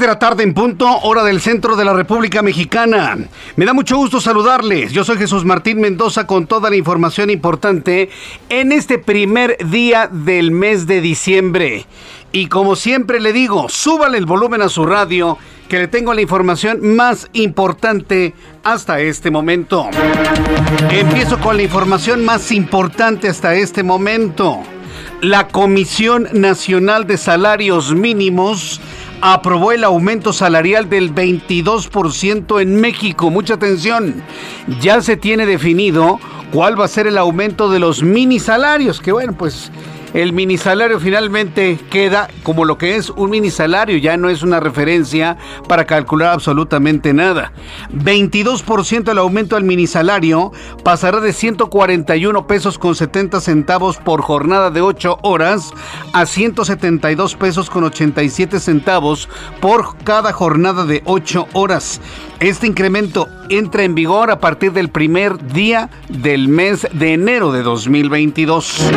[0.00, 3.18] de la tarde en punto, hora del centro de la República Mexicana.
[3.56, 4.92] Me da mucho gusto saludarles.
[4.92, 8.08] Yo soy Jesús Martín Mendoza con toda la información importante
[8.48, 11.84] en este primer día del mes de diciembre.
[12.32, 15.36] Y como siempre le digo, súbale el volumen a su radio
[15.68, 18.32] que le tengo la información más importante
[18.64, 19.86] hasta este momento.
[20.90, 24.60] Empiezo con la información más importante hasta este momento.
[25.20, 28.80] La Comisión Nacional de Salarios Mínimos
[29.20, 33.30] aprobó el aumento salarial del 22% en México.
[33.30, 34.22] Mucha atención.
[34.80, 36.18] Ya se tiene definido
[36.52, 39.70] cuál va a ser el aumento de los mini salarios, que bueno, pues
[40.14, 44.42] el mini salario finalmente queda como lo que es un mini salario, ya no es
[44.42, 45.36] una referencia
[45.68, 47.52] para calcular absolutamente nada.
[47.92, 50.52] 22% el aumento al mini salario
[50.82, 55.70] pasará de 141 pesos con 70 centavos por jornada de 8 horas
[56.12, 59.28] a 172 pesos con 87 centavos
[59.60, 62.00] por cada jornada de 8 horas.
[62.40, 67.62] Este incremento entra en vigor a partir del primer día del mes de enero de
[67.62, 68.90] 2022.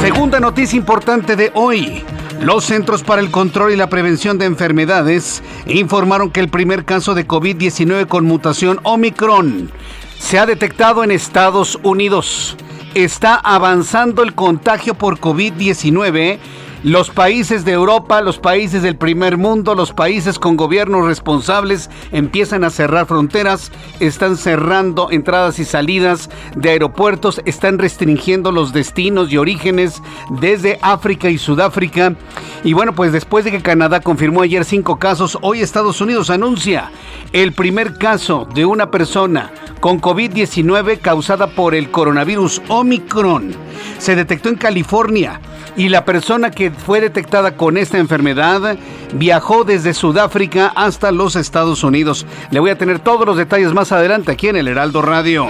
[0.00, 2.02] Segunda noticia importante de hoy.
[2.40, 7.14] Los Centros para el Control y la Prevención de Enfermedades informaron que el primer caso
[7.14, 9.70] de COVID-19 con mutación Omicron
[10.18, 12.56] se ha detectado en Estados Unidos.
[12.94, 16.38] Está avanzando el contagio por COVID-19
[16.86, 22.62] los países de Europa, los países del primer mundo, los países con gobiernos responsables empiezan
[22.62, 29.36] a cerrar fronteras, están cerrando entradas y salidas de aeropuertos, están restringiendo los destinos y
[29.36, 30.00] orígenes
[30.38, 32.14] desde África y Sudáfrica.
[32.62, 36.92] Y bueno, pues después de que Canadá confirmó ayer cinco casos, hoy Estados Unidos anuncia
[37.32, 43.56] el primer caso de una persona con COVID-19 causada por el coronavirus Omicron.
[43.98, 45.40] Se detectó en California
[45.76, 48.78] y la persona que fue detectada con esta enfermedad
[49.14, 52.26] viajó desde Sudáfrica hasta los Estados Unidos.
[52.50, 55.46] Le voy a tener todos los detalles más adelante aquí en el Heraldo Radio.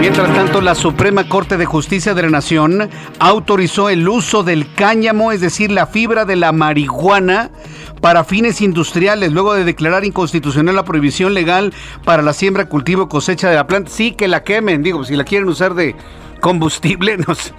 [0.00, 5.32] Mientras tanto, la Suprema Corte de Justicia de la Nación autorizó el uso del cáñamo,
[5.32, 7.50] es decir, la fibra de la marihuana,
[8.00, 11.72] para fines industriales, luego de declarar inconstitucional la prohibición legal
[12.04, 13.92] para la siembra, cultivo, cosecha de la planta.
[13.92, 15.94] Sí, que la quemen, digo, si la quieren usar de
[16.40, 17.52] combustible, no sé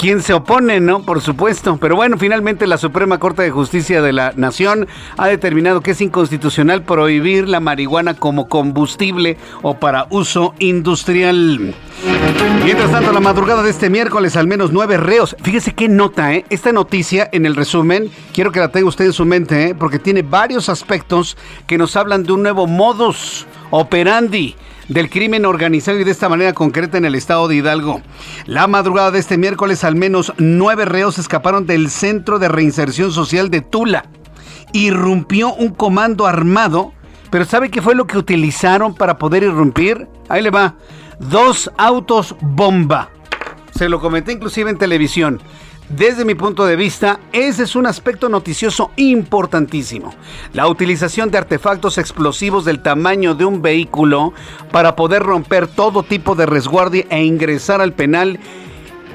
[0.00, 1.02] ¿Quién se opone, ¿no?
[1.02, 1.76] Por supuesto.
[1.76, 4.88] Pero bueno, finalmente la Suprema Corte de Justicia de la Nación
[5.18, 11.74] ha determinado que es inconstitucional prohibir la marihuana como combustible o para uso industrial.
[12.64, 15.36] Mientras tanto, la madrugada de este miércoles, al menos nueve reos.
[15.42, 16.46] Fíjese qué nota, ¿eh?
[16.48, 19.74] Esta noticia en el resumen, quiero que la tenga usted en su mente, ¿eh?
[19.74, 21.36] Porque tiene varios aspectos
[21.66, 24.56] que nos hablan de un nuevo modus operandi
[24.90, 28.02] del crimen organizado y de esta manera concreta en el estado de Hidalgo.
[28.44, 33.50] La madrugada de este miércoles al menos nueve reos escaparon del Centro de Reinserción Social
[33.50, 34.06] de Tula.
[34.72, 36.92] Irrumpió un comando armado,
[37.30, 40.08] pero ¿sabe qué fue lo que utilizaron para poder irrumpir?
[40.28, 40.74] Ahí le va.
[41.20, 43.10] Dos autos bomba.
[43.72, 45.40] Se lo comenté inclusive en televisión.
[45.90, 50.14] Desde mi punto de vista, ese es un aspecto noticioso importantísimo.
[50.52, 54.32] La utilización de artefactos explosivos del tamaño de un vehículo
[54.70, 58.38] para poder romper todo tipo de resguardia e ingresar al penal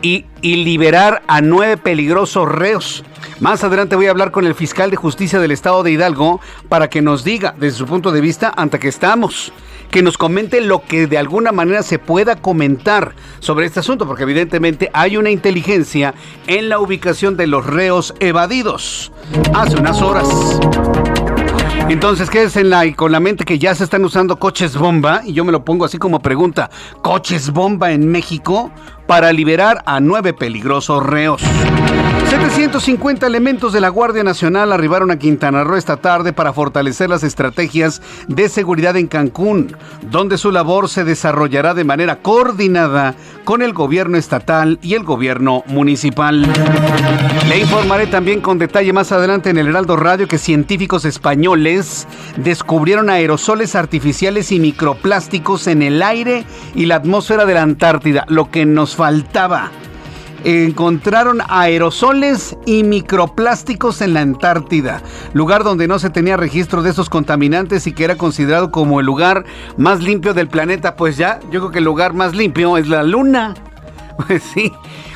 [0.01, 3.05] y, y, liberar a nueve peligrosos reos.
[3.39, 6.89] Más adelante voy a hablar con el fiscal de justicia del estado de Hidalgo para
[6.89, 9.53] que nos diga desde su punto de vista ante qué estamos
[9.91, 14.23] que nos comente lo que de alguna manera se pueda comentar sobre este asunto, porque
[14.23, 16.13] evidentemente hay una inteligencia
[16.47, 19.11] en la ubicación de los reos evadidos.
[19.53, 20.27] Hace unas horas.
[21.87, 25.21] Entonces, ¿qué es en la, con la mente que ya se están usando coches bomba?
[25.23, 26.71] Y yo me lo pongo así como pregunta,
[27.03, 28.71] ¿coches bomba en México?
[29.05, 31.43] Para liberar a nueve peligrosos reos.
[32.35, 37.23] 750 elementos de la Guardia Nacional arribaron a Quintana Roo esta tarde para fortalecer las
[37.23, 39.73] estrategias de seguridad en Cancún,
[40.11, 43.15] donde su labor se desarrollará de manera coordinada
[43.45, 46.45] con el gobierno estatal y el gobierno municipal.
[47.47, 52.05] Le informaré también con detalle más adelante en el Heraldo Radio que científicos españoles
[52.35, 56.43] descubrieron aerosoles artificiales y microplásticos en el aire
[56.73, 59.71] y la atmósfera de la Antártida, lo que nos faltaba
[60.45, 65.01] encontraron aerosoles y microplásticos en la Antártida,
[65.33, 69.07] lugar donde no se tenía registro de esos contaminantes y que era considerado como el
[69.07, 69.45] lugar
[69.77, 70.95] más limpio del planeta.
[70.95, 73.55] Pues ya, yo creo que el lugar más limpio es la Luna.
[74.27, 74.71] Pues sí,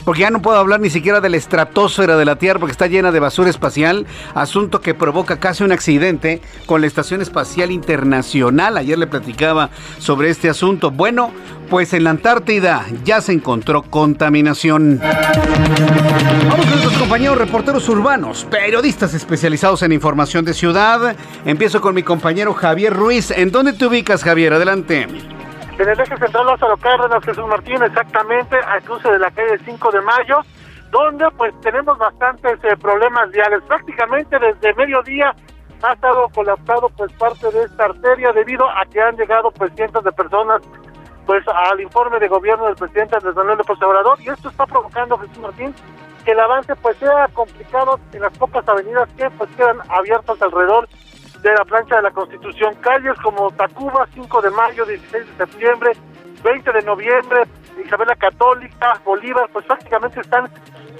[0.09, 2.87] porque ya no puedo hablar ni siquiera de la estratosfera de la Tierra porque está
[2.87, 8.77] llena de basura espacial, asunto que provoca casi un accidente con la Estación Espacial Internacional.
[8.77, 9.69] Ayer le platicaba
[9.99, 10.89] sobre este asunto.
[10.89, 11.31] Bueno,
[11.69, 14.99] pues en la Antártida ya se encontró contaminación.
[14.99, 21.15] Vamos con nuestros compañeros reporteros urbanos, periodistas especializados en información de ciudad.
[21.45, 23.29] Empiezo con mi compañero Javier Ruiz.
[23.29, 24.53] ¿En dónde te ubicas, Javier?
[24.53, 25.07] Adelante
[25.79, 29.91] en el eje central Lázaro Cárdenas, Jesús Martín, exactamente al cruce de la calle 5
[29.91, 30.39] de Mayo,
[30.91, 33.63] donde pues tenemos bastantes eh, problemas viales.
[33.63, 35.33] Prácticamente desde mediodía
[35.81, 40.03] ha estado colapsado pues parte de esta arteria debido a que han llegado pues cientos
[40.03, 40.61] de personas
[41.25, 45.17] pues al informe de gobierno del presidente Andrés Manuel López Obrador y esto está provocando
[45.19, 45.73] Jesús Martín
[46.25, 50.89] que el avance pues sea complicado en las pocas avenidas que pues quedan abiertas alrededor
[51.41, 52.75] de la plancha de la Constitución.
[52.81, 55.91] Calles como Tacuba, 5 de mayo, 16 de septiembre,
[56.43, 57.43] 20 de noviembre,
[57.83, 60.49] Isabela Católica, Bolívar, pues prácticamente están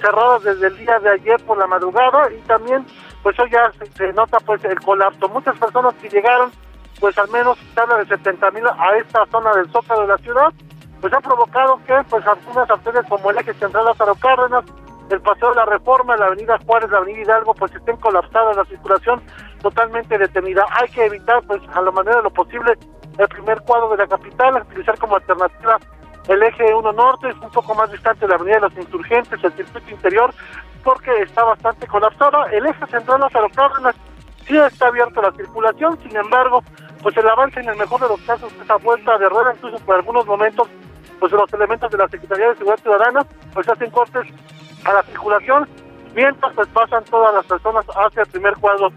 [0.00, 2.86] cerradas desde el día de ayer por la madrugada y también
[3.22, 5.28] pues hoy ya se, nota pues el colapso.
[5.28, 6.50] Muchas personas que llegaron,
[6.98, 10.18] pues al menos se habla de 70 mil a esta zona del zócalo de la
[10.18, 10.52] ciudad,
[11.00, 14.64] pues ha provocado que pues algunas arterias como el eje central Lázaro Cárdenas,
[15.10, 18.64] el Paseo de la Reforma, la Avenida Juárez, la Avenida Hidalgo, pues estén colapsadas la
[18.64, 19.20] circulación
[19.60, 20.64] totalmente detenida.
[20.80, 22.76] Hay que evitar, pues, a la manera de lo posible,
[23.18, 25.78] el primer cuadro de la capital, utilizar como alternativa
[26.28, 29.42] el eje 1 norte, es un poco más distante de la Avenida de los Insurgentes,
[29.42, 30.32] el circuito interior,
[30.84, 32.46] porque está bastante colapsado.
[32.46, 33.96] El eje central Lázaro Cárdenas
[34.46, 36.62] sí está abierto la circulación, sin embargo,
[37.02, 39.96] pues el avance en el mejor de los casos, esa vuelta de rueda, incluso por
[39.96, 40.68] algunos momentos,
[41.20, 43.20] pues los elementos de la Secretaría de Seguridad Ciudadana,
[43.52, 44.26] pues hacen cortes
[44.84, 45.68] a la circulación,
[46.14, 48.90] mientras pues pasan todas las personas hacia el primer cuadro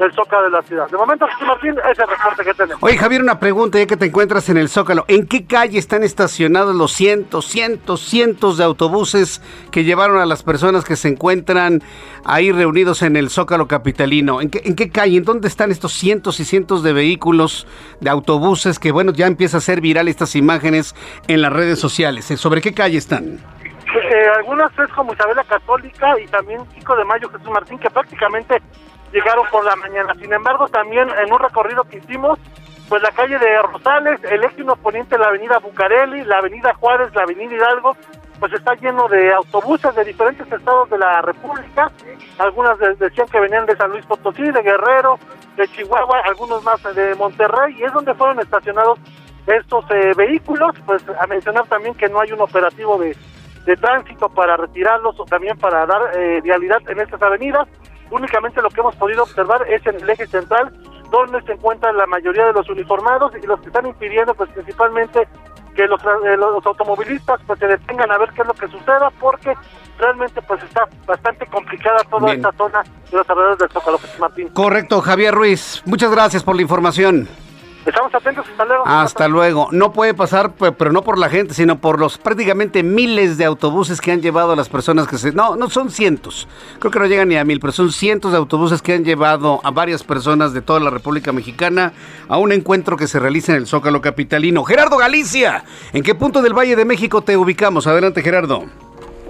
[0.00, 0.88] del Zócalo de la ciudad.
[0.88, 2.82] De momento, Jesús Martín, ese es el reporte que tenemos.
[2.82, 5.04] Oye, Javier, una pregunta, ya que te encuentras en el Zócalo.
[5.08, 10.42] ¿En qué calle están estacionados los cientos, cientos, cientos de autobuses que llevaron a las
[10.42, 11.82] personas que se encuentran
[12.24, 14.40] ahí reunidos en el Zócalo capitalino?
[14.40, 15.18] ¿En qué, en qué calle?
[15.18, 17.66] ¿En dónde están estos cientos y cientos de vehículos,
[18.00, 20.94] de autobuses que, bueno, ya empieza a ser viral estas imágenes
[21.28, 22.24] en las redes sociales?
[22.24, 23.38] ¿Sobre qué calle están?
[23.92, 28.62] Eh, algunas es como Isabela Católica y también 5 de Mayo Jesús Martín, que prácticamente
[29.12, 30.14] llegaron por la mañana.
[30.14, 32.38] Sin embargo, también en un recorrido que hicimos,
[32.88, 37.22] pues la calle de Rosales, el eje poniente, la avenida Bucareli, la avenida Juárez, la
[37.22, 37.96] avenida Hidalgo,
[38.40, 41.92] pues está lleno de autobuses de diferentes estados de la República.
[42.38, 45.18] Algunas decían que venían de San Luis Potosí, de Guerrero,
[45.56, 48.98] de Chihuahua, algunos más de Monterrey, y es donde fueron estacionados
[49.46, 50.74] estos eh, vehículos.
[50.86, 53.14] Pues a mencionar también que no hay un operativo de,
[53.66, 57.68] de tránsito para retirarlos o también para dar eh, vialidad en estas avenidas.
[58.10, 60.72] Únicamente lo que hemos podido observar es en el eje central,
[61.10, 65.26] donde se encuentran la mayoría de los uniformados y los que están impidiendo, pues principalmente
[65.74, 69.10] que los, eh, los automovilistas pues se detengan a ver qué es lo que suceda,
[69.20, 69.54] porque
[69.98, 74.48] realmente pues está bastante complicada toda esta zona de los alrededores del Zócalo, Martín.
[74.48, 75.82] Correcto, Javier Ruiz.
[75.84, 77.28] Muchas gracias por la información.
[77.90, 78.86] Estamos atentos, hasta luego.
[78.86, 79.68] Hasta luego.
[79.72, 84.00] No puede pasar, pero no por la gente, sino por los prácticamente miles de autobuses
[84.00, 85.32] que han llevado a las personas que se...
[85.32, 86.46] No, no son cientos.
[86.78, 89.60] Creo que no llegan ni a mil, pero son cientos de autobuses que han llevado
[89.64, 91.92] a varias personas de toda la República Mexicana
[92.28, 94.62] a un encuentro que se realiza en el Zócalo Capitalino.
[94.62, 97.88] Gerardo Galicia, ¿en qué punto del Valle de México te ubicamos?
[97.88, 98.66] Adelante, Gerardo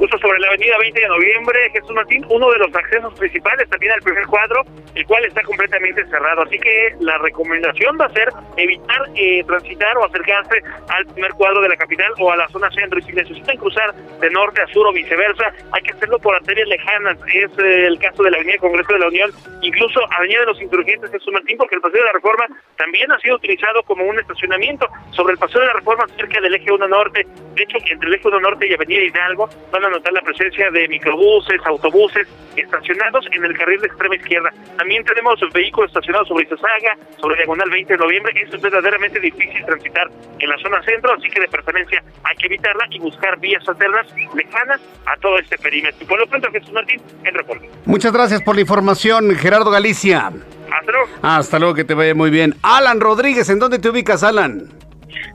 [0.00, 3.92] justo sobre la avenida 20 de noviembre, Jesús Martín, uno de los accesos principales también
[3.92, 4.64] al primer cuadro,
[4.94, 6.40] el cual está completamente cerrado.
[6.40, 11.60] Así que la recomendación va a ser evitar eh, transitar o acercarse al primer cuadro
[11.60, 12.98] de la capital o a la zona centro.
[12.98, 16.66] Y si necesitan cruzar de norte a sur o viceversa, hay que hacerlo por arterias
[16.66, 17.18] lejanas.
[17.34, 19.30] Es eh, el caso de la avenida Congreso de la Unión,
[19.60, 22.46] incluso avenida de los Insurgentes Jesús Martín, porque el paseo de la Reforma
[22.78, 26.54] también ha sido utilizado como un estacionamiento sobre el paseo de la Reforma cerca del
[26.54, 27.26] eje 1 norte.
[27.54, 30.70] De hecho, entre el eje 1 norte y avenida Hidalgo van a notar la presencia
[30.70, 34.52] de microbuses, autobuses estacionados en el carril de extrema izquierda.
[34.76, 38.32] También tenemos vehículos estacionados sobre Izazaga, sobre Diagonal 20 de noviembre.
[38.42, 42.46] Esto es verdaderamente difícil transitar en la zona centro, así que de preferencia hay que
[42.46, 46.06] evitarla y buscar vías alternas lejanas a todo este perímetro.
[46.06, 47.68] Por lo pronto, Jesús Martín, en reporte.
[47.84, 50.30] Muchas gracias por la información, Gerardo Galicia.
[50.72, 51.08] Hasta luego.
[51.22, 52.54] Hasta luego, que te vaya muy bien.
[52.62, 54.79] Alan Rodríguez, ¿en dónde te ubicas, Alan?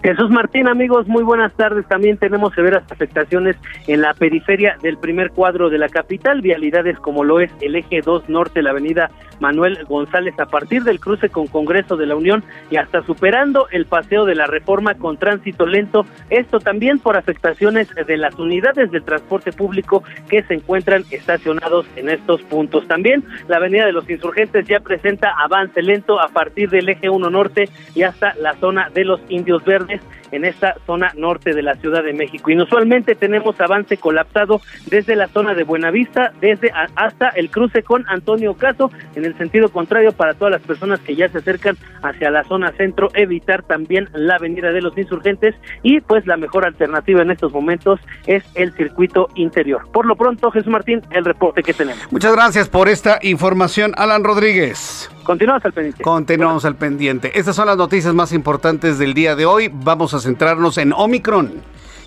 [0.04, 1.88] Jesús Martín, amigos, muy buenas tardes.
[1.88, 3.56] También tenemos severas afectaciones
[3.88, 8.02] en la periferia del primer cuadro de la capital, vialidades como lo es el eje
[8.02, 12.44] 2 norte, la avenida Manuel González, a partir del cruce con Congreso de la Unión
[12.70, 16.06] y hasta superando el paseo de la reforma con tránsito lento.
[16.30, 22.10] Esto también por afectaciones de las unidades de transporte público que se encuentran estacionados en
[22.10, 22.88] estos puntos.
[22.88, 27.30] También la avenida de los insurgentes ya presenta avance lento a partir del eje 1
[27.30, 31.76] norte y hasta la zona de los indios verdes en esta zona norte de la
[31.76, 32.50] Ciudad de México.
[32.50, 38.54] Inusualmente tenemos avance colapsado desde la zona de Buenavista, desde hasta el cruce con Antonio
[38.56, 42.44] Caso, en el sentido contrario para todas las personas que ya se acercan hacia la
[42.44, 47.32] zona centro, evitar también la avenida de los insurgentes y pues la mejor alternativa en
[47.32, 49.88] estos momentos es el circuito interior.
[49.92, 52.12] Por lo pronto, Jesús Martín, el reporte que tenemos.
[52.12, 55.10] Muchas gracias por esta información, Alan Rodríguez.
[55.26, 56.04] Continuamos al pendiente.
[56.04, 57.32] Continuamos al pendiente.
[57.38, 59.72] Estas son las noticias más importantes del día de hoy.
[59.74, 61.52] Vamos a centrarnos en Omicron.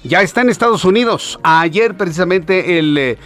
[0.05, 1.41] Ya está en Estados Unidos.
[1.43, 2.97] Ayer precisamente el...
[2.97, 3.19] Eh,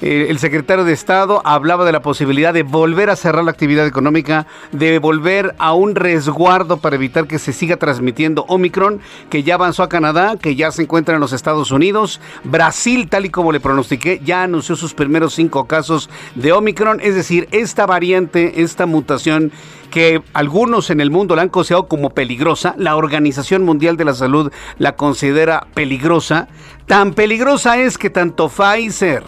[0.00, 4.46] el secretario de Estado hablaba de la posibilidad de volver a cerrar la actividad económica,
[4.72, 9.82] de volver a un resguardo para evitar que se siga transmitiendo Omicron, que ya avanzó
[9.82, 12.20] a Canadá, que ya se encuentra en los Estados Unidos.
[12.44, 17.14] Brasil, tal y como le pronostiqué, ya anunció sus primeros cinco casos de Omicron, es
[17.14, 19.52] decir, esta variante, esta mutación
[19.90, 24.14] que algunos en el mundo la han considerado como peligrosa, la Organización Mundial de la
[24.14, 26.48] Salud la considera peligrosa,
[26.86, 29.24] tan peligrosa es que tanto Pfizer,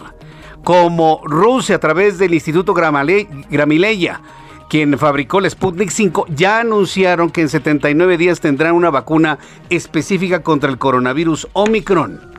[0.63, 4.21] como Rusia a través del Instituto Gramileya,
[4.69, 9.37] quien fabricó el Sputnik 5, ya anunciaron que en 79 días tendrán una vacuna
[9.69, 12.30] específica contra el coronavirus Omicron.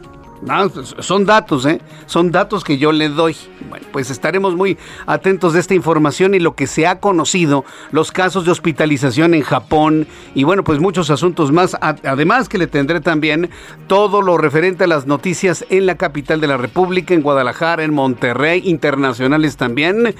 [0.99, 1.81] Son datos, ¿eh?
[2.07, 3.37] Son datos que yo le doy.
[3.69, 8.11] Bueno, pues estaremos muy atentos de esta información y lo que se ha conocido, los
[8.11, 11.77] casos de hospitalización en Japón y bueno, pues muchos asuntos más.
[11.81, 13.51] Además que le tendré también
[13.87, 17.95] todo lo referente a las noticias en la capital de la República, en Guadalajara, en
[17.95, 20.15] Monterrey, internacionales también.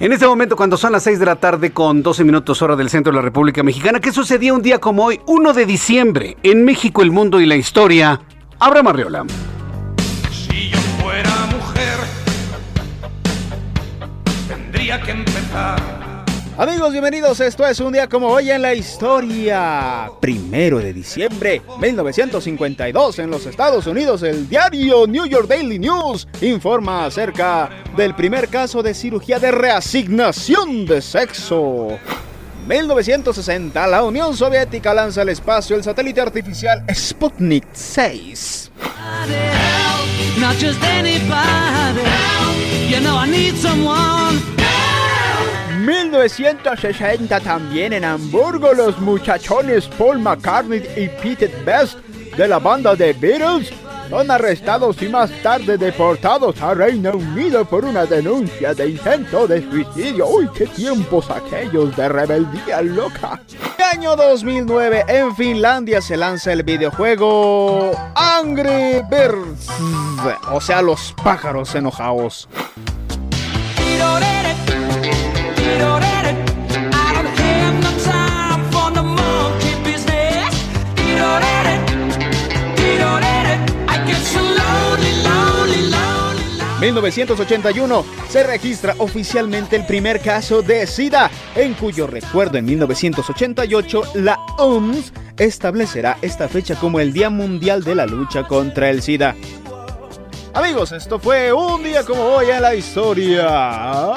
[0.00, 2.88] En este momento, cuando son las 6 de la tarde con 12 minutos hora del
[2.88, 6.64] centro de la República Mexicana, ¿qué sucedía un día como hoy, 1 de diciembre, en
[6.64, 8.20] México, el mundo y la historia?
[8.60, 9.26] Abraham Arriola.
[10.32, 11.98] Si yo fuera mujer,
[14.48, 15.78] tendría que empezar.
[16.56, 17.38] Amigos, bienvenidos.
[17.38, 20.10] Esto es un día como hoy en la historia.
[20.20, 27.06] Primero de diciembre 1952 en los Estados Unidos, el diario New York Daily News informa
[27.06, 31.96] acerca del primer caso de cirugía de reasignación de sexo.
[32.68, 38.70] 1960, la Unión Soviética lanza al espacio el satélite artificial Sputnik 6.
[45.80, 51.98] 1960 también en Hamburgo los muchachones Paul McCartney y Pete Best
[52.36, 53.72] de la banda de Beatles
[54.08, 59.62] son arrestados y más tarde deportados a Reino Unido por una denuncia de intento de
[59.70, 60.26] suicidio.
[60.26, 63.40] ¡Uy, qué tiempos aquellos de rebeldía loca!
[63.92, 69.68] Año 2009, en Finlandia se lanza el videojuego Angry Birds,
[70.52, 72.48] o sea, los pájaros enojados.
[86.80, 88.04] ...1981...
[88.28, 91.30] se registra oficialmente el primer caso de SIDA...
[91.56, 94.02] ...en cuyo recuerdo en 1988...
[94.14, 99.34] ...la OMS establecerá esta fecha como el Día Mundial de la Lucha contra el SIDA.
[100.54, 104.12] Amigos, esto fue un día como hoy en la historia.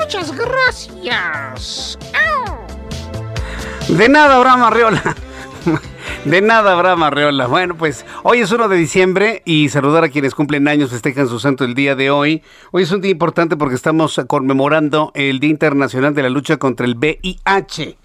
[0.00, 1.98] Muchas gracias.
[3.88, 5.16] De nada, Abraham Arreola.
[6.26, 7.46] De nada, Abraham Arreola.
[7.46, 11.38] Bueno, pues hoy es 1 de diciembre y saludar a quienes cumplen años, festejan su
[11.38, 12.42] santo el día de hoy.
[12.72, 16.84] Hoy es un día importante porque estamos conmemorando el Día Internacional de la Lucha contra
[16.84, 17.96] el VIH.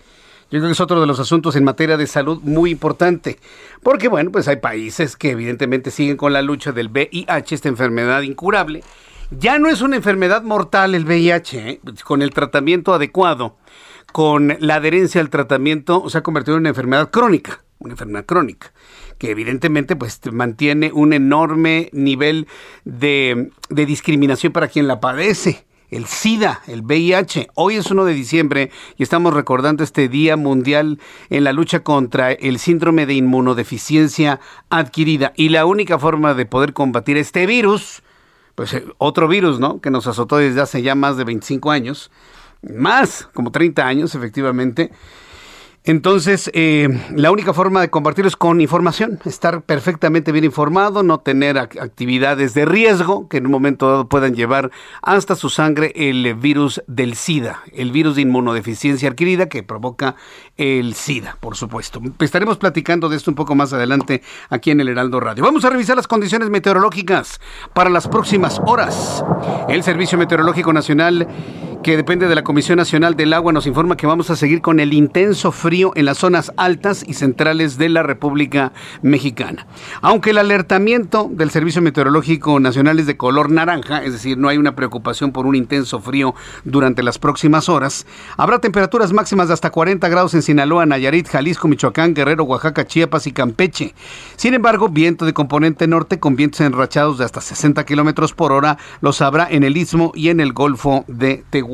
[0.51, 3.40] Yo creo que es otro de los asuntos en materia de salud muy importante,
[3.82, 8.22] porque bueno, pues hay países que evidentemente siguen con la lucha del VIH, esta enfermedad
[8.22, 8.84] incurable.
[9.32, 11.82] Ya no es una enfermedad mortal el VIH, ¿eh?
[12.04, 13.58] con el tratamiento adecuado,
[14.12, 18.72] con la adherencia al tratamiento, se ha convertido en una enfermedad crónica, una enfermedad crónica
[19.22, 22.48] que evidentemente pues mantiene un enorme nivel
[22.86, 27.50] de, discriminación para quien la padece el SIDA, el VIH.
[27.54, 32.32] Hoy es 1 de diciembre y estamos recordando este Día Mundial en la lucha contra
[32.32, 35.34] el síndrome de inmunodeficiencia adquirida.
[35.36, 38.02] Y la única forma de poder combatir este virus,
[38.56, 39.82] pues eh, otro virus, ¿no?
[39.82, 42.10] Que nos azotó desde hace ya más de 25 años,
[42.64, 44.92] más, como 30 años efectivamente,
[45.84, 51.22] entonces, eh, la única forma de compartirlo es con información, estar perfectamente bien informado, no
[51.22, 54.70] tener actividades de riesgo que en un momento dado puedan llevar
[55.02, 60.16] hasta su sangre el virus del SIDA, el virus de inmunodeficiencia adquirida que provoca
[60.56, 62.00] el SIDA, por supuesto.
[62.20, 65.44] Estaremos platicando de esto un poco más adelante aquí en el Heraldo Radio.
[65.44, 67.42] Vamos a revisar las condiciones meteorológicas
[67.74, 69.26] para las próximas horas.
[69.68, 71.28] El Servicio Meteorológico Nacional
[71.84, 74.80] que depende de la Comisión Nacional del Agua, nos informa que vamos a seguir con
[74.80, 78.72] el intenso frío en las zonas altas y centrales de la República
[79.02, 79.66] Mexicana.
[80.02, 84.58] Aunque el alertamiento del Servicio Meteorológico Nacional es de color naranja, es decir, no hay
[84.58, 86.36] una preocupación por un intenso frío
[86.66, 88.06] durante las próximas horas,
[88.38, 93.26] habrá temperaturas máximas de hasta 40 grados en Sinaloa, Nayarit, Jalisco, Michoacán, Guerrero, Oaxaca, Chiapas
[93.26, 93.96] y Campeche.
[94.36, 98.78] Sin embargo, viento de componente norte con vientos enrachados de hasta 60 kilómetros por hora
[99.02, 101.71] los habrá en el istmo y en el Golfo de Tehuantepec.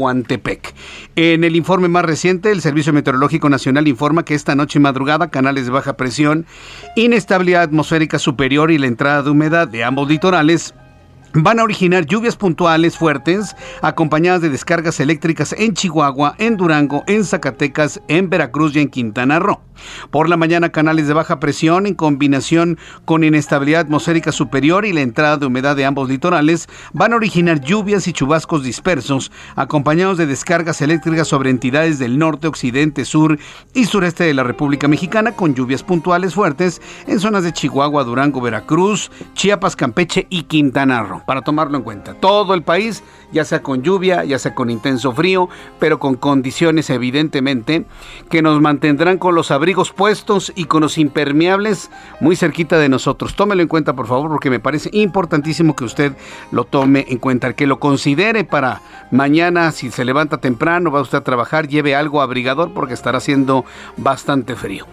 [1.15, 5.29] En el informe más reciente, el Servicio Meteorológico Nacional informa que esta noche y madrugada
[5.29, 6.45] canales de baja presión,
[6.95, 10.73] inestabilidad atmosférica superior y la entrada de humedad de ambos litorales
[11.33, 17.23] van a originar lluvias puntuales fuertes acompañadas de descargas eléctricas en Chihuahua, en Durango, en
[17.23, 19.66] Zacatecas, en Veracruz y en Quintana Roo.
[20.11, 25.01] Por la mañana canales de baja presión en combinación con inestabilidad atmosférica superior y la
[25.01, 30.25] entrada de humedad de ambos litorales van a originar lluvias y chubascos dispersos acompañados de
[30.25, 33.37] descargas eléctricas sobre entidades del norte, occidente, sur
[33.73, 38.41] y sureste de la República Mexicana con lluvias puntuales fuertes en zonas de Chihuahua, Durango,
[38.41, 42.13] Veracruz, Chiapas, Campeche y Quintana Roo para tomarlo en cuenta.
[42.13, 46.89] Todo el país, ya sea con lluvia, ya sea con intenso frío, pero con condiciones
[46.89, 47.85] evidentemente
[48.29, 53.35] que nos mantendrán con los abrigos puestos y con los impermeables muy cerquita de nosotros.
[53.35, 56.13] Tómelo en cuenta, por favor, porque me parece importantísimo que usted
[56.51, 61.17] lo tome en cuenta, que lo considere para mañana, si se levanta temprano, va usted
[61.17, 63.65] a trabajar, lleve algo abrigador porque estará haciendo
[63.97, 64.85] bastante frío.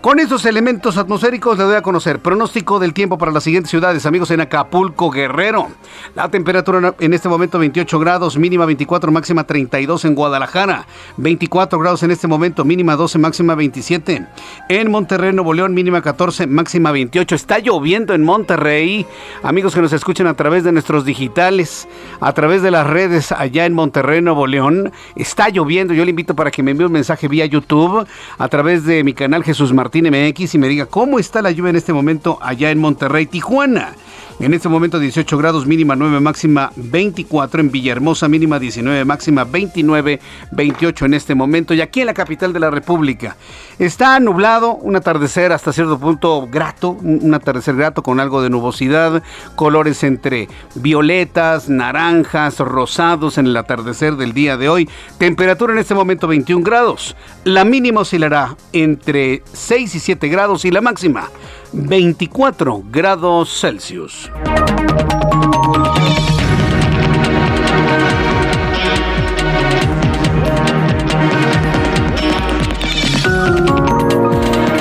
[0.00, 4.06] Con estos elementos atmosféricos le doy a conocer pronóstico del tiempo para las siguientes ciudades,
[4.06, 5.68] amigos, en Acapulco, Guerrero.
[6.14, 10.86] La temperatura en este momento 28 grados, mínima 24, máxima 32 en Guadalajara.
[11.18, 14.21] 24 grados en este momento, mínima 12, máxima 27.
[14.68, 17.34] En Monterrey, Nuevo León, mínima 14, máxima 28.
[17.34, 19.06] Está lloviendo en Monterrey.
[19.42, 21.88] Amigos que nos escuchan a través de nuestros digitales,
[22.20, 24.92] a través de las redes allá en Monterrey, Nuevo León.
[25.16, 25.94] Está lloviendo.
[25.94, 28.06] Yo le invito para que me envíe un mensaje vía YouTube
[28.38, 31.70] a través de mi canal Jesús Martín MX y me diga cómo está la lluvia
[31.70, 33.94] en este momento allá en Monterrey, Tijuana.
[34.40, 40.20] En este momento 18 grados, mínima 9, máxima 24 en Villahermosa, mínima 19, máxima 29,
[40.50, 41.74] 28 en este momento.
[41.74, 43.36] Y aquí en la capital de la República
[43.78, 49.22] está nublado, un atardecer hasta cierto punto grato, un atardecer grato con algo de nubosidad,
[49.54, 54.88] colores entre violetas, naranjas, rosados en el atardecer del día de hoy.
[55.18, 57.16] Temperatura en este momento 21 grados.
[57.44, 61.28] La mínima oscilará entre 6 y 7 grados y la máxima
[61.72, 64.21] 24 grados Celsius.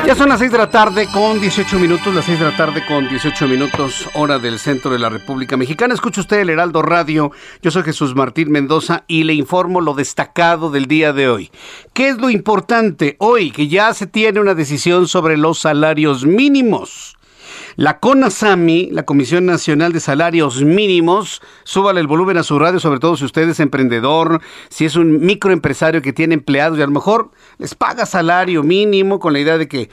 [0.05, 2.83] Ya son las 6 de la tarde con 18 minutos, las 6 de la tarde
[2.85, 5.93] con 18 minutos, hora del centro de la República Mexicana.
[5.93, 7.31] Escucha usted el Heraldo Radio.
[7.61, 11.49] Yo soy Jesús Martín Mendoza y le informo lo destacado del día de hoy.
[11.93, 13.51] ¿Qué es lo importante hoy?
[13.51, 17.15] Que ya se tiene una decisión sobre los salarios mínimos.
[17.77, 22.99] La CONASAMI, la Comisión Nacional de Salarios Mínimos, súbale el volumen a su radio, sobre
[22.99, 26.91] todo si usted es emprendedor, si es un microempresario que tiene empleados y a lo
[26.91, 29.89] mejor les paga salario mínimo con la idea de que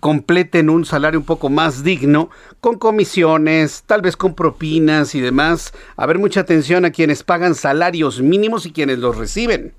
[0.00, 5.72] completen un salario un poco más digno, con comisiones, tal vez con propinas y demás.
[5.96, 9.72] A ver, mucha atención a quienes pagan salarios mínimos y quienes los reciben.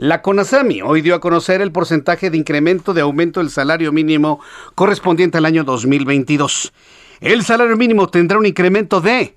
[0.00, 4.38] La CONASAMI hoy dio a conocer el porcentaje de incremento de aumento del salario mínimo
[4.76, 6.72] correspondiente al año 2022.
[7.18, 9.36] El salario mínimo tendrá un incremento de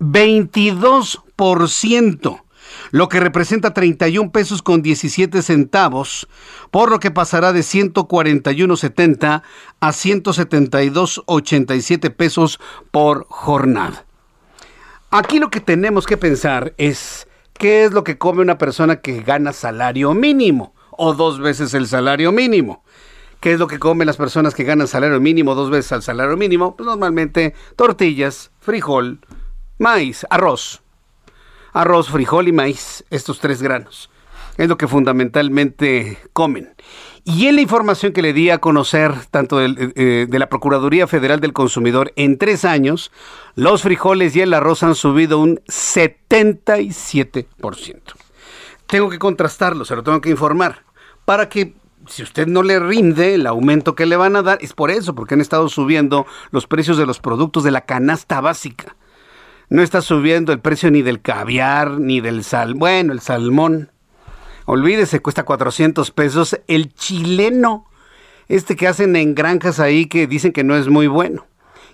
[0.00, 2.42] 22%,
[2.90, 6.26] lo que representa 31 pesos con 17 centavos,
[6.70, 9.42] por lo que pasará de 141.70
[9.78, 12.58] a 172.87 pesos
[12.90, 14.06] por jornada.
[15.10, 17.27] Aquí lo que tenemos que pensar es
[17.58, 21.88] ¿Qué es lo que come una persona que gana salario mínimo o dos veces el
[21.88, 22.84] salario mínimo?
[23.40, 26.36] ¿Qué es lo que comen las personas que ganan salario mínimo dos veces al salario
[26.36, 26.76] mínimo?
[26.76, 29.18] Pues normalmente tortillas, frijol,
[29.78, 30.82] maíz, arroz.
[31.72, 34.08] Arroz, frijol y maíz, estos tres granos.
[34.56, 36.74] Es lo que fundamentalmente comen.
[37.30, 41.06] Y en la información que le di a conocer, tanto de, eh, de la Procuraduría
[41.06, 43.12] Federal del Consumidor, en tres años,
[43.54, 48.14] los frijoles y el arroz han subido un 77%.
[48.86, 50.84] Tengo que contrastarlo, se lo tengo que informar,
[51.26, 51.74] para que
[52.06, 55.14] si usted no le rinde el aumento que le van a dar, es por eso,
[55.14, 58.96] porque han estado subiendo los precios de los productos de la canasta básica.
[59.68, 63.90] No está subiendo el precio ni del caviar, ni del sal, bueno, el salmón.
[64.70, 67.86] Olvídese, cuesta 400 pesos el chileno,
[68.48, 71.46] este que hacen en granjas ahí que dicen que no es muy bueno.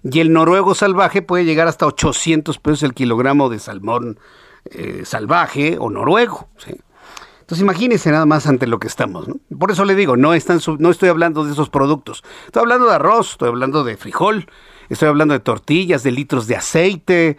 [0.02, 4.18] Y el noruego salvaje puede llegar hasta 800 pesos el kilogramo de salmón
[4.64, 6.48] eh, salvaje o noruego.
[6.66, 9.28] Entonces imagínense nada más ante lo que estamos.
[9.28, 9.36] ¿no?
[9.56, 12.24] Por eso le digo, no, están no estoy hablando de esos productos.
[12.46, 14.48] Estoy hablando de arroz, estoy hablando de frijol,
[14.88, 17.36] estoy hablando de tortillas, de litros de aceite,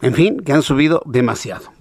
[0.00, 1.75] en fin, que han subido demasiado.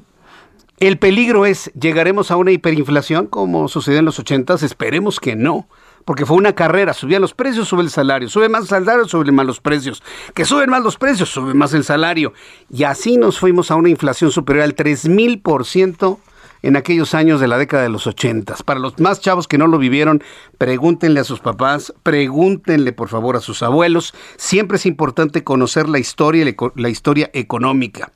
[0.80, 4.56] El peligro es, ¿llegaremos a una hiperinflación como sucedió en los 80?
[4.56, 5.68] Esperemos que no
[6.06, 9.34] porque fue una carrera, subían los precios, sube el salario, sube más el salario, suben
[9.34, 12.32] más los precios, que suben más los precios, sube más el salario.
[12.70, 16.20] Y así nos fuimos a una inflación superior al 3000%
[16.62, 18.56] en aquellos años de la década de los 80.
[18.66, 20.24] Para los más chavos que no lo vivieron,
[20.58, 24.14] pregúntenle a sus papás, pregúntenle por favor a sus abuelos.
[24.38, 28.12] Siempre es importante conocer la historia, la historia económica.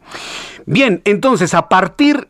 [0.65, 2.27] Bien, entonces a partir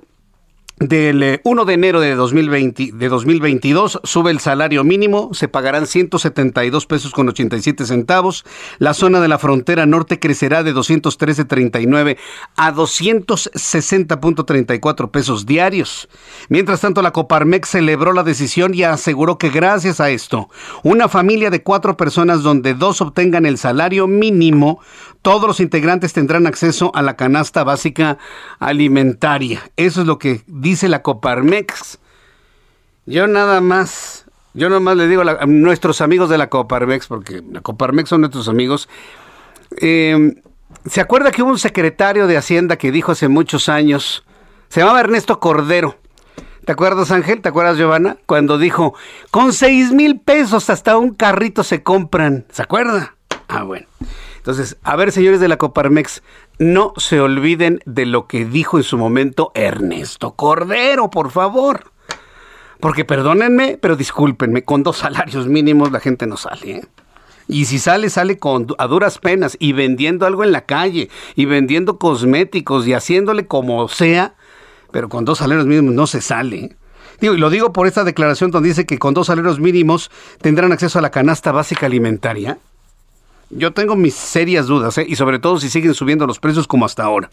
[0.79, 5.85] del 1 eh, de enero de, 2020, de 2022 sube el salario mínimo, se pagarán
[5.85, 8.45] 172 pesos con 87 centavos.
[8.77, 12.15] La zona de la frontera norte crecerá de 213.39
[12.55, 16.07] a 260.34 pesos diarios.
[16.47, 20.47] Mientras tanto, la Coparmex celebró la decisión y aseguró que gracias a esto,
[20.83, 24.79] una familia de cuatro personas donde dos obtengan el salario mínimo
[25.21, 28.17] todos los integrantes tendrán acceso a la canasta básica
[28.59, 29.61] alimentaria.
[29.75, 31.99] Eso es lo que dice la Coparmex.
[33.05, 37.41] Yo nada más, yo nada más le digo a, nuestros amigos de la Coparmex, porque
[37.51, 38.87] la Coparmex son nuestros amigos.
[39.77, 40.35] Em,
[40.85, 44.23] ¿Se acuerda que hubo un secretario de Hacienda que dijo hace muchos años,
[44.69, 45.97] se llamaba Ernesto Cordero?
[46.65, 47.41] ¿Te acuerdas, Ángel?
[47.41, 48.17] ¿Te acuerdas, Giovanna?
[48.25, 48.93] Cuando dijo,
[49.31, 52.45] con seis mil pesos hasta un carrito se compran.
[52.51, 53.15] ¿Se acuerda?
[53.47, 53.87] Ah, bueno.
[54.49, 56.23] Entonces, a ver, señores de la Coparmex,
[56.57, 61.91] no se olviden de lo que dijo en su momento Ernesto Cordero, por favor.
[62.79, 66.71] Porque perdónenme, pero discúlpenme, con dos salarios mínimos la gente no sale.
[66.71, 66.87] ¿eh?
[67.47, 71.45] Y si sale, sale con, a duras penas y vendiendo algo en la calle y
[71.45, 74.33] vendiendo cosméticos y haciéndole como sea,
[74.91, 76.57] pero con dos salarios mínimos no se sale.
[76.57, 76.77] ¿eh?
[77.21, 80.09] Digo, y lo digo por esta declaración donde dice que con dos salarios mínimos
[80.41, 82.57] tendrán acceso a la canasta básica alimentaria.
[83.51, 85.05] Yo tengo mis serias dudas, ¿eh?
[85.07, 87.31] y sobre todo si siguen subiendo los precios como hasta ahora.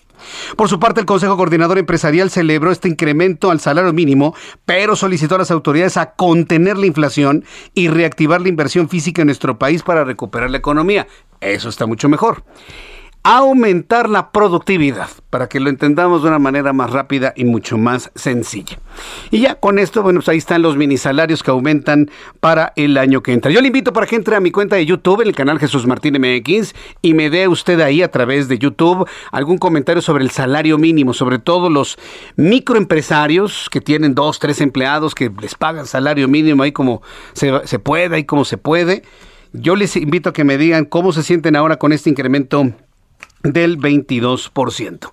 [0.57, 5.35] Por su parte, el Consejo Coordinador Empresarial celebró este incremento al salario mínimo, pero solicitó
[5.35, 9.83] a las autoridades a contener la inflación y reactivar la inversión física en nuestro país
[9.83, 11.07] para recuperar la economía.
[11.40, 12.44] Eso está mucho mejor
[13.26, 18.12] aumentar la productividad, para que lo entendamos de una manera más rápida y mucho más
[18.14, 18.78] sencilla.
[19.32, 22.08] Y ya con esto, bueno, pues ahí están los mini salarios que aumentan
[22.38, 23.50] para el año que entra.
[23.50, 25.88] Yo le invito para que entre a mi cuenta de YouTube, en el canal Jesús
[25.88, 30.30] Martín MX, y me dé usted ahí a través de YouTube algún comentario sobre el
[30.30, 31.98] salario mínimo, sobre todo los
[32.36, 37.80] microempresarios que tienen dos, tres empleados que les pagan salario mínimo ahí como se, se
[37.80, 39.02] puede, ahí como se puede.
[39.52, 42.72] Yo les invito a que me digan cómo se sienten ahora con este incremento
[43.42, 45.11] del 22%.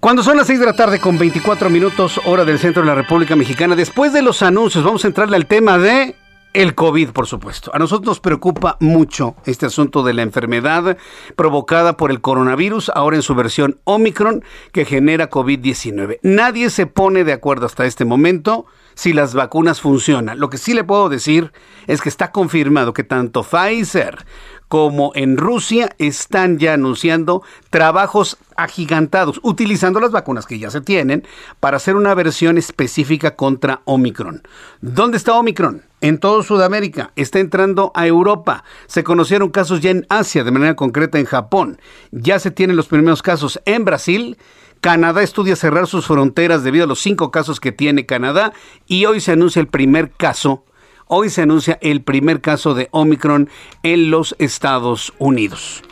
[0.00, 2.94] Cuando son las 6 de la tarde con 24 minutos hora del centro de la
[2.94, 6.14] República Mexicana, después de los anuncios vamos a entrarle al tema de
[6.56, 7.70] el COVID, por supuesto.
[7.74, 10.96] A nosotros nos preocupa mucho este asunto de la enfermedad
[11.36, 16.18] provocada por el coronavirus, ahora en su versión Omicron, que genera COVID-19.
[16.22, 20.40] Nadie se pone de acuerdo hasta este momento si las vacunas funcionan.
[20.40, 21.52] Lo que sí le puedo decir
[21.86, 24.24] es que está confirmado que tanto Pfizer
[24.68, 31.26] como en Rusia están ya anunciando trabajos agigantados, utilizando las vacunas que ya se tienen
[31.60, 34.42] para hacer una versión específica contra Omicron.
[34.80, 35.82] ¿Dónde está Omicron?
[36.00, 38.64] En todo Sudamérica, está entrando a Europa.
[38.86, 41.80] Se conocieron casos ya en Asia, de manera concreta en Japón.
[42.10, 44.36] Ya se tienen los primeros casos en Brasil.
[44.82, 48.52] Canadá estudia cerrar sus fronteras debido a los cinco casos que tiene Canadá
[48.86, 50.65] y hoy se anuncia el primer caso
[51.08, 53.48] Hoy se anuncia el primer caso de Omicron
[53.84, 55.84] en los Estados Unidos.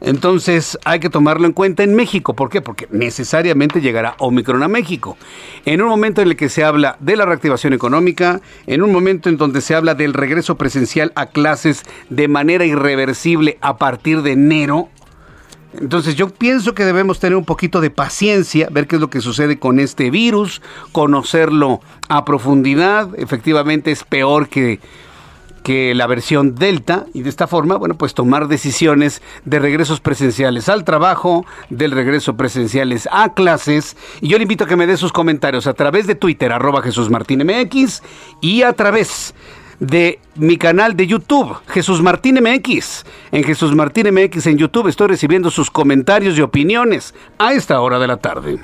[0.00, 2.34] Entonces hay que tomarlo en cuenta en México.
[2.34, 2.62] ¿Por qué?
[2.62, 5.18] Porque necesariamente llegará Omicron a México.
[5.66, 9.28] En un momento en el que se habla de la reactivación económica, en un momento
[9.28, 14.32] en donde se habla del regreso presencial a clases de manera irreversible a partir de
[14.32, 14.88] enero,
[15.80, 19.20] entonces yo pienso que debemos tener un poquito de paciencia, ver qué es lo que
[19.20, 23.08] sucede con este virus, conocerlo a profundidad.
[23.18, 24.80] Efectivamente es peor que
[25.62, 30.68] que la versión Delta y de esta forma, bueno, pues tomar decisiones de regresos presenciales
[30.68, 33.96] al trabajo, del regreso presenciales a clases.
[34.20, 36.82] Y yo le invito a que me dé sus comentarios a través de Twitter, arroba
[36.82, 38.02] Jesús Martín MX,
[38.40, 39.34] y a través
[39.82, 43.04] de mi canal de YouTube, Jesús Martín MX.
[43.32, 47.98] En Jesús Martín MX en YouTube estoy recibiendo sus comentarios y opiniones a esta hora
[47.98, 48.60] de la tarde.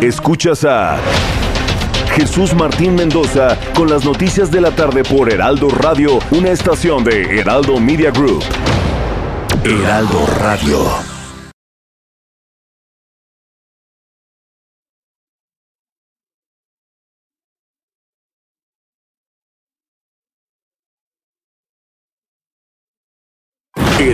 [0.00, 0.96] Escuchas a
[2.14, 7.40] Jesús Martín Mendoza con las noticias de la tarde por Heraldo Radio, una estación de
[7.40, 8.42] Heraldo Media Group.
[9.64, 11.17] Heraldo Radio.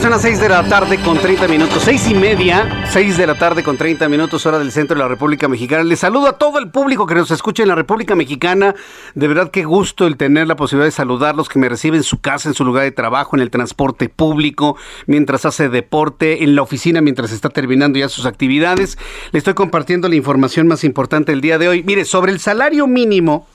[0.00, 3.34] Son las 6 de la tarde con 30 minutos, seis y media, 6 de la
[3.34, 5.82] tarde con 30 minutos, hora del centro de la República Mexicana.
[5.82, 8.76] Les saludo a todo el público que nos escucha en la República Mexicana.
[9.16, 12.20] De verdad qué gusto el tener la posibilidad de saludarlos, que me reciben en su
[12.20, 16.62] casa, en su lugar de trabajo, en el transporte público, mientras hace deporte, en la
[16.62, 18.98] oficina, mientras está terminando ya sus actividades.
[19.32, 21.82] Le estoy compartiendo la información más importante del día de hoy.
[21.82, 23.48] Mire, sobre el salario mínimo,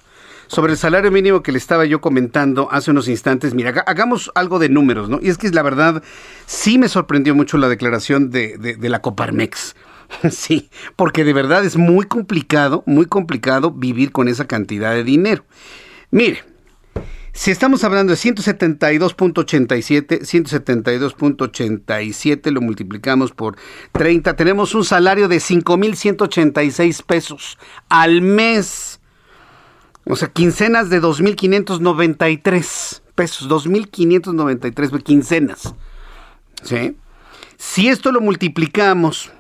[0.54, 4.60] sobre el salario mínimo que le estaba yo comentando hace unos instantes, mira, hagamos algo
[4.60, 5.18] de números, ¿no?
[5.22, 6.04] Y es que la verdad,
[6.46, 9.76] sí me sorprendió mucho la declaración de, de, la Coparmex.
[10.30, 15.44] Sí, porque de verdad es muy complicado, muy complicado vivir con esa cantidad de dinero.
[16.12, 16.44] Mire,
[17.32, 23.58] si estamos hablando de 172.87, 172.87 lo multiplicamos por
[23.92, 27.58] 30, tenemos un salario de 5.186 pesos
[27.90, 29.00] al mes.
[30.06, 35.76] O sea, quincenas de 2.593 pesos, 2.593 quincenas.
[36.62, 36.98] ¿Sí?
[37.58, 39.32] Si esto lo multiplicamos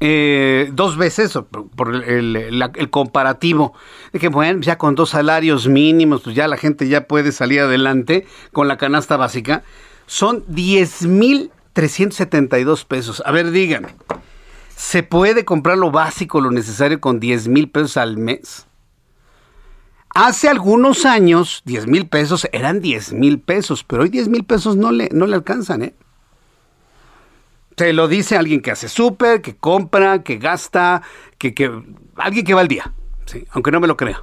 [0.00, 1.38] eh, dos veces
[1.76, 3.74] por, el, comparativo
[4.12, 7.60] de que bueno, ya con dos salarios mínimos, pues ya la gente ya puede salir
[7.60, 9.62] adelante con la canasta básica,
[10.06, 13.22] son 10.372 pesos.
[13.24, 13.94] A ver, díganme,
[14.74, 18.66] ¿se puede comprar lo básico, lo necesario con 10.000 pesos al mes?
[20.14, 24.76] Hace algunos años, 10 mil pesos eran 10 mil pesos, pero hoy 10 mil pesos
[24.76, 25.94] no le, no le alcanzan, ¿eh?
[27.76, 31.02] Se lo dice alguien que hace súper, que compra, que gasta,
[31.36, 31.68] que, que,
[32.14, 32.92] alguien que va al día,
[33.26, 33.44] ¿sí?
[33.50, 34.22] aunque no me lo crea.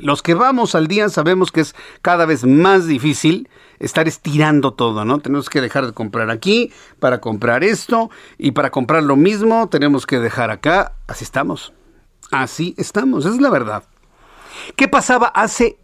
[0.00, 5.04] Los que vamos al día sabemos que es cada vez más difícil estar estirando todo,
[5.04, 5.20] ¿no?
[5.20, 10.06] Tenemos que dejar de comprar aquí para comprar esto y para comprar lo mismo tenemos
[10.06, 10.94] que dejar acá.
[11.06, 11.72] Así estamos.
[12.30, 13.84] Así estamos, es la verdad.
[14.76, 15.78] ¿Qué pasaba hace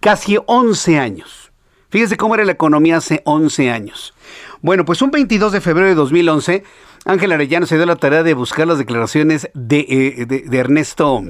[0.00, 1.52] casi 11 años?
[1.90, 4.14] Fíjense cómo era la economía hace 11 años.
[4.62, 6.64] Bueno, pues un 22 de febrero de 2011,
[7.04, 11.22] Ángel Arellano se dio la tarea de buscar las declaraciones de, eh, Ernesto...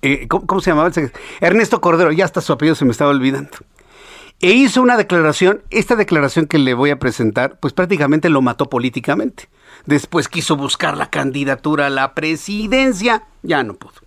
[0.00, 0.90] Eh, ¿cómo, se llamaba?
[1.40, 3.58] Ernesto Cordero, ya hasta su apellido se me estaba olvidando.
[4.40, 8.68] E hizo una declaración, esta declaración que le voy a presentar, pues prácticamente lo mató
[8.68, 9.48] políticamente.
[9.86, 14.00] Después quiso buscar la candidatura a la presidencia, ya no pudo.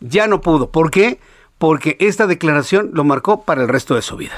[0.00, 0.70] Ya no pudo.
[0.70, 1.20] ¿Por qué?
[1.62, 4.32] Porque esta declaración lo marcó para el resto de su vida.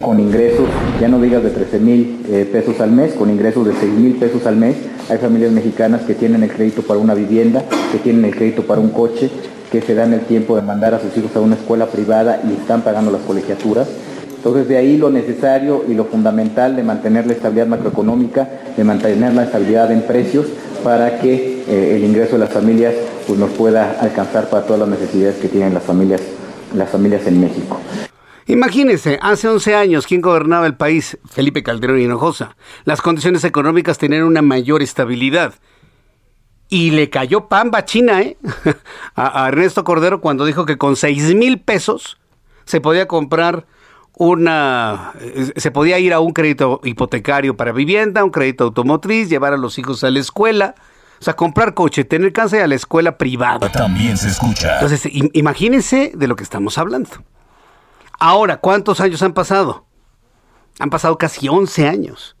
[0.00, 0.66] Con ingresos,
[0.98, 4.14] ya no digas de 13 mil eh, pesos al mes, con ingresos de 6 mil
[4.14, 4.74] pesos al mes,
[5.10, 8.80] hay familias mexicanas que tienen el crédito para una vivienda, que tienen el crédito para
[8.80, 9.30] un coche,
[9.70, 12.54] que se dan el tiempo de mandar a sus hijos a una escuela privada y
[12.54, 13.86] están pagando las colegiaturas.
[14.34, 19.34] Entonces de ahí lo necesario y lo fundamental de mantener la estabilidad macroeconómica, de mantener
[19.34, 20.46] la estabilidad en precios
[20.82, 22.94] para que eh, el ingreso de las familias
[23.26, 26.20] pues, nos pueda alcanzar para todas las necesidades que tienen las familias,
[26.74, 27.80] las familias en México.
[28.46, 31.18] Imagínense, hace 11 años, ¿quién gobernaba el país?
[31.30, 32.56] Felipe Calderón Hinojosa.
[32.84, 35.54] Las condiciones económicas tenían una mayor estabilidad.
[36.68, 38.36] Y le cayó pamba china ¿eh?
[39.14, 42.18] a, Ernesto Cordero cuando dijo que con 6 mil pesos
[42.64, 43.66] se podía comprar
[44.16, 49.52] una eh, se podía ir a un crédito hipotecario para vivienda, un crédito automotriz, llevar
[49.52, 50.74] a los hijos a la escuela,
[51.24, 53.72] o sea, comprar coche, tener cáncer a la escuela privada.
[53.72, 54.74] También se escucha.
[54.74, 57.08] Entonces, imagínense de lo que estamos hablando.
[58.18, 59.86] Ahora, ¿cuántos años han pasado?
[60.80, 62.36] Han pasado casi 11 años.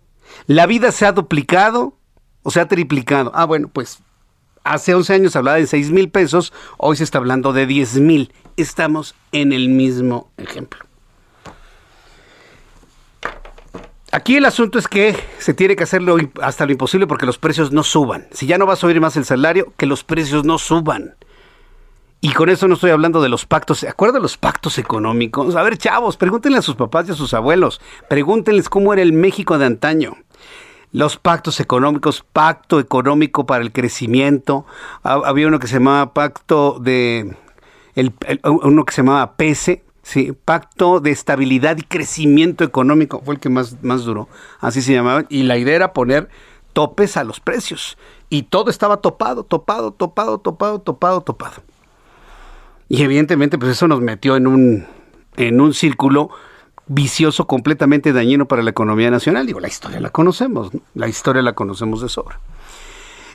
[0.46, 1.96] La vida se ha duplicado
[2.42, 3.32] o se ha triplicado.
[3.34, 4.00] Ah, bueno, pues
[4.64, 8.34] hace 11 años hablaba de 6 mil pesos, hoy se está hablando de 10 mil.
[8.58, 10.84] Estamos en el mismo ejemplo.
[14.14, 17.72] Aquí el asunto es que se tiene que hacerlo hasta lo imposible porque los precios
[17.72, 18.28] no suban.
[18.30, 21.16] Si ya no va a subir más el salario, que los precios no suban.
[22.20, 23.80] Y con eso no estoy hablando de los pactos.
[23.80, 25.56] ¿Se acuerdan los pactos económicos?
[25.56, 27.80] A ver, chavos, pregúntenle a sus papás y a sus abuelos.
[28.08, 30.16] Pregúntenles cómo era el México de antaño.
[30.92, 34.64] Los pactos económicos, pacto económico para el crecimiento.
[35.02, 37.36] Había uno que se llamaba pacto de.
[38.44, 43.48] uno que se llamaba PESE, Sí, Pacto de Estabilidad y Crecimiento Económico fue el que
[43.48, 44.28] más, más duró,
[44.60, 46.28] así se llamaba, y la idea era poner
[46.74, 47.96] topes a los precios,
[48.28, 51.62] y todo estaba topado, topado, topado, topado, topado, topado.
[52.90, 54.86] Y evidentemente, pues eso nos metió en un,
[55.38, 56.28] en un círculo
[56.86, 59.46] vicioso completamente dañino para la economía nacional.
[59.46, 62.38] Digo, la historia la conocemos, la historia la conocemos de sobra.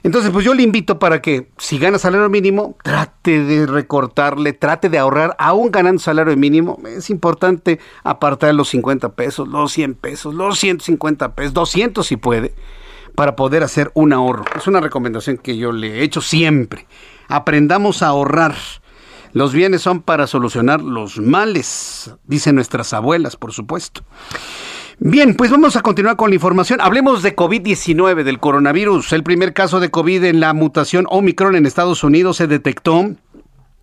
[0.03, 4.89] Entonces, pues yo le invito para que si gana salario mínimo, trate de recortarle, trate
[4.89, 6.79] de ahorrar, aún ganando salario mínimo.
[6.85, 12.53] Es importante apartar los 50 pesos, los 100 pesos, los 150 pesos, 200 si puede,
[13.15, 14.45] para poder hacer un ahorro.
[14.55, 16.87] Es una recomendación que yo le he hecho siempre.
[17.27, 18.55] Aprendamos a ahorrar.
[19.33, 24.01] Los bienes son para solucionar los males, dicen nuestras abuelas, por supuesto.
[25.01, 26.81] Bien, pues vamos a continuar con la información.
[26.81, 29.13] Hablemos de COVID-19, del coronavirus.
[29.13, 33.15] El primer caso de COVID en la mutación Omicron en Estados Unidos se detectó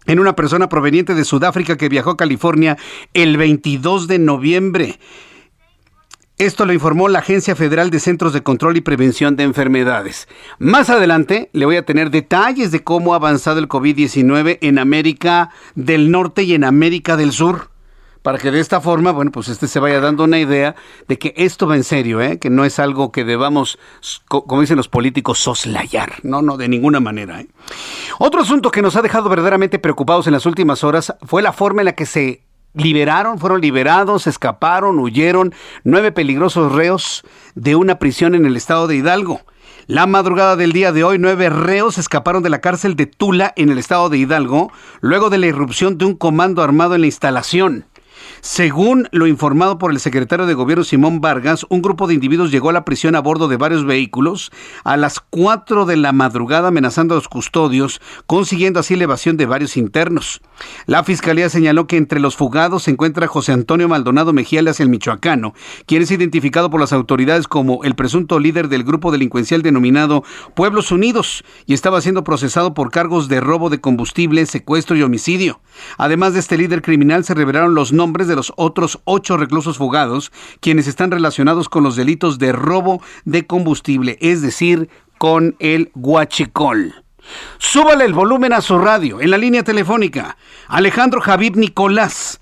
[0.04, 2.76] en una persona proveniente de Sudáfrica que viajó a California
[3.14, 4.98] el 22 de noviembre.
[6.36, 10.28] Esto lo informó la Agencia Federal de Centros de Control y Prevención de Enfermedades.
[10.58, 15.48] Más adelante le voy a tener detalles de cómo ha avanzado el COVID-19 en América
[15.76, 17.70] del Norte y en América del Sur
[18.26, 20.74] para que de esta forma, bueno, pues este se vaya dando una idea
[21.06, 22.40] de que esto va en serio, ¿eh?
[22.40, 23.78] que no es algo que debamos,
[24.26, 27.40] como dicen los políticos, soslayar, no, no, de ninguna manera.
[27.40, 27.46] ¿eh?
[28.18, 31.82] Otro asunto que nos ha dejado verdaderamente preocupados en las últimas horas fue la forma
[31.82, 32.42] en la que se
[32.74, 37.22] liberaron, fueron liberados, escaparon, huyeron nueve peligrosos reos
[37.54, 39.42] de una prisión en el estado de Hidalgo.
[39.86, 43.70] La madrugada del día de hoy, nueve reos escaparon de la cárcel de Tula en
[43.70, 47.84] el estado de Hidalgo, luego de la irrupción de un comando armado en la instalación.
[48.48, 52.70] Según lo informado por el secretario de Gobierno Simón Vargas, un grupo de individuos llegó
[52.70, 54.52] a la prisión a bordo de varios vehículos
[54.84, 59.46] a las 4 de la madrugada amenazando a los custodios, consiguiendo así la evasión de
[59.46, 60.42] varios internos.
[60.86, 65.52] La fiscalía señaló que entre los fugados se encuentra José Antonio Maldonado Mejía, el Michoacano,
[65.84, 70.22] quien es identificado por las autoridades como el presunto líder del grupo delincuencial denominado
[70.54, 75.60] Pueblos Unidos y estaba siendo procesado por cargos de robo de combustible, secuestro y homicidio.
[75.98, 80.30] Además de este líder criminal, se revelaron los nombres de los otros ocho reclusos fugados,
[80.60, 86.94] quienes están relacionados con los delitos de robo de combustible, es decir, con el guachicol.
[87.58, 90.36] Súbale el volumen a su radio en la línea telefónica.
[90.68, 92.40] Alejandro Javib Nicolás.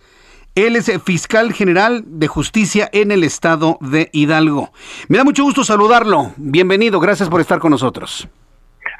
[0.54, 4.72] Él es fiscal general de justicia en el estado de Hidalgo.
[5.08, 6.32] Me da mucho gusto saludarlo.
[6.36, 8.28] Bienvenido, gracias por estar con nosotros.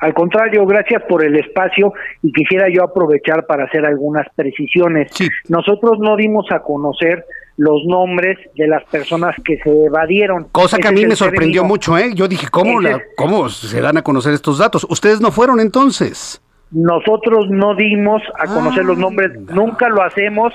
[0.04, 5.10] Al contrario, gracias por el espacio y quisiera yo aprovechar para hacer algunas precisiones.
[5.48, 7.24] Nosotros no dimos a conocer
[7.56, 10.44] los nombres de las personas que se evadieron.
[10.52, 12.10] Cosa que a mí me sorprendió mucho, ¿eh?
[12.14, 14.86] Yo dije, ¿cómo, la, ¿cómo se dan a conocer estos datos?
[14.90, 16.38] ¿Ustedes no fueron entonces?
[16.70, 20.52] Nosotros no dimos a conocer los nombres, nunca lo hacemos,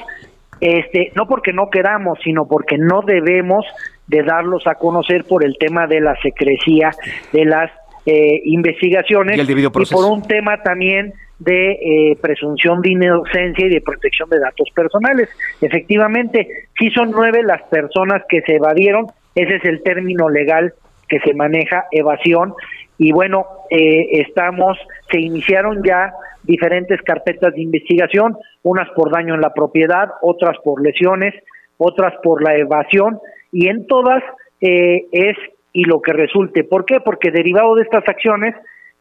[0.62, 3.66] este, no porque no queramos, sino porque no debemos
[4.06, 6.92] de darlos a conocer por el tema de la secrecía
[7.34, 7.72] de las
[8.10, 14.30] eh, investigaciones y, por un tema también de eh, presunción de inocencia y de protección
[14.30, 15.30] de datos personales.
[15.62, 20.74] Efectivamente, sí son nueve las personas que se evadieron, ese es el término legal
[21.08, 22.54] que se maneja, evasión,
[22.98, 24.78] y bueno, eh, estamos,
[25.12, 26.12] se iniciaron ya
[26.44, 31.36] diferentes carpetas de investigación, unas por daño en la propiedad, otras por lesiones,
[31.78, 33.20] otras por la evasión,
[33.52, 34.24] y en todas
[34.62, 35.38] eh, es
[35.74, 36.64] y lo que resulte.
[36.64, 37.00] ¿Por qué?
[37.00, 38.56] Porque derivado de estas acciones,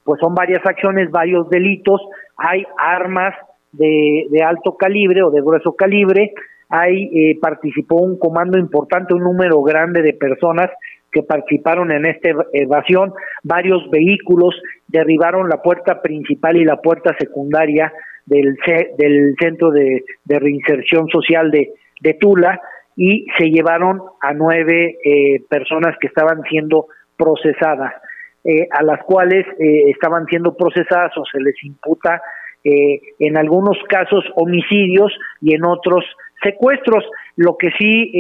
[0.05, 2.01] pues son varias acciones, varios delitos,
[2.37, 3.35] hay armas
[3.73, 6.33] de, de alto calibre o de grueso calibre,
[6.69, 10.71] hay eh, participó un comando importante, un número grande de personas
[11.11, 14.55] que participaron en esta evasión, varios vehículos
[14.89, 17.93] derribaron la puerta principal y la puerta secundaria
[18.27, 18.57] del,
[18.99, 22.61] del centro de, de reinserción social de, de Tula,
[23.01, 26.87] y se llevaron a nueve eh, personas que estaban siendo
[27.17, 27.95] procesadas,
[28.43, 32.21] eh, a las cuales eh, estaban siendo procesadas o se les imputa
[32.61, 36.05] en algunos casos homicidios y en otros
[36.43, 37.05] secuestros.
[37.37, 38.13] Lo que sí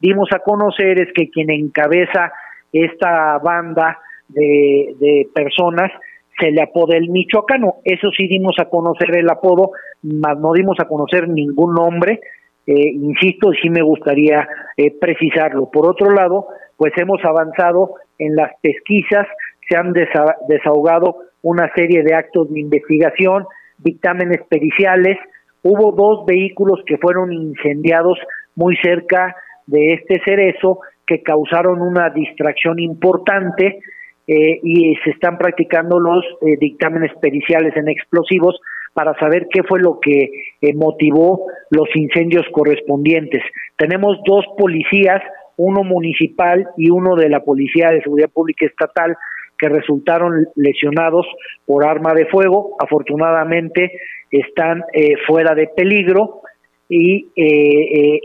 [0.00, 2.32] dimos a conocer es que quien encabeza
[2.72, 3.98] esta banda
[4.28, 5.90] de, de personas
[6.38, 7.74] se le apoda el michoacano.
[7.84, 12.20] Eso sí dimos a conocer el apodo, mas no dimos a conocer ningún nombre.
[12.66, 15.70] Eh, insisto, sí me gustaría eh, precisarlo.
[15.70, 16.46] Por otro lado,
[16.76, 19.26] pues hemos avanzado en las pesquisas,
[19.68, 23.44] se han desahogado una serie de actos de investigación,
[23.78, 25.18] dictámenes periciales,
[25.62, 28.18] hubo dos vehículos que fueron incendiados
[28.54, 29.36] muy cerca
[29.66, 33.80] de este cerezo que causaron una distracción importante
[34.26, 38.58] eh, y se están practicando los eh, dictámenes periciales en explosivos
[38.94, 40.30] para saber qué fue lo que
[40.60, 43.42] eh, motivó los incendios correspondientes.
[43.76, 45.20] Tenemos dos policías,
[45.56, 49.16] uno municipal y uno de la Policía de Seguridad Pública Estatal,
[49.58, 51.26] que resultaron lesionados
[51.66, 52.76] por arma de fuego.
[52.80, 53.92] Afortunadamente
[54.30, 54.82] están
[55.28, 56.40] fuera de peligro
[56.88, 57.30] y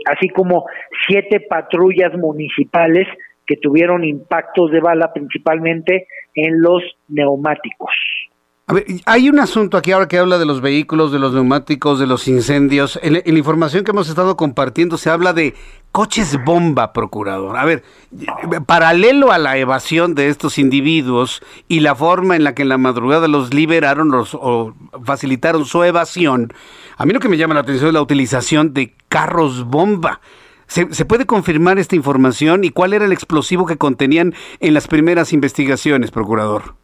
[0.06, 0.64] así como
[1.06, 3.06] siete patrullas municipales
[3.46, 7.90] que tuvieron impactos de bala principalmente en los neumáticos.
[8.70, 11.98] A ver, hay un asunto aquí ahora que habla de los vehículos, de los neumáticos,
[11.98, 13.00] de los incendios.
[13.02, 15.56] En, la información que hemos estado compartiendo se habla de
[15.90, 17.56] coches bomba, procurador.
[17.56, 17.82] A ver,
[18.66, 22.78] paralelo a la evasión de estos individuos y la forma en la que en la
[22.78, 26.52] madrugada los liberaron los, o facilitaron su evasión,
[26.96, 30.20] a mí lo que me llama la atención es la utilización de carros bomba.
[30.68, 35.32] ¿Se, puede confirmar esta información y cuál era el explosivo que contenían en las primeras
[35.32, 36.76] investigaciones, procurador?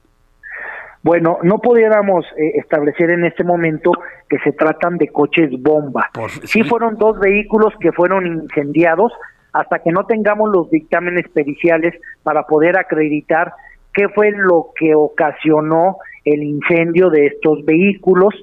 [1.06, 3.92] Bueno, no pudiéramos eh, establecer en este momento
[4.28, 6.10] que se tratan de coches bomba.
[6.42, 9.12] sí fueron dos vehículos que fueron incendiados
[9.52, 11.94] hasta que no tengamos los dictámenes periciales
[12.24, 13.52] para poder acreditar
[13.94, 18.34] qué fue lo que ocasionó el incendio de estos vehículos,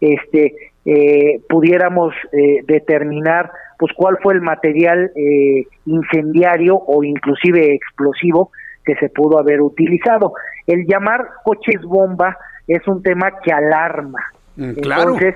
[0.00, 8.50] este, eh, pudiéramos eh, determinar pues cuál fue el material eh, incendiario o inclusive explosivo
[8.88, 10.32] que se pudo haber utilizado.
[10.66, 14.20] El llamar coches bomba es un tema que alarma.
[14.56, 15.34] Mm, Entonces,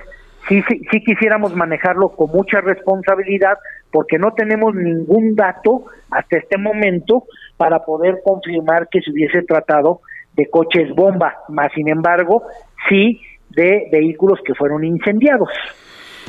[0.49, 3.59] sí, sí, sí quisiéramos manejarlo con mucha responsabilidad
[3.91, 7.25] porque no tenemos ningún dato hasta este momento
[7.59, 10.01] para poder confirmar que se hubiese tratado
[10.33, 12.45] de coches bomba, más sin embargo,
[12.89, 15.51] sí de vehículos que fueron incendiados.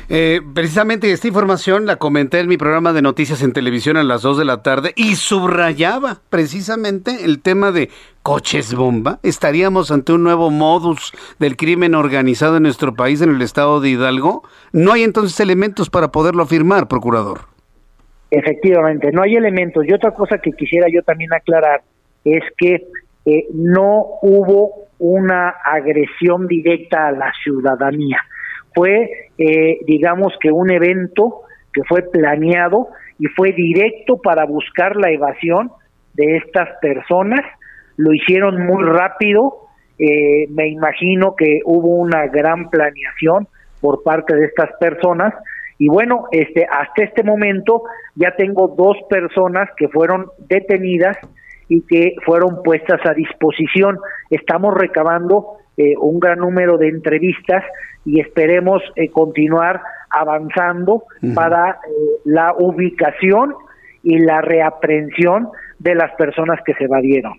[0.10, 4.22] Eh, precisamente esta información la comenté en mi programa de noticias en televisión a las
[4.22, 7.89] 2 de la tarde y subrayaba precisamente el tema de
[8.22, 9.20] coches bomba.
[9.24, 13.89] Estaríamos ante un nuevo modus del crimen organizado en nuestro país, en el estado de
[13.89, 14.43] Hidalgo.
[14.74, 17.41] No hay entonces elementos para poderlo afirmar, procurador.
[18.30, 19.86] Efectivamente, no hay elementos.
[19.88, 21.82] Y otra cosa que quisiera yo también aclarar
[22.26, 22.88] es que
[23.26, 28.20] eh, no hubo una agresión directa a la ciudadanía
[28.74, 31.41] fue, eh, digamos que un evento
[31.74, 32.88] que fue planeado
[33.19, 35.71] y fue directo para buscar la evasión
[36.13, 37.41] de estas personas.
[37.97, 39.67] Lo hicieron muy rápido.
[39.99, 43.47] Eh, me imagino que hubo una gran planeación
[43.82, 45.34] por parte de estas personas.
[45.78, 47.84] Y bueno, este, hasta este momento
[48.15, 51.17] ya tengo dos personas que fueron detenidas
[51.67, 53.97] y que fueron puestas a disposición.
[54.30, 57.63] Estamos recabando eh, un gran número de entrevistas
[58.06, 61.76] y esperemos eh, continuar avanzando para eh,
[62.26, 63.56] la ubicación
[64.04, 65.49] y la reaprensión
[65.80, 67.34] de las personas que se evadieron.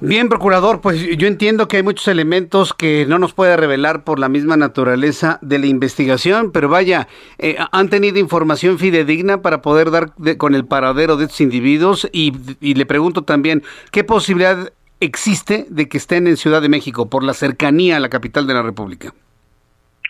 [0.00, 4.18] Bien, procurador, pues yo entiendo que hay muchos elementos que no nos puede revelar por
[4.18, 7.06] la misma naturaleza de la investigación, pero vaya,
[7.38, 12.08] eh, ¿han tenido información fidedigna para poder dar con el paradero de estos individuos?
[12.12, 13.62] Y, y le pregunto también,
[13.92, 14.72] ¿qué posibilidad
[15.04, 18.54] existe de que estén en Ciudad de México por la cercanía a la capital de
[18.54, 19.12] la República?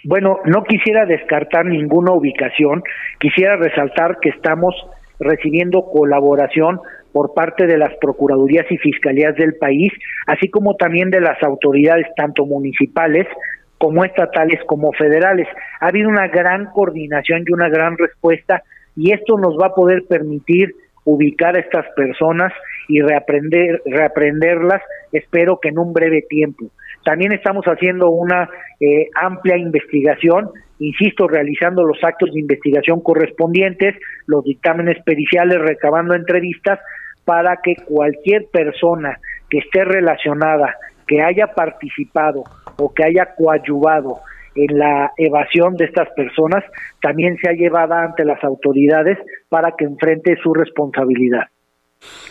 [0.05, 2.83] Bueno, no quisiera descartar ninguna ubicación,
[3.19, 4.75] quisiera resaltar que estamos
[5.19, 6.81] recibiendo colaboración
[7.13, 9.93] por parte de las procuradurías y fiscalías del país,
[10.27, 13.27] así como también de las autoridades tanto municipales
[13.79, 15.47] como estatales como federales.
[15.81, 18.63] Ha habido una gran coordinación y una gran respuesta
[18.97, 20.75] y esto nos va a poder permitir
[21.05, 22.53] ubicar a estas personas
[22.89, 24.83] y reaprender, reaprenderlas,
[25.13, 26.67] espero que en un breve tiempo.
[27.05, 28.49] También estamos haciendo una
[28.81, 33.95] eh, amplia investigación, insisto, realizando los actos de investigación correspondientes,
[34.27, 36.81] los dictámenes periciales, recabando entrevistas,
[37.25, 39.19] para que cualquier persona
[39.49, 40.75] que esté relacionada,
[41.07, 42.45] que haya participado
[42.79, 44.21] o que haya coadyuvado
[44.55, 46.65] en la evasión de estas personas
[47.01, 49.19] también sea llevada ante las autoridades
[49.49, 51.49] para que enfrente su responsabilidad.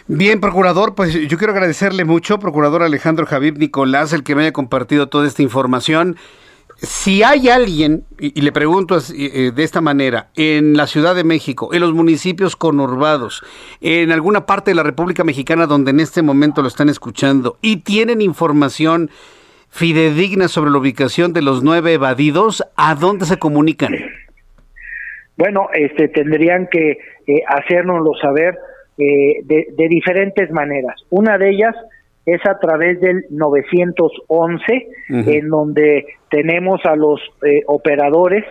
[0.08, 4.52] Bien, procurador, pues yo quiero agradecerle mucho, procurador Alejandro Javier Nicolás, el que me haya
[4.52, 6.18] compartido toda esta información.
[6.76, 11.74] Si hay alguien, y, le pregunto eh, de esta manera, en la Ciudad de México,
[11.74, 13.44] en los municipios conurbados,
[13.80, 17.78] en alguna parte de la República Mexicana donde en este momento lo están escuchando y
[17.78, 19.10] tienen información
[19.70, 23.96] fidedigna sobre la ubicación de los nueve evadidos, ¿a dónde se comunican?
[25.38, 28.56] Bueno, este tendrían que eh, hacérnoslo saber
[28.98, 31.02] eh, de, de, diferentes maneras.
[31.10, 31.76] Una de ellas
[32.26, 38.46] es a través del 911, en donde tenemos a los eh, operadores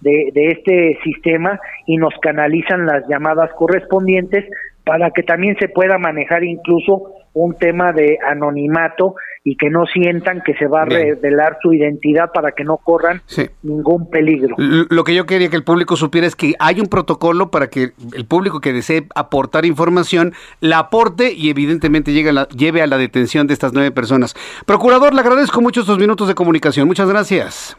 [0.00, 4.44] de, de este sistema y nos canalizan las llamadas correspondientes
[4.84, 9.14] para que también se pueda manejar incluso un tema de anonimato
[9.46, 13.20] y que no sientan que se va a revelar su identidad para que no corran
[13.62, 14.56] ningún peligro.
[14.58, 17.92] Lo que yo quería que el público supiera es que hay un protocolo para que
[18.14, 22.96] el público que desee aportar información la aporte y evidentemente llegue la, lleve a la
[22.96, 24.34] detención de estas nueve personas.
[24.64, 26.86] Procurador, le agradezco mucho estos minutos de comunicación.
[26.86, 27.76] Muchas gracias.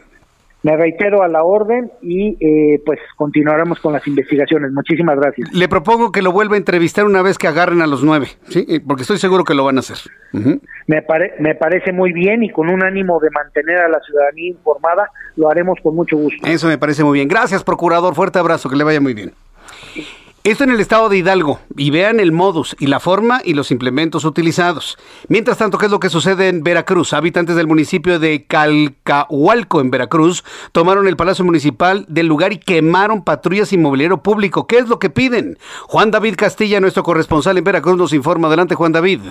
[0.66, 4.72] Me reitero a la orden y eh, pues continuaremos con las investigaciones.
[4.72, 5.52] Muchísimas gracias.
[5.52, 8.66] Le propongo que lo vuelva a entrevistar una vez que agarren a los nueve, ¿sí?
[8.68, 9.98] Eh, porque estoy seguro que lo van a hacer.
[10.32, 11.04] me,
[11.38, 15.48] me parece muy bien y con un ánimo de mantener a la ciudadanía informada, lo
[15.48, 16.44] haremos con mucho gusto.
[16.44, 17.28] Eso me parece muy bien.
[17.28, 18.16] Gracias, procurador.
[18.16, 19.34] Fuerte abrazo, que le vaya muy bien.
[20.46, 23.72] Esto en el estado de Hidalgo, y vean el modus y la forma y los
[23.72, 24.96] implementos utilizados.
[25.28, 27.14] Mientras tanto, ¿qué es lo que sucede en Veracruz?
[27.14, 33.24] Habitantes del municipio de Calcahualco, en Veracruz, tomaron el Palacio Municipal del lugar y quemaron
[33.24, 34.68] patrullas y mobiliario público.
[34.68, 35.56] ¿Qué es lo que piden?
[35.88, 38.46] Juan David Castilla, nuestro corresponsal en Veracruz, nos informa.
[38.46, 39.22] Adelante, Juan David.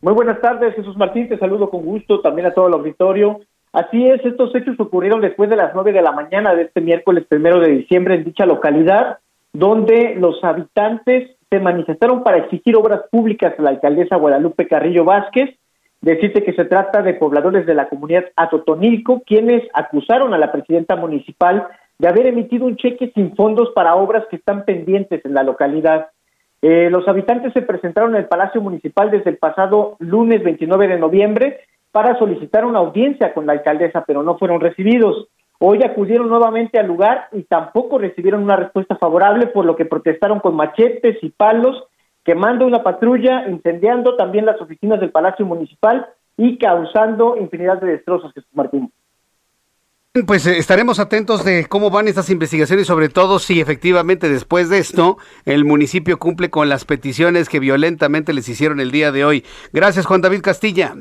[0.00, 3.40] Muy buenas tardes, Jesús Martín, te saludo con gusto, también a todo el auditorio.
[3.72, 7.24] Así es, estos hechos ocurrieron después de las nueve de la mañana de este miércoles
[7.28, 9.18] primero de diciembre en dicha localidad
[9.52, 15.56] donde los habitantes se manifestaron para exigir obras públicas a la alcaldesa Guadalupe Carrillo Vázquez.
[16.00, 20.96] Decirte que se trata de pobladores de la comunidad Atotonilco, quienes acusaron a la presidenta
[20.96, 21.66] municipal
[21.98, 26.08] de haber emitido un cheque sin fondos para obras que están pendientes en la localidad.
[26.62, 30.98] Eh, los habitantes se presentaron en el Palacio Municipal desde el pasado lunes 29 de
[30.98, 31.60] noviembre
[31.92, 35.28] para solicitar una audiencia con la alcaldesa, pero no fueron recibidos.
[35.62, 40.40] Hoy acudieron nuevamente al lugar y tampoco recibieron una respuesta favorable, por lo que protestaron
[40.40, 41.84] con machetes y palos,
[42.24, 46.06] quemando una patrulla, incendiando también las oficinas del Palacio Municipal
[46.38, 48.90] y causando infinidad de destrozos, Jesús Martín.
[50.26, 54.78] Pues eh, estaremos atentos de cómo van estas investigaciones, sobre todo si efectivamente después de
[54.78, 59.44] esto el municipio cumple con las peticiones que violentamente les hicieron el día de hoy.
[59.74, 60.94] Gracias, Juan David Castilla.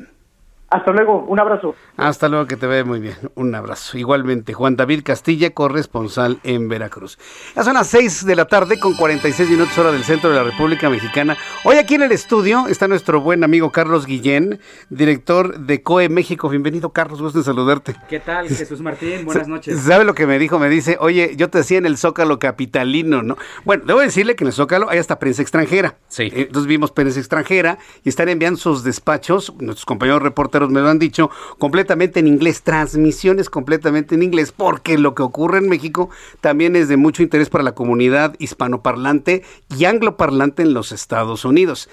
[0.71, 1.73] Hasta luego, un abrazo.
[1.97, 3.15] Hasta luego, que te ve muy bien.
[3.33, 3.97] Un abrazo.
[3.97, 7.17] Igualmente, Juan David Castilla, corresponsal en Veracruz.
[7.55, 10.43] Ya son las 6 de la tarde con 46 minutos hora del centro de la
[10.43, 11.35] República Mexicana.
[11.63, 14.59] Hoy aquí en el estudio está nuestro buen amigo Carlos Guillén,
[14.89, 16.49] director de COE México.
[16.49, 17.95] Bienvenido, Carlos, gusto en saludarte.
[18.07, 19.25] ¿Qué tal, Jesús Martín?
[19.25, 19.79] Buenas noches.
[19.81, 20.59] ¿Sabe lo que me dijo?
[20.59, 23.37] Me dice, oye, yo te decía en el Zócalo capitalino, ¿no?
[23.65, 25.97] Bueno, debo decirle que en el Zócalo hay hasta prensa extranjera.
[26.09, 26.31] Sí.
[26.31, 30.99] Entonces vimos prensa extranjera y están enviando sus despachos, nuestros compañeros reporteros me lo han
[30.99, 36.09] dicho, completamente en inglés, transmisiones completamente en inglés, porque lo que ocurre en México
[36.41, 39.43] también es de mucho interés para la comunidad hispanoparlante
[39.77, 41.89] y angloparlante en los Estados Unidos.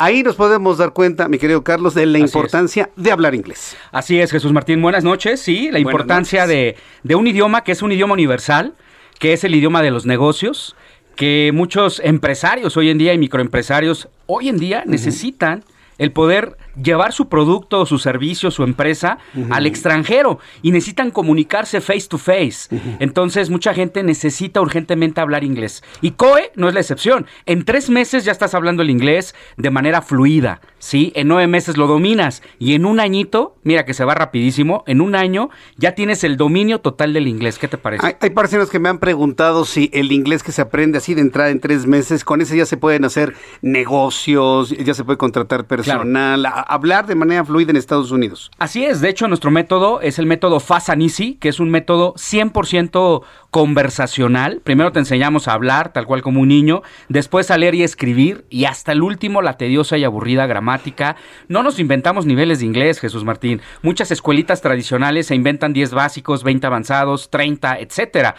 [0.00, 3.76] Ahí nos podemos dar cuenta, mi querido Carlos, de la importancia de hablar inglés.
[3.90, 4.80] Así es, Jesús Martín.
[4.80, 5.40] Buenas noches.
[5.40, 8.74] Sí, la importancia de, de un idioma que es un idioma universal,
[9.18, 10.76] que es el idioma de los negocios,
[11.16, 15.64] que muchos empresarios hoy en día y microempresarios hoy en día necesitan
[15.98, 19.18] el poder llevar su producto, su servicio, su empresa
[19.50, 22.68] al extranjero y necesitan comunicarse face to face.
[22.98, 25.82] Entonces, mucha gente necesita urgentemente hablar inglés.
[26.00, 27.26] Y COE no es la excepción.
[27.46, 31.12] En tres meses ya estás hablando el inglés de manera fluida, ¿sí?
[31.14, 35.00] En nueve meses lo dominas y en un añito, mira que se va rapidísimo, en
[35.00, 37.58] un año ya tienes el dominio total del inglés.
[37.58, 38.06] ¿Qué te parece?
[38.06, 41.20] Hay, hay personas que me han preguntado si el inglés que se aprende así de
[41.20, 45.66] entrada en tres meses, con ese ya se pueden hacer negocios, ya se puede contratar
[45.66, 48.50] personal, hablar de manera fluida en Estados Unidos.
[48.58, 51.70] Así es, de hecho nuestro método es el método Fast and Easy, que es un
[51.70, 54.60] método 100% conversacional.
[54.62, 58.44] Primero te enseñamos a hablar tal cual como un niño, después a leer y escribir
[58.50, 61.16] y hasta el último la tediosa y aburrida gramática.
[61.48, 63.60] No nos inventamos niveles de inglés, Jesús Martín.
[63.82, 68.34] Muchas escuelitas tradicionales se inventan 10 básicos, 20 avanzados, 30, etcétera.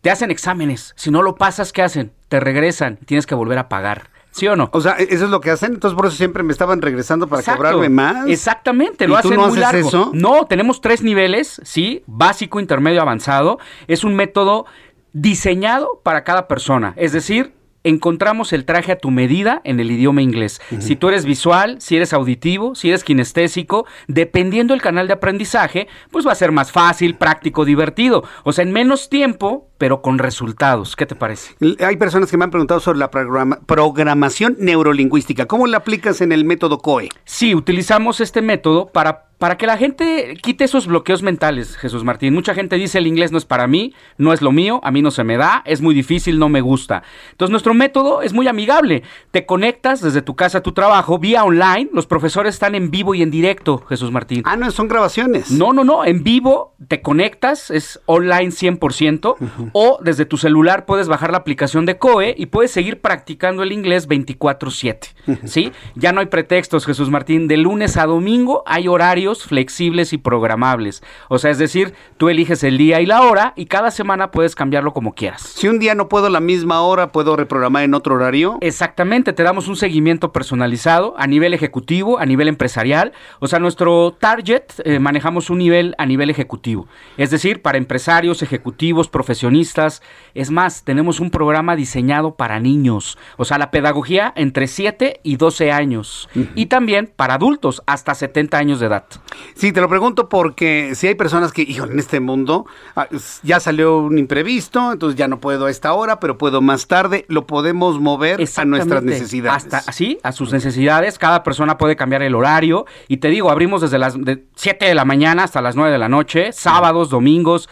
[0.00, 0.94] Te hacen exámenes.
[0.96, 2.12] Si no lo pasas, ¿qué hacen?
[2.28, 4.10] Te regresan tienes que volver a pagar.
[4.32, 4.70] ¿Sí o no?
[4.72, 7.40] O sea, eso es lo que hacen, entonces por eso siempre me estaban regresando para
[7.40, 7.58] Exacto.
[7.58, 8.26] cobrarme más.
[8.28, 9.88] Exactamente, ¿Y lo tú hacen no muy haces largo.
[9.88, 10.10] eso?
[10.14, 13.58] No, tenemos tres niveles, sí, básico, intermedio, avanzado.
[13.88, 14.64] Es un método
[15.12, 17.52] diseñado para cada persona, es decir,
[17.84, 20.60] encontramos el traje a tu medida en el idioma inglés.
[20.78, 25.88] Si tú eres visual, si eres auditivo, si eres kinestésico, dependiendo del canal de aprendizaje,
[26.10, 28.24] pues va a ser más fácil, práctico, divertido.
[28.44, 30.94] O sea, en menos tiempo, pero con resultados.
[30.96, 31.54] ¿Qué te parece?
[31.84, 35.46] Hay personas que me han preguntado sobre la programa- programación neurolingüística.
[35.46, 37.08] ¿Cómo la aplicas en el método COE?
[37.24, 42.32] Sí, utilizamos este método para, para que la gente quite esos bloqueos mentales, Jesús Martín.
[42.32, 45.02] Mucha gente dice el inglés no es para mí, no es lo mío, a mí
[45.02, 47.02] no se me da, es muy difícil, no me gusta.
[47.32, 49.02] Entonces nuestro método es muy amigable.
[49.32, 51.90] Te conectas desde tu casa a tu trabajo vía online.
[51.92, 54.42] Los profesores están en vivo y en directo, Jesús Martín.
[54.44, 55.50] Ah, no, son grabaciones.
[55.50, 61.08] No, no, no, en vivo te conectas, es online 100%, o desde tu celular puedes
[61.08, 65.14] bajar la aplicación de COE y puedes seguir practicando el inglés 24/7,
[65.44, 65.72] ¿sí?
[65.96, 71.02] Ya no hay pretextos, Jesús Martín, de lunes a domingo hay horarios flexibles y programables,
[71.28, 74.54] o sea, es decir, tú eliges el día y la hora y cada semana puedes
[74.54, 75.42] cambiarlo como quieras.
[75.42, 78.58] Si un día no puedo la misma hora, ¿puedo reprogramar en otro horario?
[78.60, 83.12] Exactamente, te damos un seguimiento personalizado a nivel ejecutivo, a nivel empresarial.
[83.40, 86.86] O sea, nuestro target eh, manejamos un nivel a nivel ejecutivo.
[87.16, 90.02] Es decir, para empresarios, ejecutivos, profesionistas.
[90.34, 93.18] Es más, tenemos un programa diseñado para niños.
[93.36, 96.28] O sea, la pedagogía entre 7 y 12 años.
[96.54, 99.04] Y también para adultos hasta 70 años de edad.
[99.54, 103.08] Sí, te lo pregunto porque si hay personas que, híjole, en este mundo ah,
[103.42, 107.24] ya salió un imprevisto, entonces ya no puedo a esta hora, pero puedo más tarde,
[107.28, 109.64] lo podemos mover a nuestras necesidades.
[109.64, 111.18] Hasta así, a sus necesidades.
[111.18, 112.86] Cada persona puede cambiar el horario.
[113.08, 115.98] Y te digo, abrimos desde las de 7 de la mañana hasta las 9 de
[115.98, 117.68] la noche, sábados, domingos.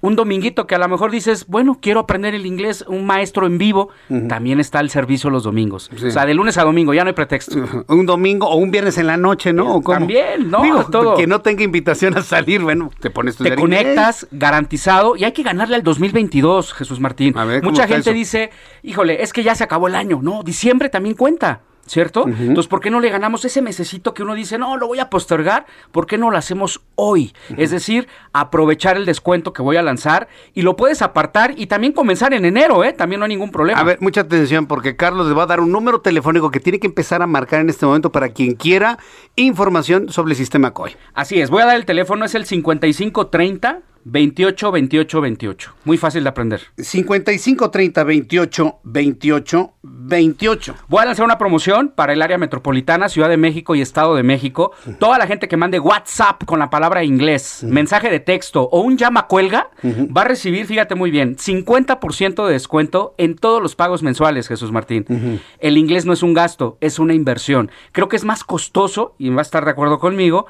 [0.00, 3.58] Un dominguito que a lo mejor dices, bueno, quiero aprender el inglés, un maestro en
[3.58, 3.90] vivo,
[4.28, 5.90] también está el servicio los domingos.
[5.96, 6.06] Sí.
[6.06, 7.56] O sea, de lunes a domingo, ya no hay pretexto.
[7.88, 9.74] Un domingo o un viernes en la noche, ¿no?
[9.74, 9.98] ¿O cómo?
[9.98, 10.62] También, ¿no?
[10.62, 11.16] Digo, Todo.
[11.16, 15.32] que no tenga invitación a salir, bueno, te pones tu Te conectas, garantizado, y hay
[15.32, 17.34] que ganarle al 2022, Jesús Martín.
[17.34, 18.12] ver, ¿cómo Mucha gente eso?
[18.12, 18.50] dice,
[18.82, 20.20] híjole, es que ya se acabó el año.
[20.22, 21.60] No, diciembre también cuenta.
[21.88, 22.26] ¿Cierto?
[22.26, 25.08] Entonces, ¿por qué no le ganamos ese mesecito que uno dice, no, lo voy a
[25.08, 25.64] postergar?
[25.90, 27.32] ¿Por qué no lo hacemos hoy?
[27.56, 31.94] Es decir, aprovechar el descuento que voy a lanzar y lo puedes apartar y también
[31.94, 32.92] comenzar en enero, ¿eh?
[32.92, 33.80] También no hay ningún problema.
[33.80, 36.78] A ver, mucha atención porque Carlos le va a dar un número telefónico que tiene
[36.78, 38.98] que empezar a marcar en este momento para quien quiera
[39.36, 40.94] información sobre el sistema COI.
[41.14, 43.80] Así es, voy a dar el teléfono, es el 5530
[44.10, 45.74] 28 28 28.
[45.84, 46.60] Muy fácil de aprender.
[46.78, 50.74] 55 30 28 28 28.
[50.88, 54.22] Voy a lanzar una promoción para el área metropolitana, Ciudad de México y Estado de
[54.22, 54.72] México.
[54.98, 58.96] Toda la gente que mande WhatsApp con la palabra inglés, mensaje de texto o un
[58.96, 64.02] llama cuelga, va a recibir, fíjate muy bien, 50% de descuento en todos los pagos
[64.02, 65.40] mensuales, Jesús Martín.
[65.60, 67.70] El inglés no es un gasto, es una inversión.
[67.92, 70.46] Creo que es más costoso, y va a estar de acuerdo conmigo,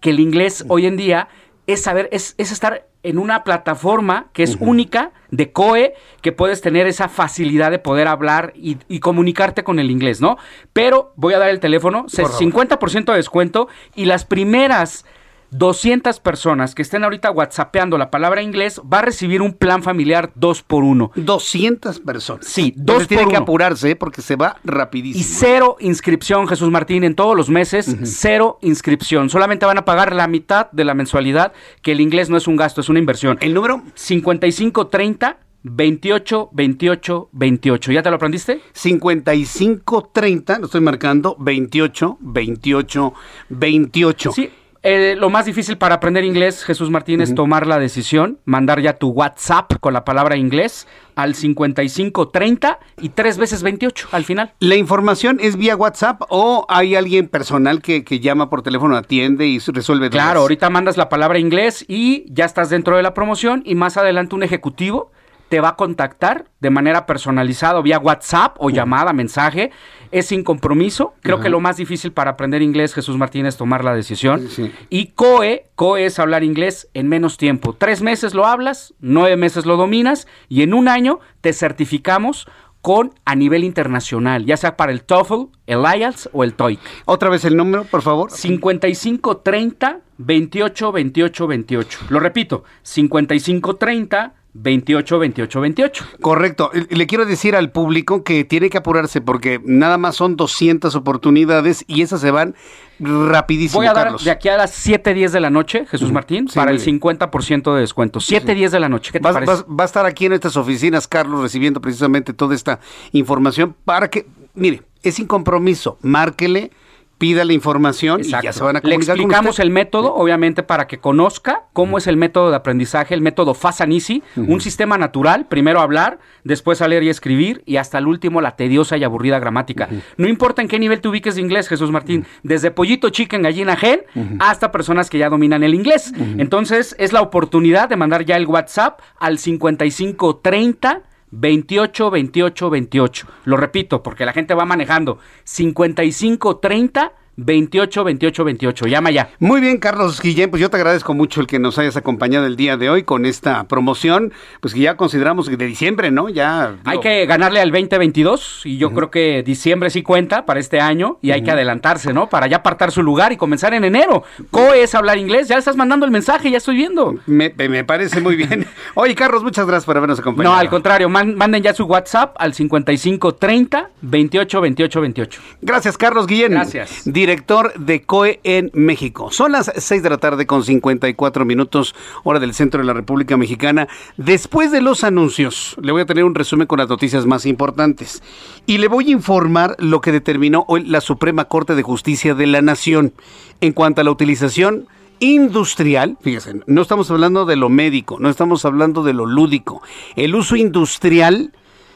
[0.00, 1.28] que el inglés hoy en día
[1.68, 6.60] es saber, es, es estar en una plataforma que es única de COE, que puedes
[6.60, 10.36] tener esa facilidad de poder hablar y, y comunicarte con el inglés, ¿no?
[10.72, 12.78] Pero voy a dar el teléfono, se- Por favor.
[12.80, 15.04] 50% de descuento y las primeras
[15.50, 20.30] 200 personas que estén ahorita whatsappeando la palabra inglés va a recibir un plan familiar
[20.34, 22.46] 2 por 1 200 personas.
[22.46, 23.42] Sí, dos Entonces tiene por que uno.
[23.44, 23.96] apurarse ¿eh?
[23.96, 25.20] porque se va rapidísimo.
[25.20, 29.30] Y cero inscripción, Jesús Martín, en todos los meses, cero inscripción.
[29.30, 32.56] Solamente van a pagar la mitad de la mensualidad, que el inglés no es un
[32.56, 33.38] gasto, es una inversión.
[33.40, 33.82] ¿El número?
[33.94, 37.92] 5530 28 28 28.
[37.92, 38.60] ¿Ya te lo aprendiste?
[38.72, 43.14] 55 30, lo estoy marcando, 28 28
[43.48, 44.32] 28.
[44.32, 44.50] Sí.
[44.82, 48.94] Eh, lo más difícil para aprender inglés, Jesús Martín, es tomar la decisión, mandar ya
[48.94, 54.52] tu WhatsApp con la palabra inglés al 5530 y tres veces 28 al final.
[54.60, 59.48] ¿La información es vía WhatsApp o hay alguien personal que, que llama por teléfono, atiende
[59.48, 60.24] y resuelve dudas?
[60.24, 63.96] Claro, ahorita mandas la palabra inglés y ya estás dentro de la promoción y más
[63.96, 65.10] adelante un ejecutivo
[65.48, 69.70] te va a contactar de manera personalizada vía WhatsApp o llamada, mensaje.
[70.10, 71.14] Es sin compromiso.
[71.20, 71.44] Creo Ajá.
[71.44, 74.48] que lo más difícil para aprender inglés, Jesús Martínez, tomar la decisión.
[74.48, 74.72] Sí.
[74.90, 77.74] Y COE, COE es hablar inglés en menos tiempo.
[77.74, 82.46] Tres meses lo hablas, nueve meses lo dominas y en un año te certificamos
[82.80, 86.78] con a nivel internacional, ya sea para el TOEFL, el IELTS o el TOEIC.
[87.06, 88.30] Otra vez el número, por favor.
[88.30, 91.98] 5530 28 28 28.
[92.10, 96.04] Lo repito, 5530 28 28 28.
[96.20, 96.70] Correcto.
[96.90, 101.84] Le quiero decir al público que tiene que apurarse porque nada más son 200 oportunidades
[101.86, 102.56] y esas se van
[102.98, 104.24] rapidísimo, Voy a dar Carlos.
[104.24, 107.00] de aquí a las 7 10 de la noche, Jesús Martín, Sí, para el bien.
[107.00, 108.18] 50% de descuento.
[108.18, 109.52] 7 10 de la noche, ¿qué te Vas- parece?
[109.52, 112.80] vas- va a estar aquí en estas oficinas, Carlos, recibiendo precisamente toda esta
[113.12, 116.72] información para que mire, es sin compromiso, márquele
[117.18, 120.86] pida la información y ya se van a comunicar Le explicamos el método, obviamente, para
[120.86, 125.80] que conozca cómo es el método de aprendizaje, el método Fasanisi, un sistema natural, primero
[125.80, 129.88] hablar, después a leer y escribir, y hasta el último la tediosa y aburrida gramática.
[130.16, 133.76] No importa en qué nivel te ubiques de inglés, Jesús Martín, desde pollito chicken, gallina
[133.76, 134.02] gen,
[134.38, 136.12] hasta personas que ya dominan el inglés.
[136.38, 143.26] Entonces, es la oportunidad de mandar ya el WhatsApp al 5530 28 28 28.
[143.44, 145.18] Lo repito, porque la gente va manejando.
[145.44, 148.86] 55 30 28 28 28.
[148.86, 149.30] Llama ya.
[149.38, 152.56] Muy bien, Carlos Guillén, pues yo te agradezco mucho el que nos hayas acompañado el
[152.56, 156.28] día de hoy con esta promoción, pues que ya consideramos de diciembre, ¿no?
[156.28, 160.80] Ya hay que ganarle al 2022 y yo creo que diciembre sí cuenta para este
[160.80, 162.28] año y hay que adelantarse, ¿no?
[162.28, 164.24] Para ya apartar su lugar y comenzar en enero.
[164.50, 167.14] COE es hablar inglés, ya estás mandando el mensaje, ya estoy viendo.
[167.26, 168.66] Me, me parece muy bien.
[168.94, 170.54] Oye, Carlos, muchas gracias por habernos acompañado.
[170.54, 175.40] No, al contrario, manden ya su WhatsApp al 55 30 28 28 28.
[175.62, 176.52] Gracias, Carlos Guillén.
[176.52, 177.27] Gracias director
[177.76, 179.30] de COE en México.
[179.30, 183.36] Son las 6 de la tarde con 54 minutos, hora del centro de la República
[183.36, 183.86] Mexicana.
[184.16, 188.22] Después de los anuncios, le voy a tener un resumen con las noticias más importantes.
[188.66, 192.46] Y le voy a informar lo que determinó hoy la Suprema Corte de Justicia de
[192.46, 193.12] la Nación
[193.60, 194.86] en cuanto a la utilización
[195.20, 199.82] industrial, fíjense, no estamos hablando de lo médico, no estamos hablando de lo lúdico,
[200.16, 201.52] el uso industrial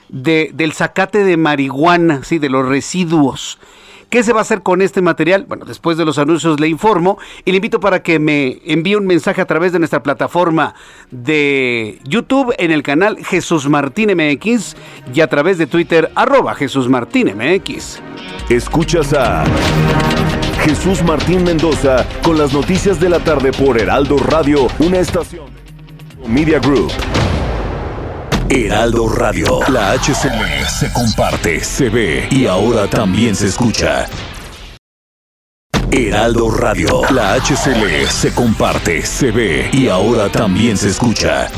[0.09, 3.59] de, del zacate de marihuana, sí, de los residuos.
[4.13, 5.47] ¿Qué se va a hacer con este material?
[5.49, 9.07] Bueno, después de los anuncios le informo y le invito para que me envíe un
[9.07, 10.75] mensaje a través de nuestra plataforma
[11.11, 14.77] de YouTube en el canal Jesús Martín MX
[15.15, 18.01] y a través de Twitter arroba Jesús Martín MX.
[18.51, 19.45] Escuchas a
[20.63, 25.47] Jesús Martín Mendoza con las noticias de la tarde por Heraldo Radio, una estación
[26.27, 26.93] Media Group.
[28.55, 29.61] Heraldo Radio.
[29.69, 34.07] La HCL se comparte, se ve y ahora también se escucha.
[35.91, 37.01] Heraldo Radio.
[37.13, 41.49] La HCL se comparte, se ve y ahora también se escucha.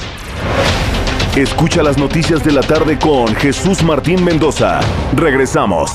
[1.34, 4.78] Escucha las noticias de la tarde con Jesús Martín Mendoza.
[5.16, 5.90] Regresamos.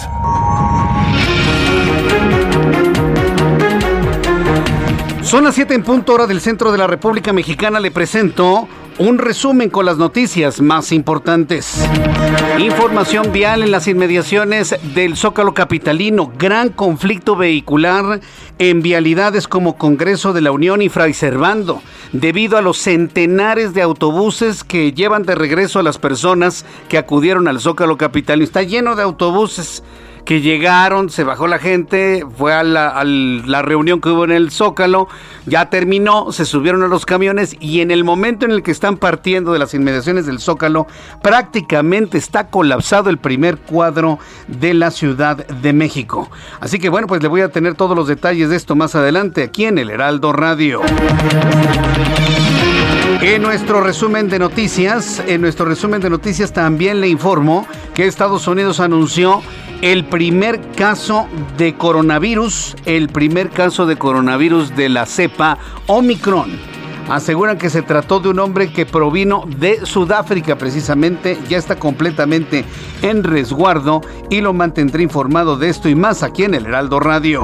[5.21, 7.79] Son las 7 en punto hora del centro de la República Mexicana.
[7.79, 8.67] Le presento
[8.99, 11.81] un resumen con las noticias más importantes.
[12.59, 16.33] Información vial en las inmediaciones del Zócalo Capitalino.
[16.37, 18.19] Gran conflicto vehicular
[18.59, 21.81] en vialidades como Congreso de la Unión y Fray Servando,
[22.11, 27.47] debido a los centenares de autobuses que llevan de regreso a las personas que acudieron
[27.47, 28.43] al Zócalo Capitalino.
[28.43, 29.81] Está lleno de autobuses
[30.29, 34.51] que llegaron, se bajó la gente, fue a la, la, reunión que hubo en el
[34.51, 35.07] Zócalo,
[35.47, 38.97] ya terminó, se subieron a los camiones y en el momento en el que están
[38.97, 40.85] partiendo de las inmediaciones del Zócalo,
[41.23, 46.29] prácticamente está colapsado el primer cuadro de la Ciudad de México.
[46.59, 49.41] Así que bueno, pues le voy a tener todos los detalles de esto más adelante
[49.41, 50.81] aquí en el Heraldo Radio.
[53.21, 58.47] En nuestro resumen de noticias, en nuestro resumen de noticias también le informo que Estados
[58.47, 59.41] Unidos anunció
[59.81, 61.27] el primer caso
[61.57, 65.57] de coronavirus, el primer caso de coronavirus de la cepa
[65.87, 66.78] Omicron
[67.09, 72.65] aseguran que se trató de un hombre que provino de Sudáfrica precisamente, ya está completamente
[73.01, 77.43] en resguardo y lo mantendré informado de esto y más aquí en el Heraldo Radio.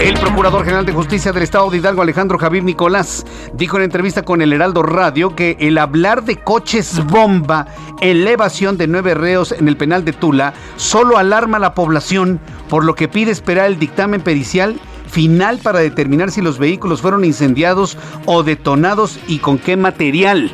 [0.00, 3.24] El Procurador General de Justicia del Estado de Hidalgo, Alejandro Javier Nicolás,
[3.54, 7.66] dijo en entrevista con el Heraldo Radio que el hablar de coches bomba
[8.00, 12.84] evasión de nueve reos en el penal de Tula solo alarma a la población, por
[12.84, 14.78] lo que pide esperar el dictamen pericial
[15.14, 17.96] final para determinar si los vehículos fueron incendiados
[18.26, 20.50] o detonados y con qué material.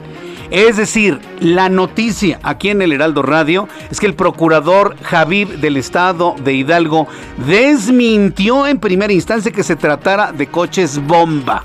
[0.50, 5.78] Es decir, la noticia aquí en el Heraldo Radio es que el procurador Javid del
[5.78, 7.08] estado de Hidalgo
[7.48, 11.64] desmintió en primera instancia que se tratara de coches bomba.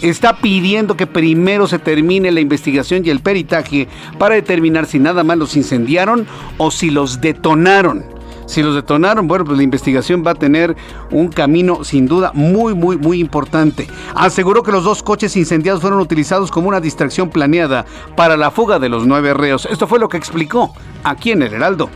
[0.00, 3.86] Está pidiendo que primero se termine la investigación y el peritaje
[4.18, 6.26] para determinar si nada más los incendiaron
[6.56, 8.19] o si los detonaron.
[8.50, 10.76] Si los detonaron, bueno, pues la investigación va a tener
[11.10, 13.86] un camino sin duda muy, muy, muy importante.
[14.14, 17.86] Aseguró que los dos coches incendiados fueron utilizados como una distracción planeada
[18.16, 19.66] para la fuga de los nueve reos.
[19.70, 20.74] Esto fue lo que explicó
[21.04, 21.88] aquí en el Heraldo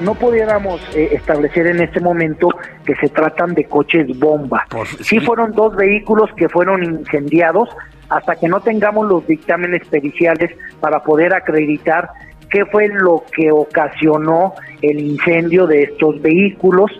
[0.00, 2.48] no pudiéramos eh, establecer en este momento
[2.84, 4.66] que se tratan de coches bomba.
[5.00, 5.20] sí.
[5.20, 7.68] fueron dos vehículos que fueron incendiados
[8.08, 10.50] hasta que no tengamos los dictámenes periciales
[10.80, 12.08] para poder acreditar
[12.50, 16.90] qué fue lo que ocasionó el incendio de estos vehículos,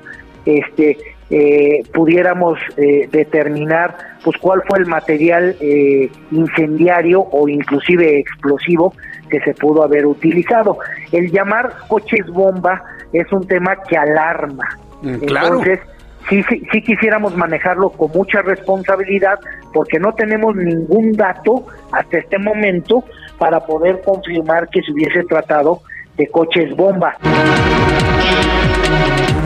[0.44, 0.96] este,
[1.30, 8.94] eh, pudiéramos eh, determinar pues cuál fue el material eh, incendiario o inclusive explosivo
[9.30, 10.78] que se pudo haber utilizado.
[11.12, 12.82] El llamar coches bomba
[13.12, 14.76] es un tema que alarma.
[15.03, 15.46] Mm, claro.
[15.46, 15.80] Entonces,
[16.28, 19.38] sí, sí, sí quisiéramos manejarlo con mucha responsabilidad
[19.72, 23.04] porque no tenemos ningún dato hasta este momento
[23.38, 25.80] para poder confirmar que se hubiese tratado
[26.16, 27.16] de coches bomba.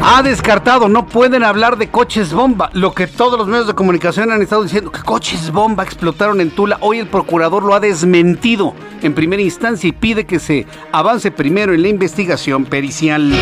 [0.07, 2.68] Ha descartado, no pueden hablar de coches bomba.
[2.75, 6.51] Lo que todos los medios de comunicación han estado diciendo, que coches bomba explotaron en
[6.51, 6.77] Tula.
[6.81, 11.72] Hoy el procurador lo ha desmentido en primera instancia y pide que se avance primero
[11.72, 13.33] en la investigación pericial.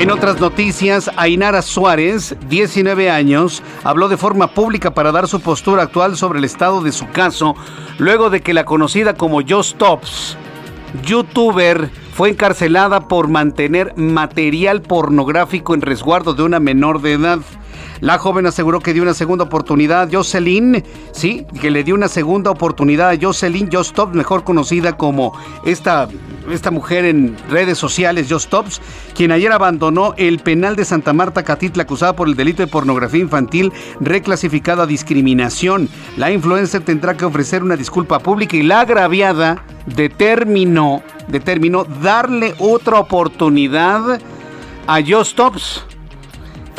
[0.00, 5.82] En otras noticias, Ainara Suárez, 19 años, habló de forma pública para dar su postura
[5.82, 7.54] actual sobre el estado de su caso,
[7.98, 10.38] luego de que la conocida como Just Stops,
[11.04, 17.40] youtuber, fue encarcelada por mantener material pornográfico en resguardo de una menor de edad.
[18.00, 20.82] La joven aseguró que dio una segunda oportunidad a Jocelyn,
[21.12, 25.32] sí, que le dio una segunda oportunidad a Jocelyn Jostops, mejor conocida como
[25.64, 26.08] esta,
[26.50, 28.80] esta mujer en redes sociales, Jostops,
[29.14, 33.20] quien ayer abandonó el penal de Santa Marta Catitla acusada por el delito de pornografía
[33.20, 35.88] infantil reclasificada a discriminación.
[36.16, 42.98] La influencer tendrá que ofrecer una disculpa pública y la agraviada determinó, determinó darle otra
[42.98, 44.20] oportunidad
[44.86, 45.84] a Jostops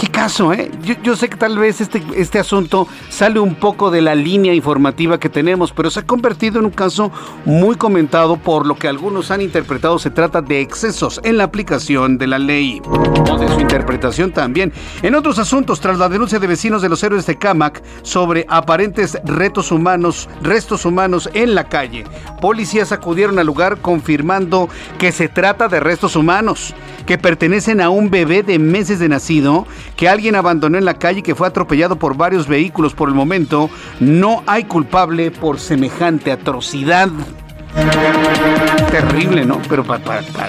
[0.02, 0.72] qué caso, ¿eh?
[1.04, 5.20] Yo, sé que tal vez este, este asunto sale un poco de la línea informativa
[5.20, 7.12] que tenemos, pero se ha convertido en un caso
[7.46, 12.18] muy comentado por lo que algunos han interpretado se trata de excesos en la aplicación
[12.18, 14.74] de la ley o de su interpretación también.
[15.04, 19.20] En otros asuntos, tras la denuncia de vecinos de los héroes de Camac sobre aparentes
[19.24, 22.06] retos humanos, restos humanos en la calle,
[22.42, 26.74] policías acudieron al lugar confirmando que se trata de restos humanos
[27.06, 29.68] que pertenecen a un bebé de meses de nacido
[30.02, 32.96] que alguien abandonó en la calle y que fue atropellado por varios vehículos.
[32.96, 37.08] Por el momento, no hay culpable por semejante atrocidad.
[38.90, 39.62] Terrible, ¿no?
[39.70, 40.02] Pero para,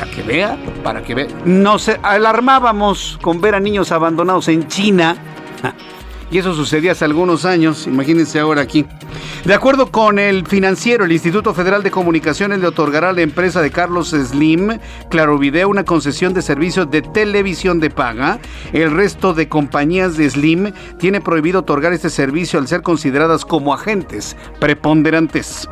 [0.07, 1.27] que vea, para que vea.
[1.45, 5.17] Nos alarmábamos con ver a niños abandonados en China.
[6.33, 8.87] Y eso sucedía hace algunos años, imagínense ahora aquí.
[9.45, 13.61] De acuerdo con el financiero, el Instituto Federal de Comunicaciones le otorgará a la empresa
[13.61, 14.79] de Carlos Slim,
[15.11, 18.39] Claro Video, una concesión de servicios de televisión de paga.
[18.73, 23.75] El resto de compañías de Slim tiene prohibido otorgar este servicio al ser consideradas como
[23.75, 25.69] agentes preponderantes.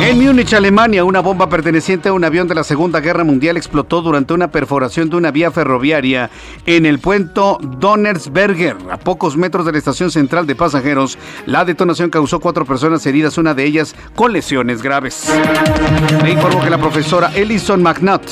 [0.00, 4.02] En Múnich, Alemania, una bomba perteneciente a un avión de la Segunda Guerra Mundial explotó
[4.02, 6.30] durante una perforación de una vía ferroviaria
[6.66, 7.40] en el puente
[7.78, 8.76] Donnersberger,
[9.12, 11.18] pocos metros de la estación central de pasajeros.
[11.44, 15.28] La detonación causó cuatro personas heridas, una de ellas con lesiones graves.
[16.24, 18.22] Le informo que la profesora Ellison McNutt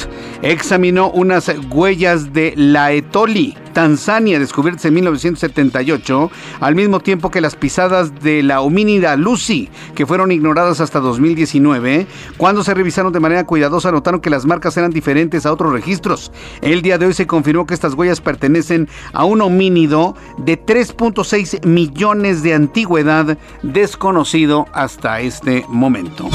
[0.41, 7.57] examinó unas huellas de la Etoli, Tanzania, descubiertas en 1978, al mismo tiempo que las
[7.57, 12.07] pisadas de la homínida Lucy, que fueron ignoradas hasta 2019.
[12.37, 16.33] Cuando se revisaron de manera cuidadosa, notaron que las marcas eran diferentes a otros registros.
[16.61, 21.64] El día de hoy se confirmó que estas huellas pertenecen a un homínido de 3.6
[21.66, 26.29] millones de antigüedad desconocido hasta este momento.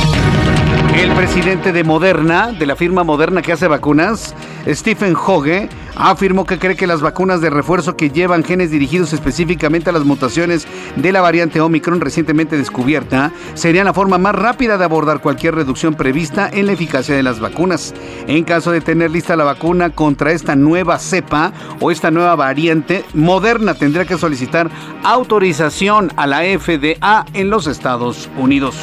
[0.95, 4.33] El presidente de Moderna, de la firma Moderna que hace vacunas,
[4.67, 9.89] Stephen Hoge, afirmó que cree que las vacunas de refuerzo que llevan genes dirigidos específicamente
[9.89, 14.83] a las mutaciones de la variante Omicron recientemente descubierta serían la forma más rápida de
[14.83, 17.93] abordar cualquier reducción prevista en la eficacia de las vacunas.
[18.27, 23.03] En caso de tener lista la vacuna contra esta nueva cepa o esta nueva variante,
[23.13, 24.69] Moderna tendría que solicitar
[25.03, 28.75] autorización a la FDA en los Estados Unidos.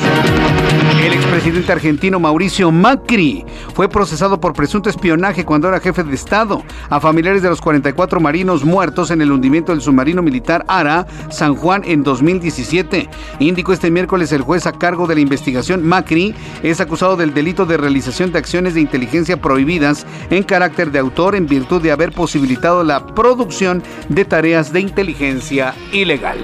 [1.03, 6.62] El expresidente argentino Mauricio Macri fue procesado por presunto espionaje cuando era jefe de Estado
[6.88, 11.56] a familiares de los 44 marinos muertos en el hundimiento del submarino militar Ara San
[11.56, 13.10] Juan en 2017.
[13.40, 17.66] Indicó este miércoles el juez a cargo de la investigación Macri es acusado del delito
[17.66, 22.12] de realización de acciones de inteligencia prohibidas en carácter de autor en virtud de haber
[22.12, 26.38] posibilitado la producción de tareas de inteligencia ilegal.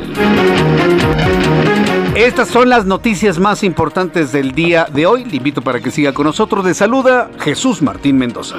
[2.18, 5.22] Estas son las noticias más importantes del día de hoy.
[5.32, 6.64] Invito para que siga con nosotros.
[6.64, 8.56] De saluda Jesús Martín Mendoza.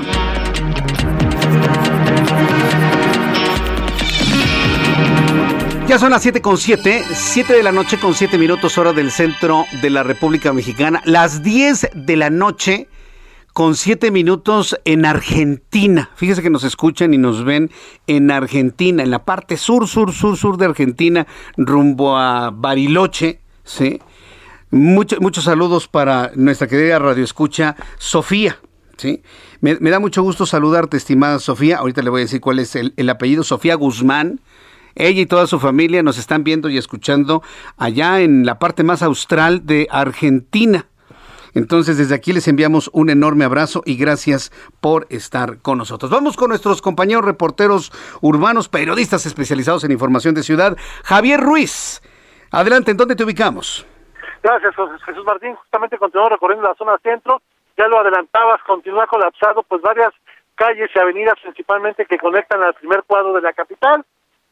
[5.88, 9.10] Ya son las 7 con 7, 7 de la noche con 7 minutos hora del
[9.10, 12.88] centro de la República Mexicana, las 10 de la noche
[13.54, 16.12] con 7 minutos en Argentina.
[16.16, 17.72] Fíjese que nos escuchan y nos ven
[18.06, 21.26] en Argentina, en la parte sur, sur, sur, sur de Argentina,
[21.58, 24.00] rumbo a Bariloche, ¿sí?
[24.72, 28.60] Muchos saludos para nuestra querida radioescucha Sofía,
[28.98, 29.24] ¿sí?
[29.62, 31.78] Me, da mucho gusto saludarte, estimada Sofía.
[31.78, 34.40] Ahorita le voy a decir cuál es el apellido, Sofía Guzmán.
[34.96, 37.42] Ella y toda su familia nos están viendo y escuchando
[37.78, 40.88] allá en la parte más austral de Argentina.
[41.54, 44.52] Entonces, desde aquí les enviamos un enorme abrazo y gracias
[44.82, 46.12] por estar con nosotros.
[46.12, 47.92] Vamos con nuestros compañeros reporteros
[48.22, 50.78] urbanos, periodistas especializados en información de ciudad.
[51.04, 52.02] Javier Ruiz,
[52.52, 53.86] adelante, ¿en dónde te ubicamos?
[54.42, 54.74] Gracias,
[55.06, 55.56] Jesús Martín.
[55.56, 57.42] Justamente continuamos recorriendo la zona centro.
[57.78, 60.14] Ya lo adelantabas, continúa colapsado, pues varias
[60.56, 64.04] calles y avenidas principalmente que conectan al primer cuadro de la capital.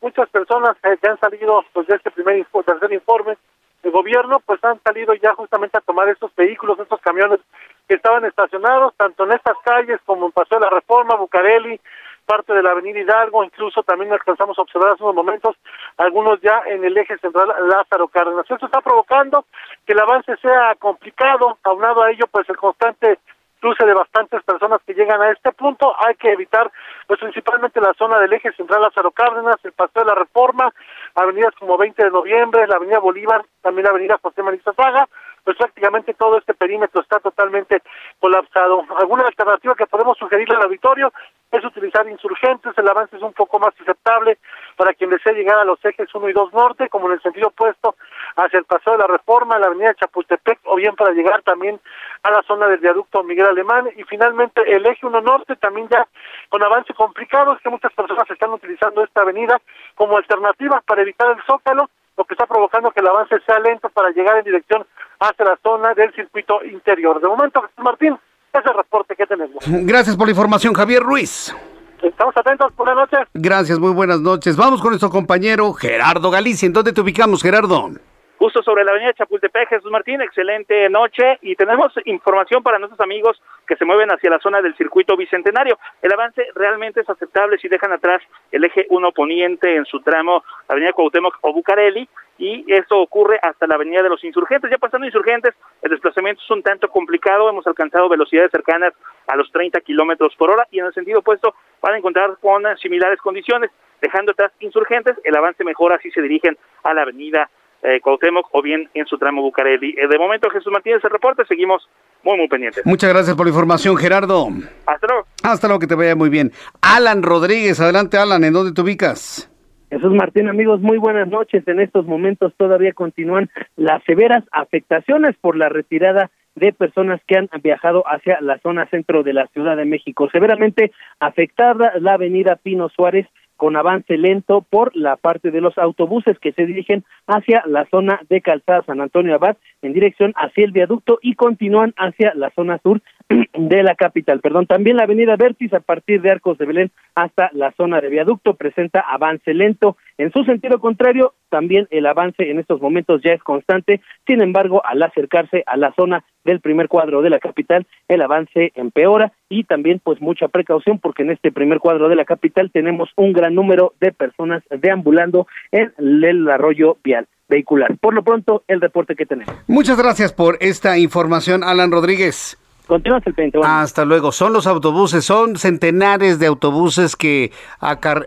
[0.01, 3.37] Muchas personas eh, que han salido pues, de este primer tercer informe
[3.83, 7.39] de gobierno, pues han salido ya justamente a tomar estos vehículos, estos camiones
[7.87, 11.79] que estaban estacionados, tanto en estas calles como en Paseo de la Reforma, Bucareli,
[12.27, 15.55] parte de la Avenida Hidalgo, incluso también alcanzamos a observar hace unos momentos
[15.95, 18.45] algunos ya en el eje central Lázaro Cárdenas.
[18.49, 19.45] Esto está provocando
[19.87, 23.19] que el avance sea complicado, aunado a ello pues el constante
[23.61, 25.95] cruce de bastantes personas que llegan a este punto.
[26.05, 26.69] Hay que evitar,
[27.07, 30.71] pues principalmente la zona del eje central Lázaro Cárdenas, el Paseo de la Reforma,
[31.15, 35.07] avenidas como 20 de noviembre, la avenida Bolívar, también la avenida José María Zaga,
[35.47, 37.81] pues prácticamente todo este perímetro está totalmente
[38.19, 38.83] colapsado.
[38.99, 41.13] ¿Alguna alternativa que podemos sugerirle al auditorio?
[41.49, 44.39] Es utilizar insurgentes, el avance es un poco más aceptable
[44.75, 47.47] para quien desee llegar a los ejes 1 y 2 norte, como en el sentido
[47.47, 47.95] opuesto
[48.35, 51.79] hacia el Paseo de la Reforma, la avenida Chapultepec, o bien para llegar también
[52.23, 56.05] a la zona del viaducto Miguel Alemán, y finalmente el eje 1 norte también ya
[56.49, 59.61] con avance complicado, es que muchas personas están utilizando esta avenida
[59.95, 63.89] como alternativa para evitar el zócalo, lo que está provocando que el avance sea lento
[63.89, 64.85] para llegar en dirección
[65.19, 67.21] hacia la zona del circuito interior.
[67.21, 68.17] De momento, Martín,
[68.53, 69.63] es el reporte que tenemos.
[69.67, 71.55] Gracias por la información, Javier Ruiz.
[72.01, 73.19] Estamos atentos, buenas noches.
[73.33, 74.55] Gracias, muy buenas noches.
[74.55, 76.67] Vamos con nuestro compañero Gerardo Galicia.
[76.67, 77.91] ¿En dónde te ubicamos, Gerardo?
[78.39, 83.41] Justo sobre la avenida Chapultepec, Jesús Martín, excelente noche y tenemos información para nuestros amigos
[83.67, 85.79] que se mueven hacia la zona del circuito bicentenario.
[86.03, 88.21] El avance realmente es aceptable si dejan atrás
[88.51, 92.07] el eje 1 poniente en su tramo avenida Cuauhtémoc o Bucareli
[92.37, 94.69] y esto ocurre hasta la avenida de los insurgentes.
[94.69, 98.93] Ya pasando insurgentes, el desplazamiento es un tanto complicado, hemos alcanzado velocidades cercanas
[99.25, 102.63] a los 30 kilómetros por hora y en el sentido opuesto van a encontrar con
[102.77, 103.71] similares condiciones.
[103.99, 107.49] Dejando atrás insurgentes, el avance mejora si se dirigen a la avenida
[107.83, 109.95] eh, Cuauhtémoc o bien en su tramo Bucareli.
[109.97, 111.87] Eh, de momento, Jesús Martínez, el reporte, seguimos
[112.23, 112.85] muy, muy pendientes.
[112.85, 114.47] Muchas gracias por la información, Gerardo.
[114.85, 115.27] Hasta luego.
[115.43, 116.51] Hasta luego, que te vaya muy bien.
[116.81, 119.51] Alan Rodríguez, adelante, Alan, ¿en dónde te ubicas?
[119.89, 121.65] Jesús Martín, amigos, muy buenas noches.
[121.67, 127.47] En estos momentos todavía continúan las severas afectaciones por la retirada de personas que han
[127.63, 130.27] viajado hacia la zona centro de la Ciudad de México.
[130.31, 133.27] Severamente afectada la avenida Pino Suárez
[133.57, 138.21] con avance lento por la parte de los autobuses que se dirigen hacia la zona
[138.29, 142.79] de Calzada San Antonio Abad en dirección hacia el viaducto y continúan hacia la zona
[142.81, 143.01] sur
[143.53, 144.39] de la capital.
[144.39, 148.09] Perdón, también la avenida Vértiz a partir de Arcos de Belén hasta la zona de
[148.09, 149.97] viaducto presenta avance lento.
[150.17, 154.01] En su sentido contrario, también el avance en estos momentos ya es constante.
[154.25, 158.71] Sin embargo, al acercarse a la zona del primer cuadro de la capital, el avance
[158.75, 163.09] empeora y también pues mucha precaución porque en este primer cuadro de la capital tenemos
[163.15, 167.97] un gran número de personas deambulando en el arroyo vial vehicular.
[167.99, 169.53] Por lo pronto, el reporte que tenemos.
[169.67, 172.57] Muchas gracias por esta información, Alan Rodríguez.
[172.87, 173.59] Continúa el 20.
[173.63, 174.31] Hasta luego.
[174.31, 178.25] Son los autobuses, son centenares de autobuses que acar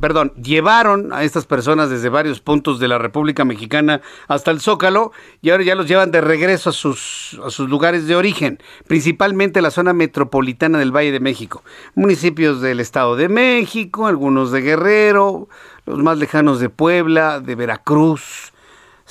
[0.00, 5.12] perdón, llevaron a estas personas desde varios puntos de la República Mexicana hasta el Zócalo
[5.42, 9.60] y ahora ya los llevan de regreso a sus, a sus lugares de origen, principalmente
[9.60, 11.62] la zona metropolitana del Valle de México,
[11.94, 15.48] municipios del Estado de México, algunos de Guerrero,
[15.84, 18.51] los más lejanos de Puebla, de Veracruz.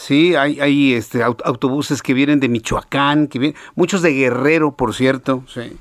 [0.02, 4.96] Sí, hay, hay este, autobuses que vienen de Michoacán, que vienen, muchos de Guerrero, por
[4.96, 5.78] cierto, sí.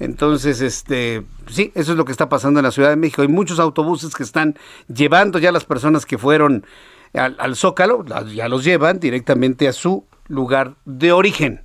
[0.00, 3.22] Entonces, este, sí, eso es lo que está pasando en la Ciudad de México.
[3.22, 4.58] Hay muchos autobuses que están
[4.92, 6.66] llevando ya las personas que fueron
[7.14, 8.04] al, Zócalo,
[8.34, 11.62] ya los llevan directamente a su lugar de origen.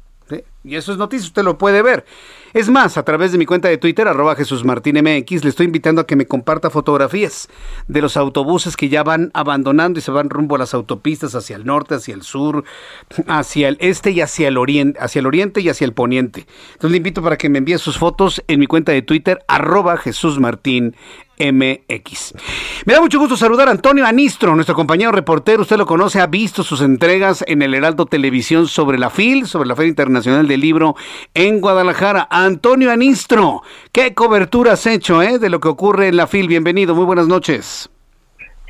[0.64, 2.06] Y eso es noticia, usted lo puede ver.
[2.54, 5.66] Es más, a través de mi cuenta de Twitter, arroba Jesús Martín MX, le estoy
[5.66, 7.50] invitando a que me comparta fotografías
[7.88, 11.56] de los autobuses que ya van abandonando y se van rumbo a las autopistas hacia
[11.56, 12.64] el norte, hacia el sur,
[13.28, 16.48] hacia el este y hacia el oriente, hacia el oriente y hacia el poniente.
[16.74, 19.98] Entonces le invito para que me envíe sus fotos en mi cuenta de Twitter, arroba
[19.98, 20.96] Jesús Martín
[21.40, 22.34] MX.
[22.86, 25.62] Me da mucho gusto saludar a Antonio Anistro, nuestro compañero reportero.
[25.62, 29.68] Usted lo conoce, ha visto sus entregas en el Heraldo Televisión sobre la FIL, sobre
[29.68, 30.96] la Feria Internacional del Libro
[31.34, 32.28] en Guadalajara.
[32.46, 36.48] Antonio Anistro, ¿qué cobertura has hecho eh, de lo que ocurre en la FIL?
[36.48, 37.90] Bienvenido, muy buenas noches.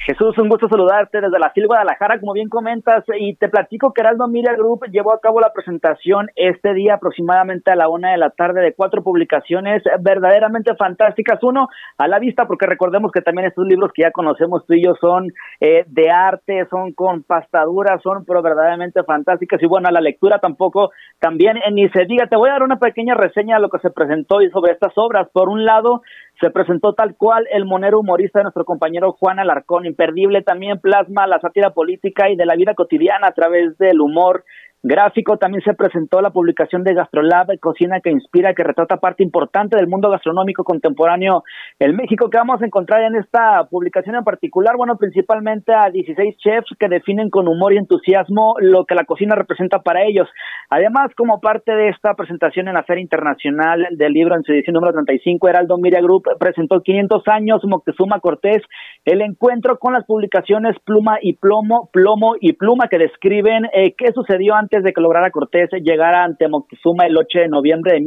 [0.07, 3.99] Jesús, un gusto saludarte desde la FIL Guadalajara, como bien comentas, y te platico que
[3.99, 8.17] Heraldo Media Group llevó a cabo la presentación este día aproximadamente a la una de
[8.17, 11.43] la tarde de cuatro publicaciones verdaderamente fantásticas.
[11.43, 14.85] Uno, a la vista, porque recordemos que también estos libros que ya conocemos tú y
[14.85, 15.27] yo son
[15.59, 19.61] eh, de arte, son con pastaduras, son pero verdaderamente fantásticas.
[19.61, 22.63] Y bueno, a la lectura tampoco, también eh, ni se diga, te voy a dar
[22.63, 25.27] una pequeña reseña de lo que se presentó y sobre estas obras.
[25.33, 26.01] Por un lado,
[26.39, 31.27] se presentó tal cual el monero humorista de nuestro compañero Juan Alarcón, imperdible también plasma
[31.27, 34.43] la sátira política y de la vida cotidiana a través del humor
[34.83, 35.37] gráfico.
[35.37, 39.87] También se presentó la publicación de Gastrolab, Cocina que Inspira, que retrata parte importante del
[39.87, 41.43] mundo gastronómico contemporáneo
[41.79, 46.37] en México, que vamos a encontrar en esta publicación en particular, bueno, principalmente a 16
[46.37, 50.27] chefs que definen con humor y entusiasmo lo que la cocina representa para ellos.
[50.69, 54.73] Además, como parte de esta presentación en la Feria Internacional del Libro en su edición
[54.73, 58.63] número 35, Heraldo Miria Group presentó 500 años Moctezuma Cortés,
[59.05, 64.11] el encuentro con las publicaciones Pluma y Plomo, Plomo y Pluma que describen eh, qué
[64.13, 68.01] sucedió antes de que lograra Cortés llegar ante Moctezuma el 8 de noviembre de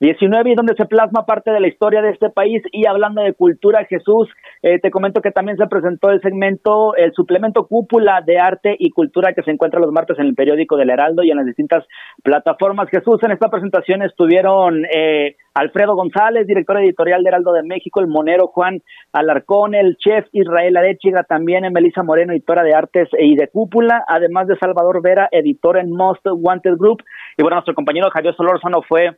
[0.00, 3.34] 1519 y donde se plasma parte de la historia de este país y hablando de
[3.34, 4.28] cultura Jesús
[4.62, 8.90] eh, te comento que también se presentó el segmento el suplemento cúpula de arte y
[8.90, 11.84] cultura que se encuentra los martes en el periódico del Heraldo y en las distintas
[12.22, 18.00] plataformas Jesús en esta presentación estuvieron eh, Alfredo González, director editorial de Heraldo de México,
[18.00, 18.80] el monero Juan
[19.12, 24.04] Alarcón, el chef Israel Arechiga, también en Melissa Moreno, editora de artes y de cúpula,
[24.06, 27.02] además de Salvador Vera, editor en Most Wanted Group.
[27.36, 29.16] Y bueno, nuestro compañero Javier Solorzano fue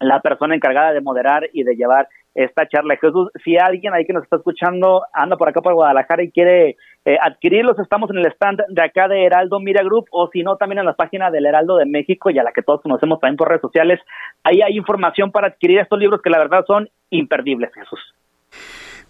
[0.00, 2.96] la persona encargada de moderar y de llevar esta charla.
[3.00, 6.76] Jesús, si alguien ahí que nos está escuchando anda por acá por Guadalajara y quiere
[7.04, 10.56] eh, adquirirlos, estamos en el stand de acá de Heraldo Mira Group o si no
[10.56, 13.36] también en la página del Heraldo de México y a la que todos conocemos también
[13.36, 14.00] por redes sociales.
[14.42, 18.00] Ahí hay información para adquirir estos libros que la verdad son imperdibles, Jesús.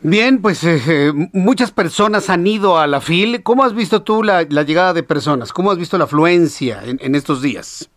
[0.01, 3.43] Bien, pues eh, eh, muchas personas han ido a la FIL.
[3.43, 5.53] ¿Cómo has visto tú la, llegada de personas?
[5.53, 7.91] ¿Cómo has visto la afluencia en estos días?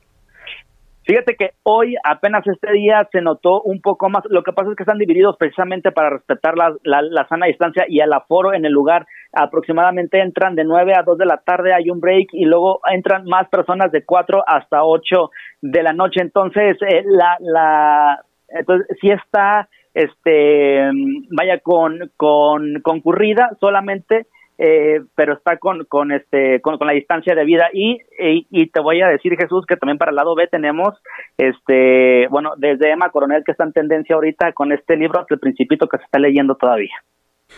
[1.08, 4.24] Fíjate que hoy, apenas este día, se notó un poco más.
[4.30, 8.02] Lo que pasa es que están divididos precisamente para respetar la, la, sana distancia y
[8.02, 9.08] el aforo en el lugar.
[9.32, 13.24] Aproximadamente entran de 9 a 2 de la tarde, hay un break y luego entran
[13.24, 15.32] más personas de 4 hasta 8
[15.62, 16.20] de la noche.
[16.20, 20.92] Entonces, eh, la, la, entonces, sí está, este,
[21.32, 24.28] vaya, con, con concurrida solamente
[24.58, 27.70] eh, pero está con, con este con, la distancia de vida.
[27.74, 30.96] Y, y, te voy a decir Jesús que también para el lado B tenemos
[31.38, 35.40] este bueno desde Emma Coronel que está en tendencia ahorita con este libro hasta el
[35.40, 36.96] principito que se está leyendo todavía.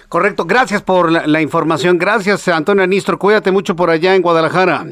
[0.08, 0.46] Correcto.
[0.46, 1.98] Gracias por la, la información.
[1.98, 4.86] Gracias Antonio Anistro cuídate mucho por allá en Guadalajara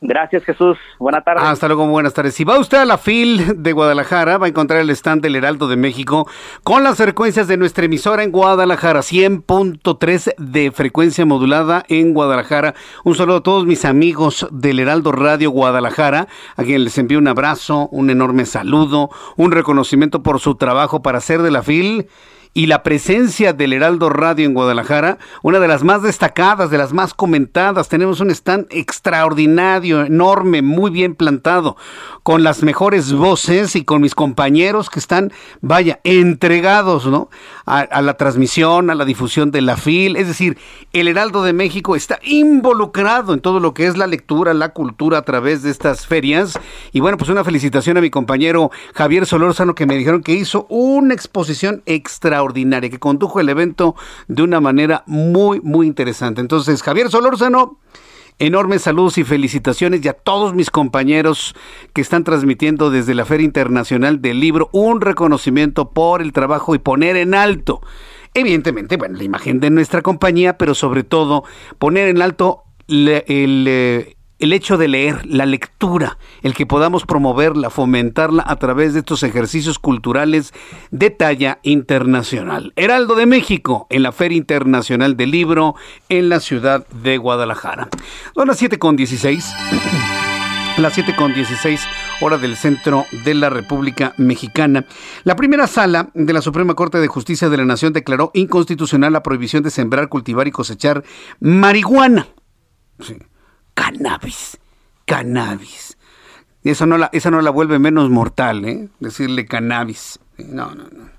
[0.00, 0.76] Gracias, Jesús.
[0.98, 1.42] Buenas tardes.
[1.42, 2.34] Hasta luego, buenas tardes.
[2.34, 5.68] Si va usted a la FIL de Guadalajara, va a encontrar el stand del Heraldo
[5.68, 6.28] de México
[6.62, 12.74] con las frecuencias de nuestra emisora en Guadalajara, 100.3 de frecuencia modulada en Guadalajara.
[13.04, 17.28] Un saludo a todos mis amigos del Heraldo Radio Guadalajara, a quien les envío un
[17.28, 22.08] abrazo, un enorme saludo, un reconocimiento por su trabajo para hacer de la FIL
[22.56, 26.94] y la presencia del Heraldo Radio en Guadalajara, una de las más destacadas, de las
[26.94, 27.90] más comentadas.
[27.90, 31.76] Tenemos un stand extraordinario, enorme, muy bien plantado,
[32.22, 37.28] con las mejores voces y con mis compañeros que están, vaya, entregados, ¿no?
[37.66, 40.16] A, la transmisión, a la difusión de la FIL.
[40.16, 40.56] Es decir,
[40.94, 45.18] el Heraldo de México está involucrado en todo lo que es la lectura, la cultura
[45.18, 46.58] a través de estas ferias.
[46.92, 50.66] Y bueno, pues una felicitación a mi compañero Javier Solórzano que me dijeron que hizo
[50.70, 53.94] una exposición extraordinaria que condujo el evento
[54.28, 56.40] de una manera muy, muy interesante.
[56.40, 57.78] Entonces, Javier Solórzano,
[58.38, 61.54] enormes saludos y felicitaciones y a todos mis compañeros
[61.92, 66.78] que están transmitiendo desde la Feria Internacional del Libro un reconocimiento por el trabajo y
[66.78, 67.80] poner en alto,
[68.34, 71.44] evidentemente, bueno, la imagen de nuestra compañía, pero sobre todo
[71.78, 77.70] poner en alto el, eh, el hecho de leer, la lectura, el que podamos promoverla,
[77.70, 80.52] fomentarla a través de estos ejercicios culturales
[80.90, 82.72] de talla internacional.
[82.76, 85.74] Heraldo de México, en la Feria Internacional del Libro,
[86.08, 87.88] en la ciudad de Guadalajara.
[88.34, 89.54] Son las 7.16.
[90.78, 91.80] Las 7.16
[92.20, 94.84] hora del centro de la República Mexicana.
[95.24, 99.22] La primera sala de la Suprema Corte de Justicia de la Nación declaró inconstitucional la
[99.22, 101.02] prohibición de sembrar, cultivar y cosechar
[101.40, 102.28] marihuana.
[103.00, 103.16] Sí
[103.76, 104.58] cannabis,
[105.04, 105.96] cannabis.
[106.64, 108.88] Eso no la, esa no la vuelve menos mortal, ¿eh?
[108.98, 110.18] Decirle cannabis.
[110.38, 111.10] No, no, no.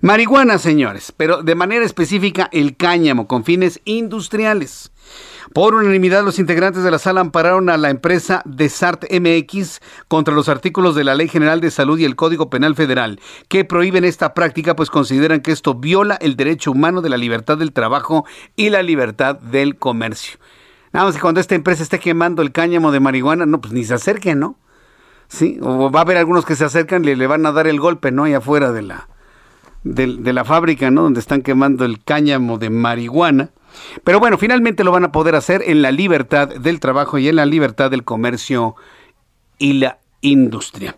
[0.00, 4.90] Marihuana, señores, pero de manera específica el cáñamo con fines industriales.
[5.52, 10.48] Por unanimidad, los integrantes de la sala ampararon a la empresa Desart MX contra los
[10.48, 14.34] artículos de la Ley General de Salud y el Código Penal Federal que prohíben esta
[14.34, 18.24] práctica, pues consideran que esto viola el derecho humano de la libertad del trabajo
[18.56, 20.38] y la libertad del comercio.
[20.92, 23.84] Nada más que cuando esta empresa esté quemando el cáñamo de marihuana, no, pues ni
[23.84, 24.56] se acerquen, ¿no?
[25.28, 27.80] Sí, o va a haber algunos que se acercan y le van a dar el
[27.80, 28.24] golpe, ¿no?
[28.24, 29.08] Ahí afuera de la,
[29.84, 31.02] de la fábrica, ¿no?
[31.02, 33.50] Donde están quemando el cáñamo de marihuana.
[34.04, 37.36] Pero bueno, finalmente lo van a poder hacer en la libertad del trabajo y en
[37.36, 38.74] la libertad del comercio
[39.58, 40.96] y la industria.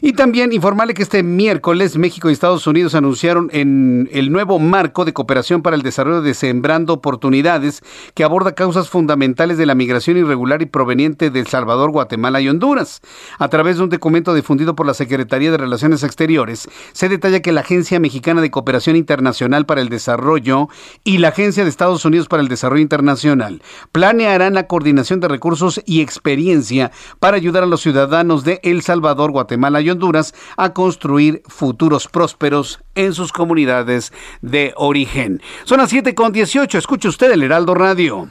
[0.00, 5.04] Y también informarle que este miércoles México y Estados Unidos anunciaron en el nuevo marco
[5.04, 7.82] de cooperación para el desarrollo de Sembrando Oportunidades
[8.14, 12.48] que aborda causas fundamentales de la migración irregular y proveniente de El Salvador, Guatemala y
[12.48, 13.00] Honduras.
[13.38, 17.52] A través de un documento difundido por la Secretaría de Relaciones Exteriores, se detalla que
[17.52, 20.68] la Agencia Mexicana de Cooperación Internacional para el Desarrollo
[21.04, 23.62] y la Agencia de Estados Unidos para el Desarrollo Internacional
[23.92, 29.30] planearán la coordinación de recursos y experiencia para ayudar a los ciudadanos de El Salvador,
[29.30, 34.12] Guatemala y Honduras a construir futuros prósperos en sus comunidades
[34.42, 35.42] de origen.
[35.64, 36.78] Son las 7 con 18.
[36.78, 38.28] Escuche usted el Heraldo Radio.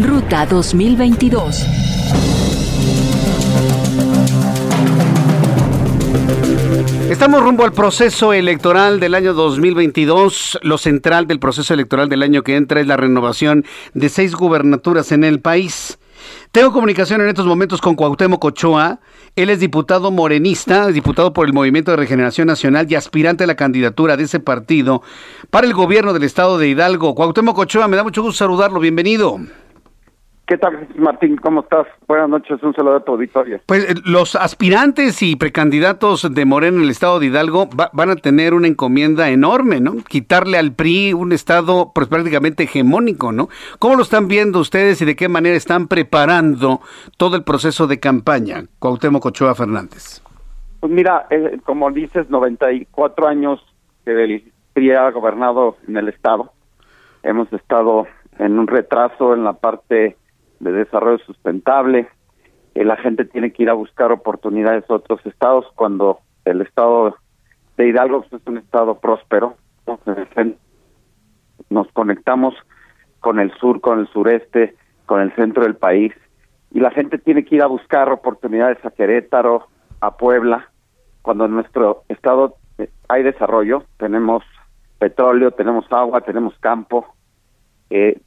[0.00, 1.64] Ruta 2022.
[7.10, 10.58] Estamos rumbo al proceso electoral del año 2022.
[10.62, 15.12] Lo central del proceso electoral del año que entra es la renovación de seis gubernaturas
[15.12, 15.98] en el país.
[16.56, 18.98] Tengo comunicación en estos momentos con Cuauhtémoc Ochoa.
[19.36, 23.56] Él es diputado morenista, diputado por el Movimiento de Regeneración Nacional y aspirante a la
[23.56, 25.02] candidatura de ese partido
[25.50, 27.14] para el gobierno del estado de Hidalgo.
[27.14, 28.80] Cuauhtémoc Ochoa, me da mucho gusto saludarlo.
[28.80, 29.38] Bienvenido.
[30.46, 31.36] ¿Qué tal, Martín?
[31.38, 31.88] ¿Cómo estás?
[32.06, 33.58] Buenas noches, un saludo a tu auditorio.
[33.66, 38.14] Pues eh, los aspirantes y precandidatos de Morena en el estado de Hidalgo van a
[38.14, 39.96] tener una encomienda enorme, ¿no?
[40.08, 43.48] Quitarle al PRI un estado pues, prácticamente hegemónico, ¿no?
[43.80, 46.80] ¿Cómo lo están viendo ustedes y de qué manera están preparando
[47.16, 50.22] todo el proceso de campaña, Cuauhtémoc Ochoa Fernández?
[50.78, 53.66] Pues mira, eh, como dices, 94 años
[54.04, 56.52] que el PRI ha gobernado en el estado.
[57.24, 58.06] Hemos estado
[58.38, 60.16] en un retraso en la parte
[60.60, 62.08] de desarrollo sustentable.
[62.74, 67.16] Eh, la gente tiene que ir a buscar oportunidades a otros estados cuando el estado
[67.76, 69.56] de Hidalgo pues, es un estado próspero.
[71.70, 72.54] Nos conectamos
[73.20, 74.76] con el sur, con el sureste,
[75.06, 76.12] con el centro del país
[76.70, 79.68] y la gente tiene que ir a buscar oportunidades a Querétaro,
[80.00, 80.70] a Puebla,
[81.22, 84.44] cuando en nuestro estado eh, hay desarrollo, tenemos
[84.98, 87.06] petróleo, tenemos agua, tenemos campo,
[87.90, 88.20] eh,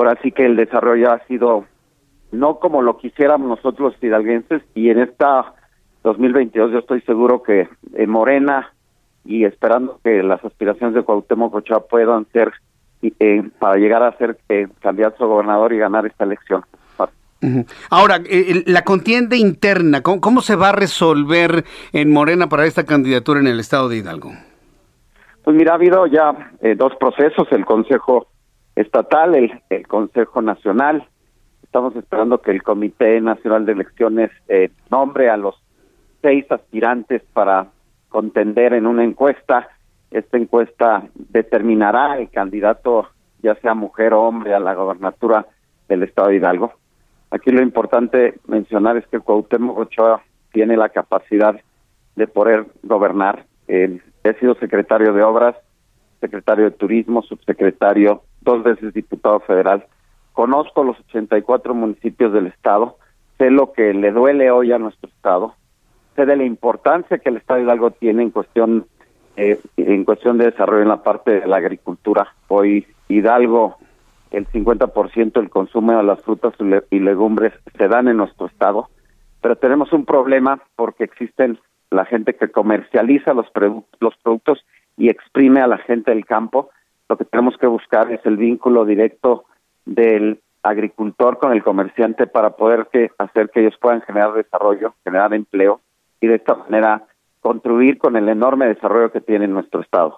[0.00, 1.66] ahora sí que el desarrollo ha sido
[2.32, 5.54] no como lo quisiéramos nosotros los hidalguenses y en esta
[6.02, 8.72] 2022 yo estoy seguro que en Morena
[9.24, 12.52] y esperando que las aspiraciones de Cuauhtémoc Ochoa puedan ser
[13.02, 16.64] eh, para llegar a ser eh, candidato a gobernador y ganar esta elección.
[17.88, 23.40] Ahora, eh, la contienda interna, ¿cómo, se va a resolver en Morena para esta candidatura
[23.40, 24.32] en el estado de Hidalgo?
[25.42, 28.28] Pues mira, ha habido ya dos procesos, el Consejo
[28.76, 29.34] estatal,
[29.68, 31.06] el, Consejo Nacional.
[31.62, 35.54] Estamos esperando que el Comité Nacional de Elecciones eh, nombre a los
[36.22, 37.68] seis aspirantes para
[38.08, 39.68] contender en una encuesta.
[40.10, 43.08] Esta encuesta determinará el candidato,
[43.42, 45.46] ya sea mujer o hombre, a la gobernatura
[45.88, 46.72] del Estado de Hidalgo.
[47.30, 50.22] Aquí lo importante mencionar es que Cuauhtémoc Ochoa
[50.52, 51.54] tiene la capacidad
[52.16, 53.44] de poder gobernar.
[53.68, 55.56] he sido secretario de Obras,
[56.20, 59.86] secretario de Turismo, subsecretario dos veces diputado federal,
[60.32, 62.98] conozco los 84 municipios del estado,
[63.38, 65.54] sé lo que le duele hoy a nuestro estado,
[66.16, 68.86] sé de la importancia que el estado Hidalgo tiene en cuestión
[69.36, 72.34] eh, en cuestión de desarrollo en la parte de la agricultura.
[72.48, 73.78] Hoy Hidalgo
[74.30, 76.54] el 50% del consumo de las frutas
[76.90, 78.88] y legumbres se dan en nuestro estado,
[79.40, 81.58] pero tenemos un problema porque existen
[81.90, 83.46] la gente que comercializa los,
[83.98, 84.64] los productos
[84.96, 86.70] y exprime a la gente del campo
[87.10, 89.44] lo que tenemos que buscar es el vínculo directo
[89.84, 95.34] del agricultor con el comerciante para poder que, hacer que ellos puedan generar desarrollo, generar
[95.34, 95.80] empleo
[96.20, 97.02] y de esta manera
[97.40, 100.16] contribuir con el enorme desarrollo que tiene nuestro Estado.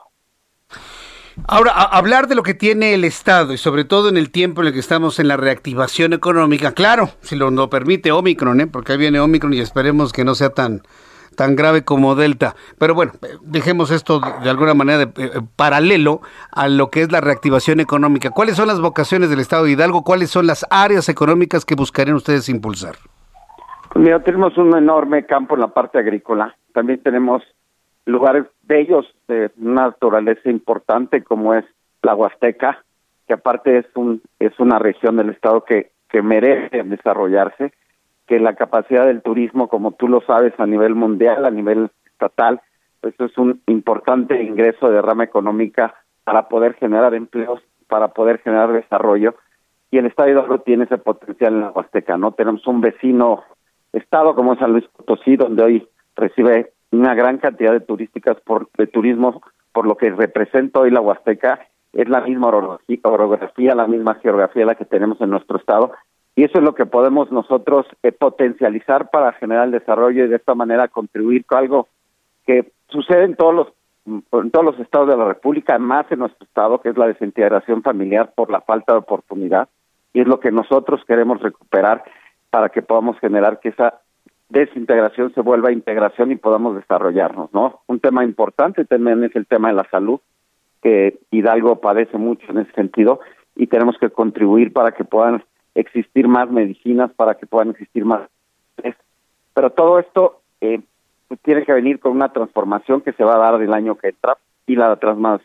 [1.48, 4.66] Ahora, hablar de lo que tiene el Estado y sobre todo en el tiempo en
[4.66, 8.66] el que estamos en la reactivación económica, claro, si lo, lo permite Omicron, ¿eh?
[8.66, 10.82] porque ahí viene Omicron y esperemos que no sea tan,
[11.36, 12.54] tan grave como Delta.
[12.78, 17.20] Pero bueno, dejemos esto de alguna manera de, eh, paralelo a lo que es la
[17.20, 18.30] reactivación económica.
[18.30, 20.04] ¿Cuáles son las vocaciones del Estado de Hidalgo?
[20.04, 22.94] ¿Cuáles son las áreas económicas que buscarían ustedes impulsar?
[23.92, 26.56] Pues mira, tenemos un enorme campo en la parte agrícola.
[26.72, 27.42] También tenemos
[28.06, 31.64] lugares bellos de una naturaleza importante como es
[32.02, 32.82] la Huasteca,
[33.26, 37.72] que aparte es un es una región del estado que que merece desarrollarse,
[38.26, 42.60] que la capacidad del turismo, como tú lo sabes, a nivel mundial, a nivel estatal,
[43.00, 45.94] pues es un importante ingreso de rama económica
[46.24, 49.34] para poder generar empleos, para poder generar desarrollo.
[49.90, 52.32] Y el Estado de Hidalgo tiene ese potencial en la Huasteca, ¿no?
[52.32, 53.42] Tenemos un vecino
[53.92, 58.86] estado como San Luis Potosí, donde hoy recibe una gran cantidad de turísticas por de
[58.86, 59.42] turismo,
[59.72, 64.74] por lo que representa hoy la Huasteca, es la misma orografía, la misma geografía la
[64.76, 65.92] que tenemos en nuestro estado,
[66.34, 70.36] y eso es lo que podemos nosotros eh, potencializar para generar el desarrollo y de
[70.36, 71.88] esta manera contribuir con algo
[72.46, 73.68] que sucede en todos los
[74.04, 77.82] en todos los estados de la República, más en nuestro estado, que es la desintegración
[77.82, 79.68] familiar por la falta de oportunidad,
[80.12, 82.02] y es lo que nosotros queremos recuperar
[82.50, 84.00] para que podamos generar que esa
[84.48, 87.82] desintegración se vuelva integración y podamos desarrollarnos, ¿no?
[87.86, 90.18] Un tema importante también es el tema de la salud,
[90.82, 93.20] que Hidalgo padece mucho en ese sentido,
[93.54, 98.28] y tenemos que contribuir para que puedan existir más medicinas, para que puedan existir más.
[99.54, 100.80] Pero todo esto eh,
[101.42, 104.38] tiene que venir con una transformación que se va a dar el año que entra
[104.66, 104.98] y la,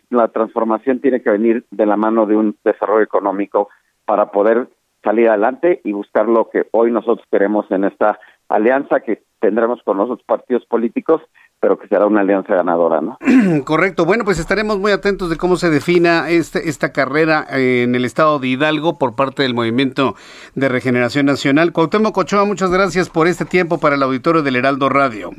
[0.10, 3.70] la transformación tiene que venir de la mano de un desarrollo económico
[4.06, 4.68] para poder
[5.04, 9.98] salir adelante y buscar lo que hoy nosotros queremos en esta alianza que tendremos con
[9.98, 11.22] los otros partidos políticos
[11.60, 13.18] pero que será una alianza ganadora, ¿no?
[13.66, 14.06] Correcto.
[14.06, 18.40] Bueno, pues estaremos muy atentos de cómo se defina este, esta carrera en el estado
[18.40, 20.16] de Hidalgo por parte del Movimiento
[20.56, 21.74] de Regeneración Nacional.
[21.74, 25.32] Cuauhtémoc Ochoa, muchas gracias por este tiempo para el auditorio del Heraldo Radio.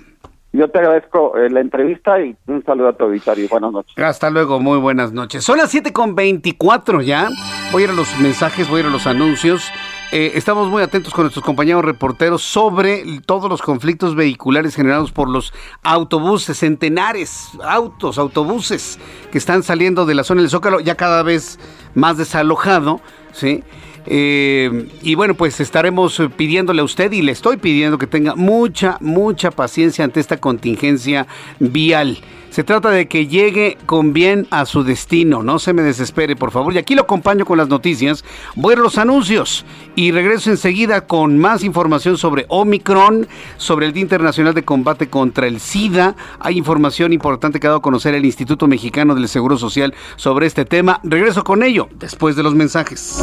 [0.52, 3.46] Yo te agradezco eh, la entrevista y un saludo a tu auditorio.
[3.50, 3.98] Buenas noches.
[3.98, 5.44] Hasta luego, muy buenas noches.
[5.44, 7.28] Son las 7 con 24 ya.
[7.70, 9.70] Voy a ir a los mensajes, voy a ir a los anuncios.
[10.10, 15.28] Eh, estamos muy atentos con nuestros compañeros reporteros sobre todos los conflictos vehiculares generados por
[15.28, 15.52] los
[15.82, 18.98] autobuses, centenares, autos, autobuses
[19.30, 21.58] que están saliendo de la zona del Zócalo, ya cada vez
[21.94, 23.02] más desalojado,
[23.32, 23.62] ¿sí?
[24.06, 28.96] Eh, y bueno, pues estaremos pidiéndole a usted y le estoy pidiendo que tenga mucha,
[29.02, 31.26] mucha paciencia ante esta contingencia
[31.58, 32.18] vial.
[32.58, 35.44] Se trata de que llegue con bien a su destino.
[35.44, 36.74] No se me desespere, por favor.
[36.74, 38.24] Y aquí lo acompaño con las noticias.
[38.56, 39.64] Voy a los anuncios
[39.94, 43.28] y regreso enseguida con más información sobre Omicron,
[43.58, 46.16] sobre el Día Internacional de Combate contra el SIDA.
[46.40, 50.48] Hay información importante que ha dado a conocer el Instituto Mexicano del Seguro Social sobre
[50.48, 50.98] este tema.
[51.04, 53.22] Regreso con ello después de los mensajes.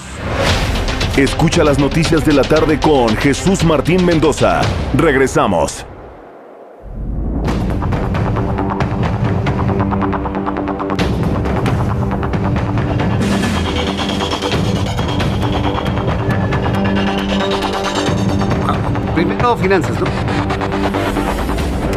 [1.21, 4.61] Escucha las noticias de la tarde con Jesús Martín Mendoza.
[4.97, 5.85] Regresamos.
[19.13, 20.40] Primero finanzas, ¿no?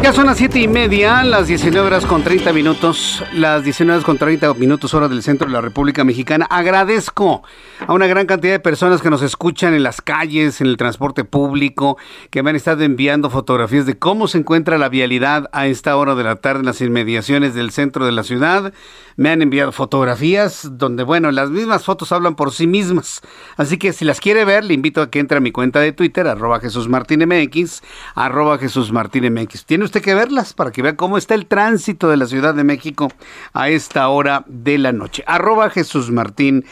[0.04, 4.04] Ya son las siete y media, las 19 horas con 30 minutos, las 19 horas
[4.04, 6.46] con 30 minutos hora del centro de la República Mexicana.
[6.50, 7.42] Agradezco
[7.86, 11.24] a una gran cantidad de personas que nos escuchan en las calles, en el transporte
[11.24, 11.96] público,
[12.28, 16.14] que me han estado enviando fotografías de cómo se encuentra la vialidad a esta hora
[16.14, 18.74] de la tarde en las inmediaciones del centro de la ciudad.
[19.16, 23.22] Me han enviado fotografías donde, bueno, las mismas fotos hablan por sí mismas.
[23.56, 25.92] Así que si las quiere ver, le invito a que entre a mi cuenta de
[25.92, 27.80] Twitter, arroba Jesús Martín MX,
[28.14, 29.64] arroba Jesús Martín MX.
[29.64, 33.08] Tiene que verlas para que vea cómo está el tránsito de la Ciudad de México
[33.52, 35.24] a esta hora de la noche.
[35.26, 36.64] Arroba Jesús Martín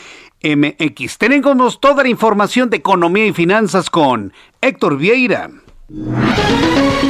[0.42, 1.18] MX.
[1.18, 5.50] Tenemos toda la información de economía y finanzas con Héctor Vieira.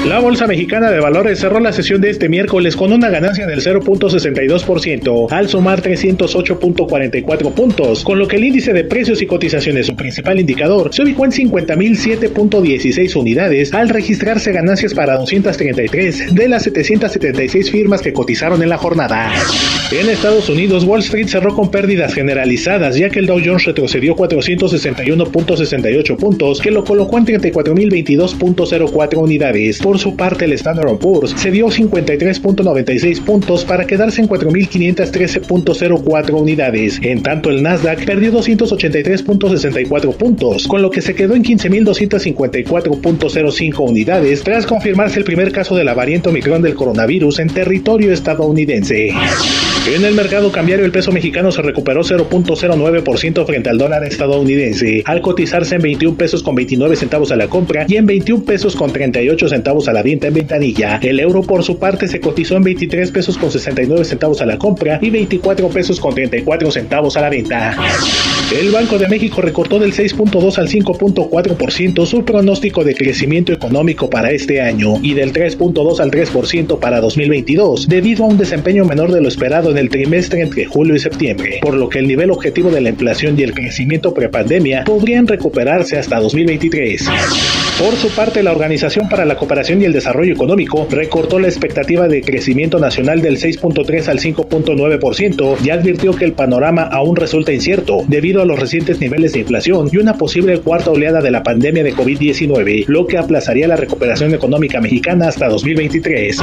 [0.07, 3.61] La Bolsa Mexicana de Valores cerró la sesión de este miércoles con una ganancia del
[3.61, 9.95] 0.62% al sumar 308.44 puntos, con lo que el índice de precios y cotizaciones, su
[9.95, 17.71] principal indicador, se ubicó en 50.007.16 unidades al registrarse ganancias para 233 de las 776
[17.71, 19.31] firmas que cotizaron en la jornada.
[19.93, 24.17] En Estados Unidos, Wall Street cerró con pérdidas generalizadas ya que el Dow Jones retrocedió
[24.17, 29.79] 461.68 puntos, que lo colocó en 34.022 puntos 13.04 unidades.
[29.79, 36.99] Por su parte, el Standard Poor's se dio 53.96 puntos para quedarse en 4.513.04 unidades.
[37.03, 44.43] En tanto, el Nasdaq perdió 283.64 puntos, con lo que se quedó en 15.254.05 unidades
[44.43, 49.13] tras confirmarse el primer caso de la variante Omicron del coronavirus en territorio estadounidense.
[49.85, 55.21] En el mercado cambiario el peso mexicano se recuperó 0.09% frente al dólar estadounidense, al
[55.21, 58.93] cotizarse en 21 pesos con 29 centavos a la compra y en 21 pesos con
[58.93, 61.01] 38 centavos a la venta en ventanilla.
[61.03, 64.59] El euro por su parte se cotizó en 23 pesos con 69 centavos a la
[64.59, 67.75] compra y 24 pesos con 34 centavos a la venta.
[68.55, 74.31] El Banco de México recortó del 6.2 al 5.4% su pronóstico de crecimiento económico para
[74.33, 79.23] este año y del 3.2 al 3% para 2022, debido a un desempeño menor de
[79.23, 82.71] lo esperado en el trimestre entre julio y septiembre, por lo que el nivel objetivo
[82.71, 87.09] de la inflación y el crecimiento prepandemia podrían recuperarse hasta 2023.
[87.79, 92.09] Por su parte, la Organización para la Cooperación y el Desarrollo Económico recortó la expectativa
[92.09, 98.05] de crecimiento nacional del 6.3 al 5.9% y advirtió que el panorama aún resulta incierto
[98.09, 101.85] debido a los recientes niveles de inflación y una posible cuarta oleada de la pandemia
[101.85, 106.39] de COVID-19, lo que aplazaría la recuperación económica mexicana hasta 2023.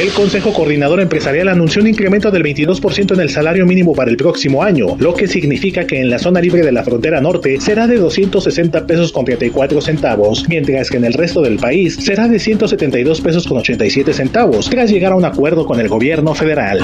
[0.00, 4.16] El Consejo Coordinador Empresarial anunció un incremento del 22% en el salario mínimo para el
[4.16, 7.86] próximo año, lo que significa que en la zona libre de la frontera norte será
[7.86, 12.38] de 260 pesos con 34 centavos, mientras que en el resto del país será de
[12.38, 16.80] 172 pesos con 87 centavos, tras llegar a un acuerdo con el gobierno federal.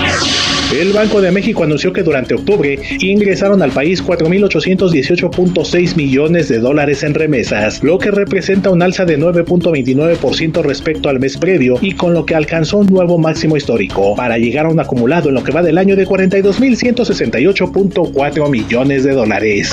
[0.72, 7.02] El Banco de México anunció que durante octubre ingresaron al país 4.818.6 millones de dólares
[7.02, 12.14] en remesas, lo que representa un alza de 9.29% respecto al mes previo y con
[12.14, 15.50] lo que alcanzó un nuevo máximo histórico, para llegar a un acumulado en lo que
[15.52, 19.72] va del año de 42.168.4 millones de dólares.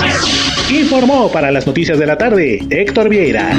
[0.71, 3.51] Informó para las noticias de la tarde Héctor Vieira.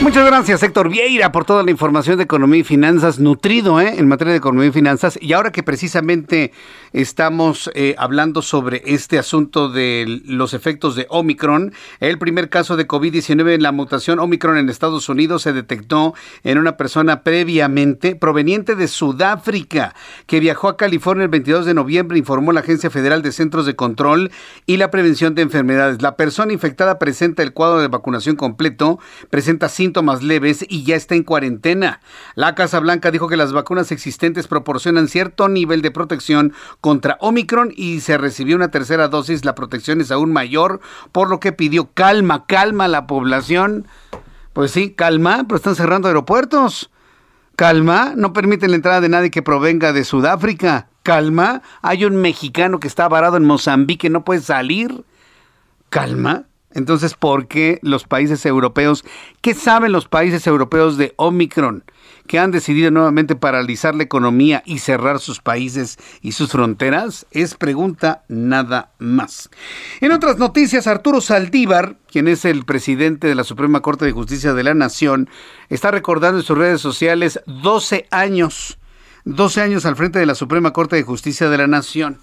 [0.00, 3.94] Muchas gracias, Héctor Vieira, por toda la información de economía y finanzas, nutrido ¿eh?
[3.98, 5.18] en materia de economía y finanzas.
[5.20, 6.52] Y ahora que precisamente
[6.92, 12.86] estamos eh, hablando sobre este asunto de los efectos de Omicron, el primer caso de
[12.86, 18.74] COVID-19 en la mutación Omicron en Estados Unidos se detectó en una persona previamente proveniente
[18.74, 19.94] de Sudáfrica,
[20.26, 23.76] que viajó a California el 22 de noviembre, informó la Agencia Federal de Centros de
[23.76, 24.30] Control
[24.66, 26.02] y la Prevención de Enfermedades.
[26.02, 28.98] La persona infectada presenta el cuadro de vacunación completo,
[29.30, 32.00] presenta síntomas leves y ya está en cuarentena.
[32.34, 37.72] La Casa Blanca dijo que las vacunas existentes proporcionan cierto nivel de protección contra Omicron
[37.74, 40.80] y se recibió una tercera dosis, la protección es aún mayor,
[41.12, 43.86] por lo que pidió calma, calma a la población.
[44.52, 46.90] Pues sí, calma, pero están cerrando aeropuertos.
[47.56, 50.88] Calma, no permiten la entrada de nadie que provenga de Sudáfrica.
[51.02, 55.04] Calma, hay un mexicano que está varado en Mozambique, no puede salir.
[55.90, 56.44] Calma.
[56.72, 59.04] Entonces, ¿por qué los países europeos,
[59.40, 61.82] qué saben los países europeos de Omicron,
[62.28, 67.26] que han decidido nuevamente paralizar la economía y cerrar sus países y sus fronteras?
[67.32, 69.50] Es pregunta nada más.
[70.00, 74.54] En otras noticias, Arturo Saldívar, quien es el presidente de la Suprema Corte de Justicia
[74.54, 75.28] de la Nación,
[75.68, 78.78] está recordando en sus redes sociales 12 años,
[79.24, 82.20] 12 años al frente de la Suprema Corte de Justicia de la Nación.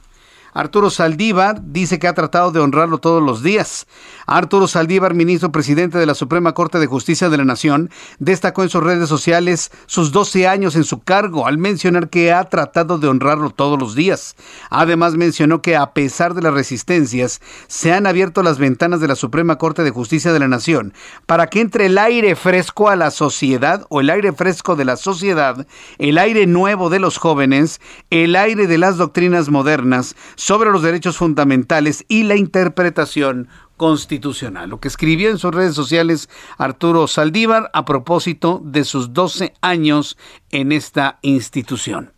[0.55, 3.87] Arturo Saldívar dice que ha tratado de honrarlo todos los días.
[4.25, 7.89] Arturo Saldívar, ministro presidente de la Suprema Corte de Justicia de la Nación,
[8.19, 12.43] destacó en sus redes sociales sus 12 años en su cargo al mencionar que ha
[12.45, 14.35] tratado de honrarlo todos los días.
[14.69, 19.15] Además mencionó que a pesar de las resistencias, se han abierto las ventanas de la
[19.15, 20.93] Suprema Corte de Justicia de la Nación
[21.25, 24.97] para que entre el aire fresco a la sociedad o el aire fresco de la
[24.97, 27.79] sociedad, el aire nuevo de los jóvenes,
[28.09, 33.47] el aire de las doctrinas modernas, sobre los derechos fundamentales y la interpretación
[33.77, 34.69] constitucional.
[34.69, 40.17] Lo que escribió en sus redes sociales Arturo Saldívar a propósito de sus 12 años
[40.51, 42.13] en esta institución.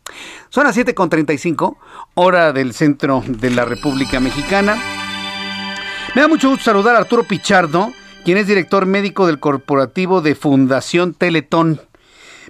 [0.49, 1.77] Son las 7.35,
[2.13, 4.77] hora del centro de la República Mexicana.
[6.15, 7.91] Me da mucho gusto saludar a Arturo Pichardo,
[8.23, 11.81] quien es director médico del corporativo de Fundación Teletón.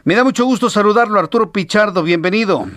[0.03, 2.67] Me da mucho gusto saludarlo, Arturo Pichardo, bienvenido.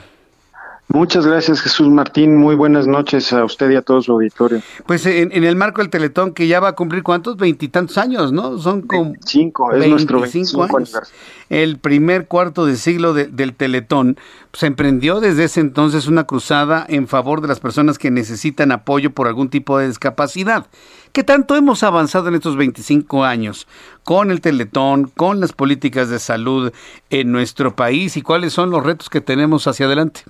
[0.92, 2.36] Muchas gracias, Jesús Martín.
[2.36, 4.60] Muy buenas noches a usted y a todo su auditorio.
[4.86, 8.32] Pues en, en el marco del Teletón, que ya va a cumplir cuántos, veintitantos años,
[8.32, 8.58] ¿no?
[8.58, 9.14] Son como.
[9.24, 11.12] Cinco, es nuestro 25 años.
[11.48, 14.18] El primer cuarto de siglo del Teletón.
[14.52, 19.12] Se emprendió desde ese entonces una cruzada en favor de las personas que necesitan apoyo
[19.12, 20.66] por algún tipo de discapacidad.
[21.12, 23.68] ¿Qué tanto hemos avanzado en estos 25 años
[24.02, 26.72] con el Teletón, con las políticas de salud
[27.10, 30.22] en nuestro país y cuáles son los retos que tenemos hacia adelante?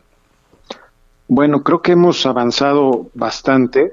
[1.32, 3.92] Bueno, creo que hemos avanzado bastante.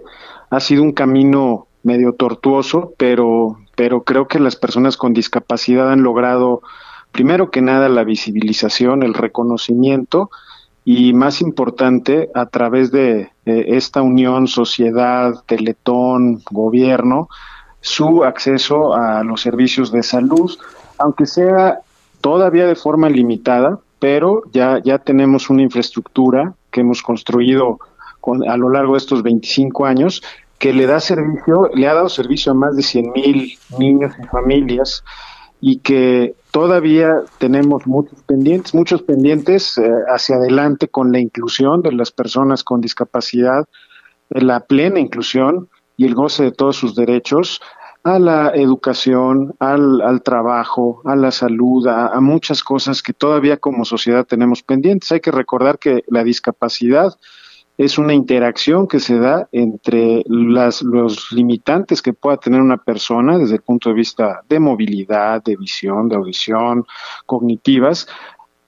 [0.49, 6.01] Ha sido un camino medio tortuoso, pero pero creo que las personas con discapacidad han
[6.01, 6.63] logrado,
[7.11, 10.31] primero que nada, la visibilización, el reconocimiento
[10.83, 17.29] y más importante, a través de esta unión sociedad, teletón, gobierno,
[17.81, 20.57] su acceso a los servicios de salud,
[20.97, 21.81] aunque sea
[22.19, 27.79] todavía de forma limitada, pero ya, ya tenemos una infraestructura que hemos construido
[28.21, 30.21] con, a lo largo de estos 25 años
[30.59, 34.27] que le da servicio, le ha dado servicio a más de 100 mil niños y
[34.27, 35.03] familias
[35.61, 41.91] y que todavía tenemos muchos pendientes, muchos pendientes eh, hacia adelante con la inclusión de
[41.91, 43.65] las personas con discapacidad,
[44.29, 47.61] la plena inclusión y el goce de todos sus derechos
[48.03, 53.85] a la educación, al, al trabajo, a la salud, a, muchas cosas que todavía como
[53.85, 55.11] sociedad tenemos pendientes.
[55.11, 57.13] Hay que recordar que la discapacidad
[57.77, 63.37] es una interacción que se da entre las, los limitantes que pueda tener una persona
[63.37, 66.85] desde el punto de vista de movilidad, de visión, de audición,
[67.25, 68.07] cognitivas,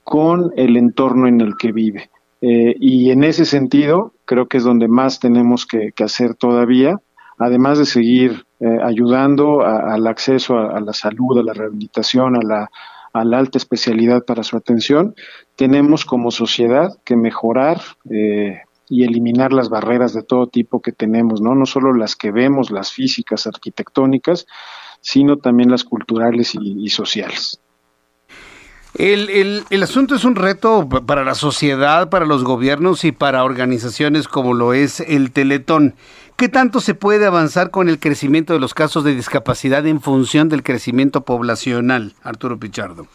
[0.03, 2.09] con el entorno en el que vive.
[2.41, 6.99] Eh, y en ese sentido, creo que es donde más tenemos que hacer todavía,
[7.39, 12.69] además de seguir eh, ayudando al acceso a, la salud, a la rehabilitación, a la,
[13.13, 15.15] a la alta especialidad para su atención,
[15.55, 21.41] tenemos como sociedad que mejorar eh, y eliminar las barreras de todo tipo que tenemos,
[21.41, 21.55] ¿no?
[21.55, 24.45] No solo las que vemos, las físicas, arquitectónicas,
[24.99, 27.61] sino también las culturales y, y sociales.
[28.95, 33.43] El, el, el, asunto es un reto para la sociedad, para los gobiernos y para
[33.43, 35.93] organizaciones como lo es el Teletón.
[36.39, 40.47] ¿Qué tanto se puede avanzar con el crecimiento de los casos de discapacidad en función
[40.47, 43.07] del crecimiento poblacional, Arturo Pichardo?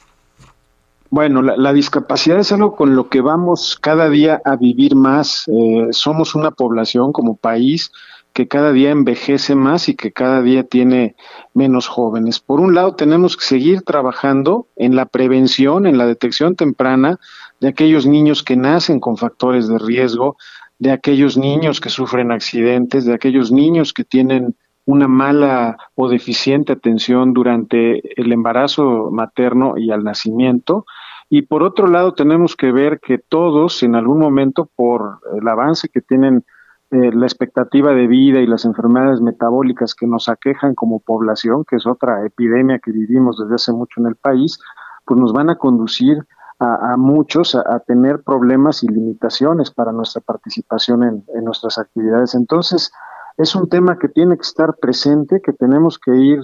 [1.08, 5.48] Bueno, la, discapacidad es algo con lo que vamos cada día a vivir más.
[5.48, 7.92] Eh, somos una población como país
[8.34, 11.16] que cada día envejece más y que cada día tiene
[11.54, 12.40] menos jóvenes.
[12.40, 17.18] Por un lado, tenemos que seguir trabajando en la prevención, en la detección temprana
[17.60, 20.36] de aquellos niños que nacen con factores de riesgo,
[20.84, 24.54] de aquellos niños que sufren accidentes, de aquellos niños que tienen
[24.84, 30.84] una mala o deficiente atención durante el embarazo materno y al nacimiento.
[31.30, 35.88] Y por otro lado, tenemos que ver que todos, en algún momento, por el avance
[35.88, 36.44] que tienen
[36.90, 41.76] eh, la expectativa de vida y las enfermedades metabólicas que nos aquejan como población, que
[41.76, 44.60] es otra epidemia que vivimos desde hace mucho en el país,
[45.06, 46.18] pues nos van a conducir
[46.58, 52.34] a, a muchos a, tener problemas y limitaciones para nuestra participación en, nuestras actividades.
[52.34, 52.92] Entonces,
[53.36, 56.40] es un tema que tiene que estar presente, que tenemos que ir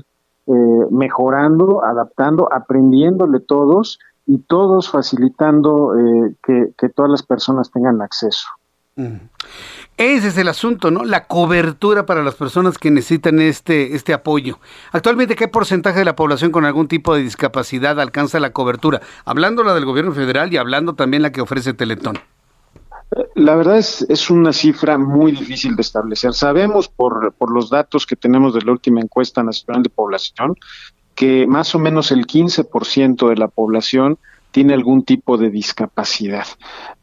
[0.47, 8.49] eh, mejorando, adaptando, aprendiéndole todos y todos facilitando eh, que, todas las personas tengan acceso.
[9.97, 11.05] Ese es el asunto, ¿no?
[11.05, 14.59] La cobertura para las personas que necesitan este, este apoyo.
[14.93, 19.03] Actualmente, ¿qué porcentaje de la población con algún tipo de discapacidad alcanza la cobertura?
[19.27, 22.19] Hablando la del gobierno federal y hablando también la que ofrece Teletón.
[23.35, 26.33] La verdad es, es una cifra muy difícil de establecer.
[26.33, 30.57] Sabemos por, por los datos que tenemos de la última encuesta nacional de población
[31.15, 34.19] que más o menos el 15% de la población
[34.51, 36.47] tiene algún tipo de discapacidad.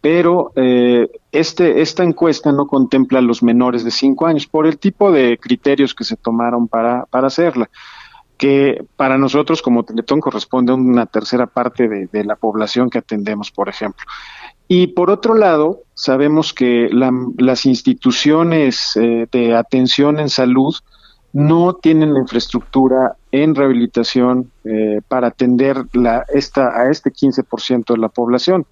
[0.02, 4.78] Pero eh, este, esta encuesta no contempla a los menores de 5 años por el
[4.78, 7.70] tipo de criterios que se tomaron para, hacerla
[8.38, 13.52] que para nosotros como Teletón corresponde a una tercera parte de, la población que atendemos,
[13.52, 14.06] por ejemplo.
[14.68, 20.76] Y por otro lado, sabemos que la, las instituciones eh, de atención en salud
[21.34, 27.98] no tienen la infraestructura en rehabilitación eh, para atender la, esta, a este 15% de
[27.98, 28.66] la población.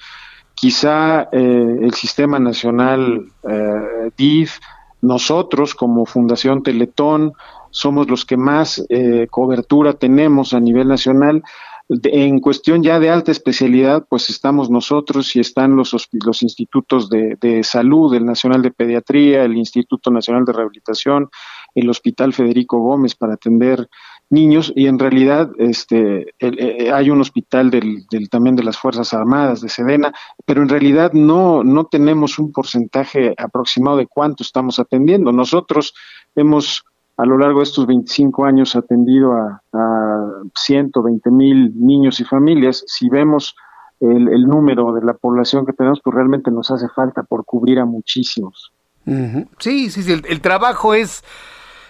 [0.56, 4.58] Quizá eh, el Sistema Nacional eh, DIF,
[5.02, 7.34] nosotros como Fundación Teletón,
[7.72, 11.44] somos los que más eh, cobertura tenemos a nivel nacional.
[11.90, 17.64] En cuestión ya de alta especialidad, pues estamos nosotros y están los, los institutos de
[17.64, 21.30] salud, el Nacional de Pediatría, el Instituto Nacional de Rehabilitación,
[21.76, 23.88] el Hospital Federico Gómez para atender
[24.36, 28.78] niños y en realidad este el, eh, hay un hospital del, del, también de las
[28.78, 30.14] Fuerzas Armadas de Sedena,
[30.46, 35.32] pero en realidad no no tenemos un porcentaje aproximado de cuánto estamos atendiendo.
[35.32, 35.96] Nosotros
[36.36, 36.84] hemos
[37.18, 42.84] a lo largo de estos 25 años atendido a, a 120 mil niños y familias.
[42.88, 43.56] Si vemos
[44.00, 47.80] el, el, número de la población que tenemos, pues realmente nos hace falta por cubrir
[47.80, 48.72] a muchísimos.
[49.06, 49.48] Uh -huh.
[49.60, 51.24] Sí, sí, sí, el, el trabajo es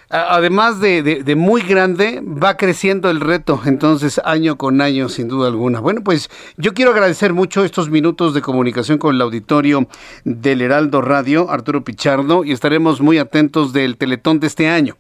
[0.09, 5.47] además de, de, muy grande, va creciendo el reto, entonces año con año, sin duda
[5.47, 5.79] alguna.
[5.79, 9.87] Bueno, pues yo quiero agradecer mucho estos minutos de comunicación con el auditorio
[10.23, 14.95] del Heraldo Radio, Arturo Pichardo, y estaremos muy atentos del Teletón de este año.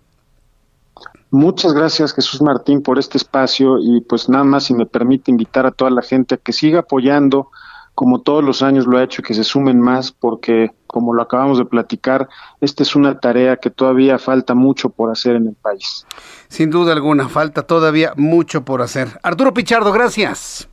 [1.31, 5.65] Muchas gracias Jesús Martín por este espacio y pues nada más si me permite invitar
[5.65, 7.49] a toda la gente a que siga apoyando
[7.95, 11.57] como todos los años lo ha hecho, que se sumen más porque como lo acabamos
[11.57, 12.29] de platicar,
[12.61, 16.05] esta es una tarea que todavía falta mucho por hacer en el país.
[16.49, 19.19] Sin duda alguna, falta todavía mucho por hacer.
[19.23, 20.69] Arturo Pichardo, gracias.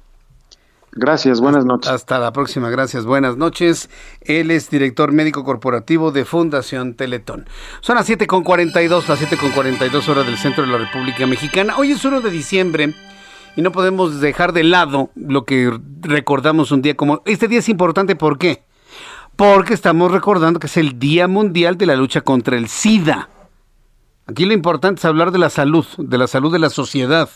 [0.94, 1.90] Gracias, buenas noches.
[1.90, 3.88] Hasta la próxima, gracias, buenas noches.
[4.20, 7.46] Él es director médico corporativo de Fundación Teletón.
[7.80, 11.76] Son las 7.42, las 7.42 horas del centro de la República Mexicana.
[11.78, 12.94] Hoy es 1 de diciembre
[13.56, 17.22] y no podemos dejar de lado lo que recordamos un día como...
[17.26, 18.64] Este día es importante, ¿por qué?
[19.36, 23.28] Porque estamos recordando que es el Día Mundial de la Lucha contra el SIDA.
[24.26, 27.28] Aquí lo importante es hablar de la salud, de la salud de la sociedad.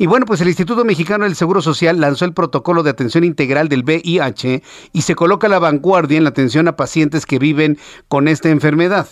[0.00, 3.68] Y bueno, pues el Instituto Mexicano del Seguro Social lanzó el protocolo de atención integral
[3.68, 4.62] del VIH
[4.92, 8.48] y se coloca a la vanguardia en la atención a pacientes que viven con esta
[8.48, 9.08] enfermedad.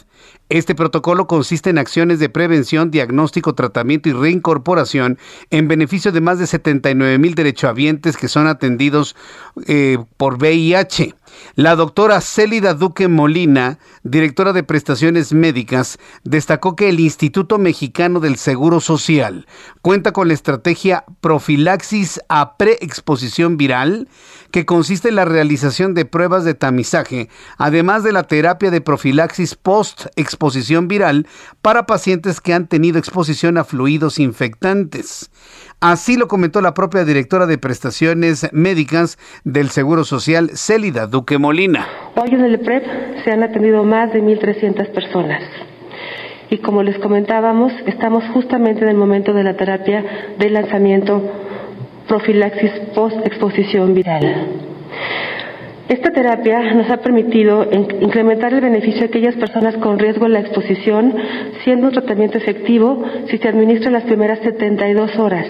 [0.48, 5.18] Este protocolo consiste en acciones de prevención, diagnóstico, tratamiento y reincorporación
[5.50, 9.16] en beneficio de más de 79 mil derechohabientes que son atendidos
[9.66, 11.16] eh, por VIH.
[11.54, 18.36] La doctora Célida Duque Molina, directora de prestaciones médicas, destacó que el Instituto Mexicano del
[18.36, 19.46] Seguro Social
[19.82, 24.08] cuenta con la estrategia profilaxis a preexposición viral,
[24.50, 29.54] que consiste en la realización de pruebas de tamizaje, además de la terapia de profilaxis
[29.54, 31.26] post-exposición viral
[31.62, 35.30] para pacientes que han tenido exposición a fluidos infectantes.
[35.80, 41.86] Así lo comentó la propia directora de prestaciones médicas del Seguro Social, Célida Duque Molina.
[42.14, 42.84] Hoy en el PREP
[43.22, 45.42] se han atendido más de 1.300 personas.
[46.48, 50.02] Y como les comentábamos, estamos justamente en el momento de la terapia
[50.38, 51.22] de lanzamiento
[52.08, 54.46] profilaxis post-exposición viral.
[55.88, 57.68] Esta terapia nos ha permitido
[58.00, 61.14] incrementar el beneficio de aquellas personas con riesgo de la exposición,
[61.62, 65.46] siendo un tratamiento efectivo si se administra las primeras 72 horas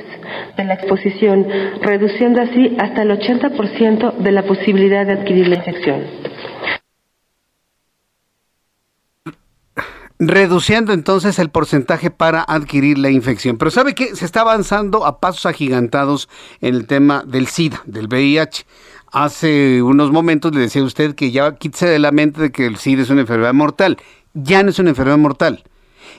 [0.56, 1.46] de la exposición,
[1.80, 6.02] reduciendo así hasta el 80% de la posibilidad de adquirir la infección.
[10.18, 13.58] reduciendo entonces el porcentaje para adquirir la infección.
[13.58, 14.16] Pero ¿sabe qué?
[14.16, 16.28] Se está avanzando a pasos agigantados
[16.60, 18.64] en el tema del SIDA, del VIH.
[19.12, 22.66] Hace unos momentos le decía a usted que ya quítese de la mente de que
[22.66, 23.98] el SIDA es una enfermedad mortal.
[24.34, 25.64] Ya no es una enfermedad mortal.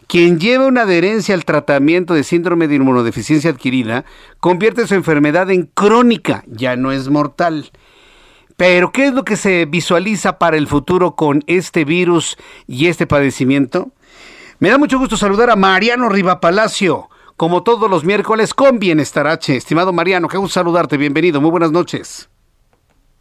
[0.08, 4.06] Quien lleva una adherencia al tratamiento de síndrome de inmunodeficiencia adquirida
[4.40, 7.72] convierte su enfermedad en crónica, ya no es mortal.
[8.56, 12.38] Pero ¿qué es lo que se visualiza para el futuro con este virus
[12.68, 13.92] y este padecimiento?
[14.60, 19.28] Me da mucho gusto saludar a Mariano Riva Palacio, como todos los miércoles con Bienestar
[19.28, 19.56] H.
[19.56, 22.30] Estimado Mariano, qué gusto saludarte, bienvenido, muy buenas noches.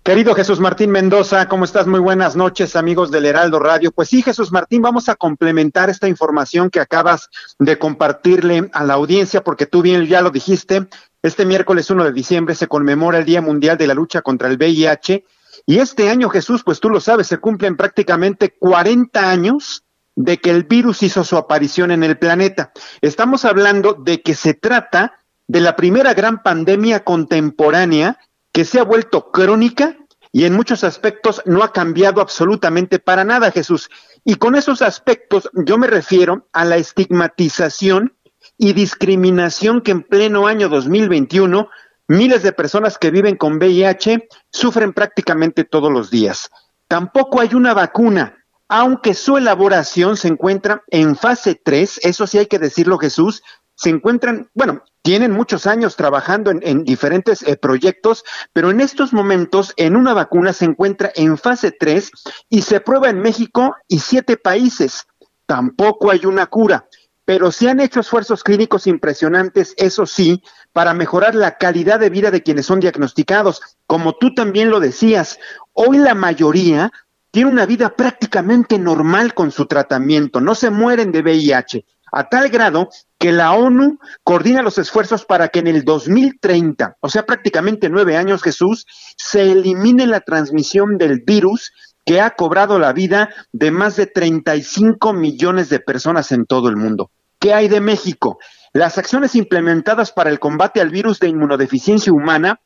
[0.06, 1.88] Querido Jesús Martín Mendoza, ¿cómo estás?
[1.88, 3.90] Muy buenas noches, amigos del Heraldo Radio.
[3.90, 7.28] Pues sí, Jesús Martín, vamos a complementar esta información que acabas
[7.58, 10.86] de compartirle a la audiencia, porque tú bien ya lo dijiste,
[11.24, 14.58] este miércoles 1 de diciembre se conmemora el Día Mundial de la Lucha contra el
[14.58, 15.24] VIH,
[15.66, 19.82] y este año, Jesús, pues tú lo sabes, se cumplen prácticamente 40 años
[20.14, 22.70] de que el virus hizo su aparición en el planeta.
[23.00, 25.14] Estamos hablando de que se trata
[25.48, 28.20] de la primera gran pandemia contemporánea
[28.56, 29.98] que se ha vuelto crónica
[30.32, 33.90] y en muchos aspectos no ha cambiado absolutamente para nada, Jesús.
[34.24, 38.16] Y con esos aspectos yo me refiero a la estigmatización
[38.56, 41.68] y discriminación que en pleno año 2021
[42.08, 46.48] miles de personas que viven con VIH sufren prácticamente todos los días.
[46.88, 48.38] Tampoco hay una vacuna,
[48.68, 53.42] aunque su elaboración se encuentra en fase 3, eso sí hay que decirlo Jesús,
[53.76, 59.72] se encuentran, bueno, tienen muchos años trabajando en, diferentes eh, proyectos, pero en estos momentos
[59.76, 62.10] en una vacuna se encuentra en fase 3
[62.48, 65.06] y se prueba en México y siete países.
[65.46, 66.88] Tampoco hay una cura,
[67.24, 70.42] pero se han hecho esfuerzos clínicos impresionantes, eso sí,
[70.72, 73.60] para mejorar la calidad de vida de quienes son diagnosticados.
[73.86, 75.38] Como tú también lo decías,
[75.72, 76.90] hoy la mayoría
[77.30, 82.48] tiene una vida prácticamente normal con su tratamiento, no se mueren de VIH a tal
[82.48, 82.88] grado
[83.18, 88.16] que la ONU coordina los esfuerzos para que en el 2030, o sea, prácticamente nueve
[88.16, 88.86] años, Jesús,
[89.16, 91.72] se elimine la transmisión del virus
[92.04, 96.76] que ha cobrado la vida de más de 35 millones de personas en todo el
[96.76, 97.10] mundo.
[97.38, 98.38] ¿Qué hay de México?
[98.72, 102.60] Las acciones implementadas para el combate al virus de inmunodeficiencia humana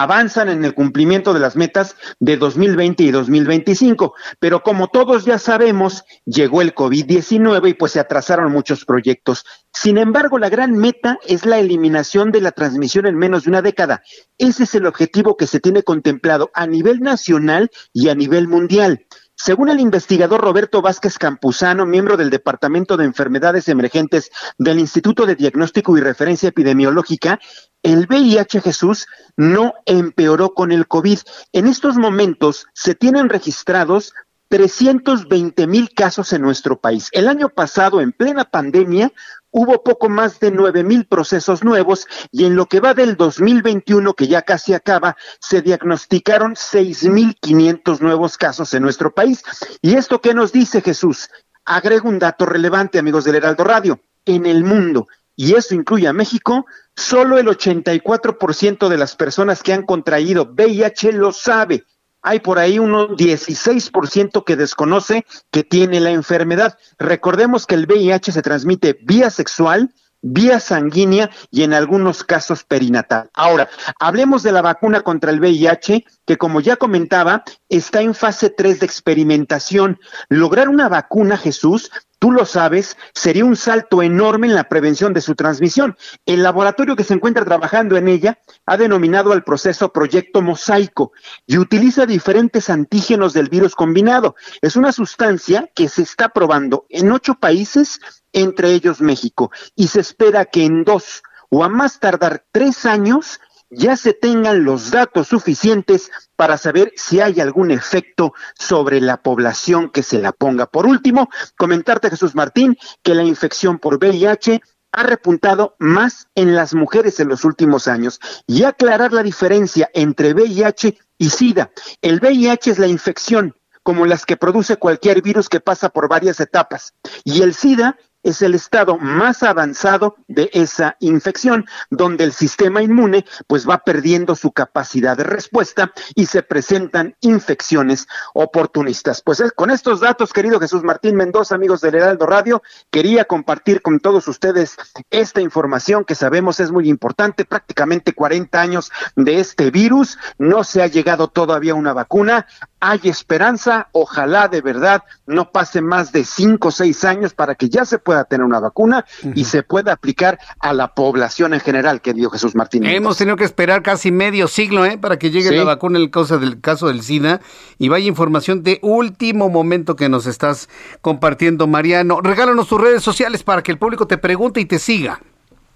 [0.00, 4.14] avanzan en el cumplimiento de las metas de 2020 y 2025.
[4.38, 9.44] Pero como todos ya sabemos, llegó el COVID-19 y pues se atrasaron muchos proyectos.
[9.72, 13.62] Sin embargo, la gran meta es la eliminación de la transmisión en menos de una
[13.62, 14.02] década.
[14.38, 19.06] Ese es el objetivo que se tiene contemplado a nivel nacional y a nivel mundial.
[19.44, 25.34] Según el investigador Roberto Vázquez Campuzano, miembro del Departamento de Enfermedades Emergentes del Instituto de
[25.34, 27.40] Diagnóstico y Referencia Epidemiológica,
[27.82, 31.18] el VIH Jesús no empeoró con el COVID.
[31.50, 34.14] En estos momentos se tienen registrados
[34.46, 37.08] 320 mil casos en nuestro país.
[37.10, 39.10] El año pasado, en plena pandemia,
[39.52, 44.14] hubo poco más de 9 mil procesos nuevos y en lo que va del 2021,
[44.14, 49.44] que ya casi acaba, se diagnosticaron 6 mil 500 nuevos casos en nuestro país.
[49.80, 51.30] ¿Y esto qué nos dice Jesús?
[51.64, 54.00] Agrego un dato relevante, amigos del Heraldo Radio.
[54.24, 59.72] En el mundo, y eso incluye a México, solo el 84% de las personas que
[59.72, 61.84] han contraído VIH lo sabe.
[62.22, 66.78] Hay por ahí un 16% que desconoce que tiene la enfermedad.
[66.98, 69.92] Recordemos que el VIH se transmite vía sexual,
[70.22, 73.28] vía sanguínea y en algunos casos perinatal.
[73.34, 73.68] Ahora,
[73.98, 78.80] hablemos de la vacuna contra el VIH, que como ya comentaba, está en fase 3
[78.80, 79.98] de experimentación.
[80.28, 81.90] Lograr una vacuna, Jesús,
[82.22, 85.96] tú lo sabes, sería un salto enorme en la prevención de su transmisión.
[86.24, 91.10] El laboratorio que se encuentra trabajando en ella ha denominado al proceso Proyecto Mosaico
[91.48, 94.36] y utiliza diferentes antígenos del virus combinado.
[94.60, 97.98] Es una sustancia que se está probando en ocho países,
[98.32, 103.40] entre ellos México, y se espera que en dos o a más tardar tres años
[103.72, 109.90] ya se tengan los datos suficientes para saber si hay algún efecto sobre la población
[109.90, 110.66] que se la ponga.
[110.66, 114.60] Por último, comentarte, Jesús Martín, que la infección por VIH
[114.92, 120.34] ha repuntado más en las mujeres en los últimos años y aclarar la diferencia entre
[120.34, 121.70] VIH y SIDA.
[122.02, 126.40] El VIH es la infección como las que produce cualquier virus que pasa por varias
[126.40, 126.94] etapas
[127.24, 133.24] y el SIDA es el estado más avanzado de esa infección, donde el sistema inmune
[133.46, 139.22] pues va perdiendo su capacidad de respuesta y se presentan infecciones oportunistas.
[139.22, 144.00] Pues con estos datos, querido Jesús Martín Mendoza, amigos del Heraldo Radio, quería compartir con
[144.00, 144.76] todos ustedes
[145.10, 150.82] esta información que sabemos es muy importante, prácticamente 40 años de este virus, no se
[150.82, 152.46] ha llegado todavía una vacuna,
[152.84, 157.68] hay esperanza, ojalá de verdad no pase más de cinco o seis años para que
[157.68, 159.06] ya se pueda tener una vacuna
[159.36, 162.92] y se pueda aplicar a la población en general, querido Jesús Martínez.
[162.92, 164.98] Hemos tenido que esperar casi medio siglo ¿eh?
[164.98, 167.40] para que llegue la vacuna en el caso, del caso del SIDA
[167.78, 170.68] y vaya información de último momento que nos estás
[171.02, 172.20] compartiendo, Mariano.
[172.20, 175.20] Regálanos tus redes sociales para que el público te pregunte y te siga.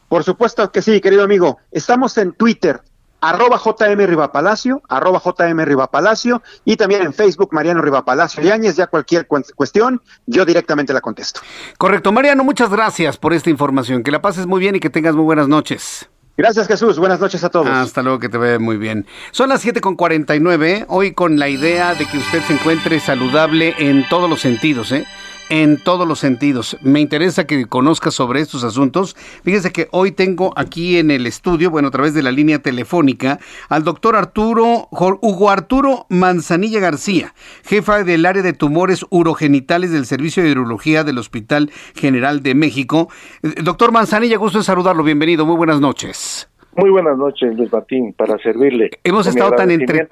[0.09, 1.59] Por supuesto que sí, querido amigo.
[1.71, 2.81] Estamos en Twitter,
[3.29, 9.27] arroba JM Rivapalacio, arroba JM Rivapalacio y también en Facebook Mariano Rivapalacio Yáñez, ya cualquier
[9.27, 11.41] cuestión, yo directamente la contesto.
[11.77, 15.15] Correcto, Mariano, muchas gracias por esta información, que la pases muy bien y que tengas
[15.15, 16.09] muy buenas noches.
[16.37, 17.67] Gracias Jesús, buenas noches a todos.
[17.69, 19.07] Hasta luego, que te vea muy bien.
[19.31, 24.29] Son las 7.49, hoy con la idea de que usted se encuentre saludable en todos
[24.29, 25.07] los sentidos, ¿eh?
[25.49, 26.77] En todos los sentidos.
[26.83, 29.17] Me interesa que conozca sobre estos asuntos.
[29.45, 33.39] Fíjese que hoy tengo aquí en el estudio, bueno, a través de la línea telefónica,
[33.69, 40.43] al doctor Arturo, Hugo Arturo Manzanilla García, jefa del área de tumores urogenitales del Servicio
[40.43, 43.09] de Urología del Hospital General de México.
[43.43, 45.03] Eh, doctor Manzanilla, gusto en saludarlo.
[45.03, 45.47] Bienvenido.
[45.47, 46.49] Muy buenas noches.
[46.77, 48.91] Muy buenas noches, Luis Martín, para servirle.
[49.03, 50.09] Hemos estado tan entre...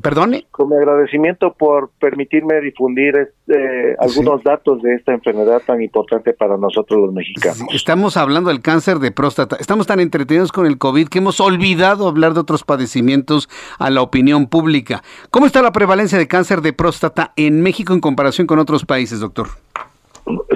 [0.00, 0.46] Perdone.
[0.52, 6.56] Con mi agradecimiento por permitirme difundir este, algunos datos de esta enfermedad tan importante para
[6.56, 7.66] nosotros los mexicanos.
[7.72, 9.56] Estamos hablando del cáncer de próstata.
[9.56, 14.02] Estamos tan entretenidos con el COVID que hemos olvidado hablar de otros padecimientos a la
[14.02, 15.02] opinión pública.
[15.30, 19.18] ¿Cómo está la prevalencia de cáncer de próstata en México en comparación con otros países,
[19.18, 19.48] doctor?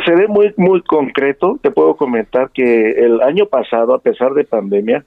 [0.05, 1.59] Se ve muy muy concreto.
[1.62, 5.05] Te puedo comentar que el año pasado, a pesar de pandemia,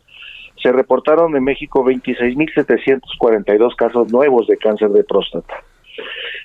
[0.63, 5.55] se reportaron en México 26.742 casos nuevos de cáncer de próstata.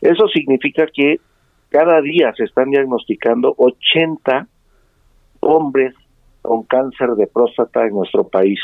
[0.02, 1.20] Eso significa que
[1.70, 4.48] cada día se están diagnosticando 80
[5.40, 5.94] hombres
[6.42, 8.58] con cáncer de próstata en nuestro país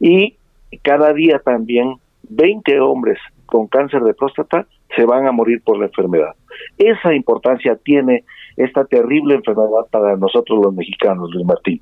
[0.00, 0.36] y
[0.82, 1.94] cada día también
[2.28, 6.34] 20 hombres con cáncer de próstata se van a morir por la enfermedad.
[6.78, 8.24] Esa importancia tiene
[8.56, 11.80] esta terrible enfermedad para nosotros los mexicanos, Luis Martín.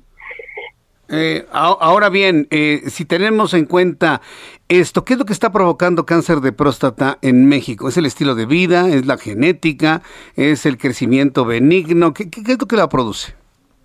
[1.09, 4.21] Eh, ahora bien, eh, si tenemos en cuenta
[4.69, 7.87] esto, ¿qué es lo que está provocando cáncer de próstata en México?
[7.87, 8.89] ¿Es el estilo de vida?
[8.89, 10.01] ¿Es la genética?
[10.35, 12.13] ¿Es el crecimiento benigno?
[12.13, 13.33] ¿Qué, es lo que la produce?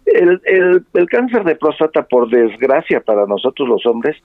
[0.06, 4.16] El, el, cáncer de próstata, por desgracia para nosotros los hombres,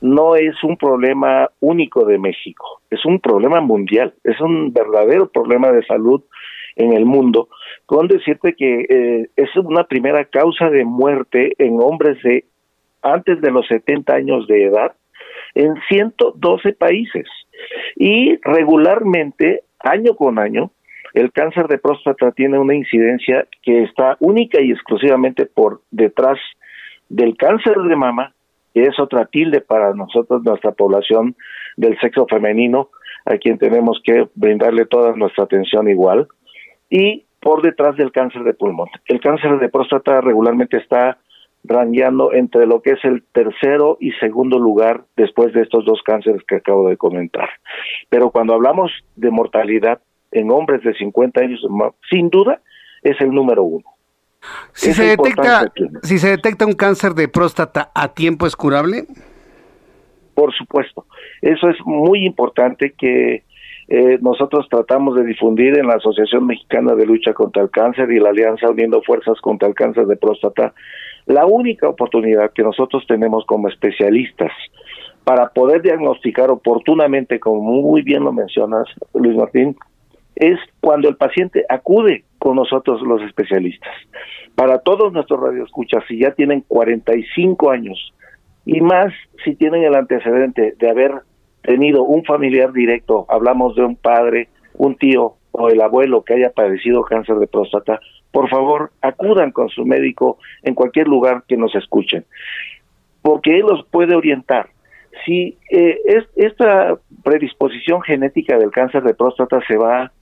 [0.00, 5.70] no es un problema único de México, es un problema mundial, es un verdadero problema
[5.72, 6.22] de salud
[6.76, 7.48] en el mundo
[7.90, 12.44] con decirte que eh, es una primera causa de muerte en hombres de
[13.02, 14.92] antes de los 70 años de edad
[15.56, 17.26] en 112 países.
[17.96, 20.70] Y regularmente, año con año,
[21.14, 26.38] el cáncer de próstata tiene una incidencia que está única y exclusivamente por detrás
[27.08, 28.34] del cáncer de mama,
[28.72, 31.34] que es otra tilde para nosotros, nuestra población
[31.76, 32.90] del sexo femenino,
[33.24, 36.28] a quien tenemos que brindarle toda nuestra atención igual,
[36.88, 38.88] y por detrás del cáncer de pulmón.
[39.06, 41.18] El cáncer de próstata regularmente está
[41.64, 46.42] rangueando entre lo que es el tercero y segundo lugar después de estos dos cánceres
[46.46, 47.48] que acabo de comentar.
[48.08, 50.00] Pero cuando hablamos de mortalidad
[50.32, 51.60] en hombres de 50 años,
[52.08, 52.60] sin duda,
[53.02, 53.84] es el número uno.
[54.72, 55.70] Si se, detecta,
[56.02, 59.04] si se detecta un cáncer de próstata a tiempo, ¿es curable?
[60.34, 61.04] Por supuesto.
[61.42, 63.44] Eso es muy importante que
[63.92, 68.20] eh, nosotros tratamos de difundir en la Asociación Mexicana de Lucha contra el Cáncer y
[68.20, 70.72] la Alianza Uniendo Fuerzas contra el Cáncer de Próstata.
[71.26, 74.52] La única oportunidad que nosotros tenemos como especialistas
[75.24, 79.76] para poder diagnosticar oportunamente, como muy bien lo mencionas, Luis Martín,
[80.36, 83.92] es cuando el paciente acude con nosotros los especialistas.
[84.54, 88.14] Para todos nuestros radioescuchas, si ya tienen 45 años
[88.64, 89.12] y más
[89.44, 91.22] si tienen el antecedente de haber
[91.62, 96.50] tenido un familiar directo, hablamos de un padre, un tío o el abuelo que haya
[96.50, 98.00] padecido cáncer de próstata,
[98.30, 102.24] por favor acudan con su médico en cualquier lugar que nos escuchen,
[103.22, 104.70] porque él los puede orientar.
[105.26, 110.12] Si eh, es, esta predisposición genética del cáncer de próstata se va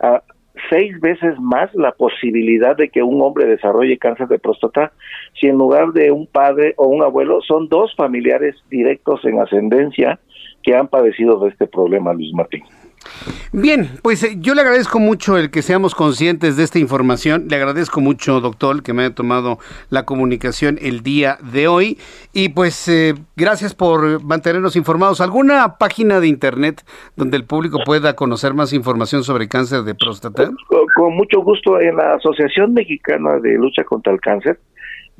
[0.00, 0.22] a
[0.68, 4.92] seis veces más la posibilidad de que un hombre desarrolle cáncer de próstata
[5.40, 10.18] si en lugar de un padre o un abuelo son dos familiares directos en ascendencia
[10.62, 12.62] que han padecido de este problema, Luis Martín.
[13.52, 17.46] Bien, pues eh, yo le agradezco mucho el que seamos conscientes de esta información.
[17.48, 19.58] Le agradezco mucho, doctor, que me haya tomado
[19.90, 21.98] la comunicación el día de hoy.
[22.32, 25.20] Y pues eh, gracias por mantenernos informados.
[25.20, 26.82] ¿Alguna página de internet
[27.16, 30.50] donde el público pueda conocer más información sobre cáncer de próstata?
[30.94, 34.58] con mucho gusto en la Asociación Mexicana de Lucha contra el Cáncer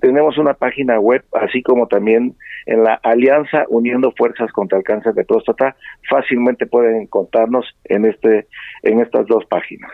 [0.01, 2.35] tenemos una página web, así como también
[2.67, 5.77] en la Alianza Uniendo Fuerzas contra el Cáncer de Próstata.
[6.09, 8.47] Fácilmente pueden encontrarnos en, este,
[8.83, 9.91] en estas dos páginas.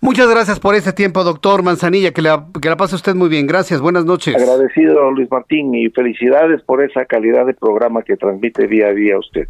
[0.00, 2.12] Muchas gracias por este tiempo, doctor Manzanilla.
[2.12, 3.46] Que la, que la pase usted muy bien.
[3.46, 3.80] Gracias.
[3.80, 4.36] Buenas noches.
[4.36, 9.18] Agradecido, Luis Martín, y felicidades por esa calidad de programa que transmite día a día
[9.18, 9.48] usted.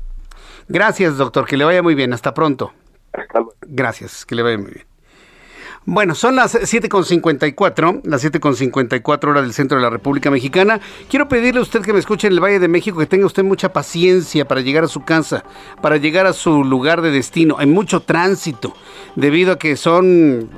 [0.69, 1.47] Gracias, doctor.
[1.47, 2.13] Que le vaya muy bien.
[2.13, 2.73] Hasta pronto.
[3.13, 3.55] Hasta luego.
[3.63, 4.25] Gracias.
[4.25, 4.94] Que le vaya muy bien.
[5.87, 10.81] Bueno, son las 7.54, las 7.54 horas del centro de la República Mexicana.
[11.11, 13.45] Quiero pedirle a usted que me escuche en el Valle de México que tenga usted
[13.45, 15.45] mucha paciencia para llegar a su casa,
[15.83, 17.57] para llegar a su lugar de destino.
[17.59, 18.75] Hay mucho tránsito,
[19.15, 20.49] debido a que son,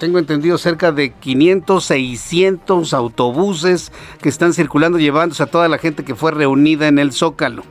[0.00, 6.04] tengo entendido, cerca de 500, 600 autobuses que están circulando llevándose a toda la gente
[6.04, 7.62] que fue reunida en el Zócalo.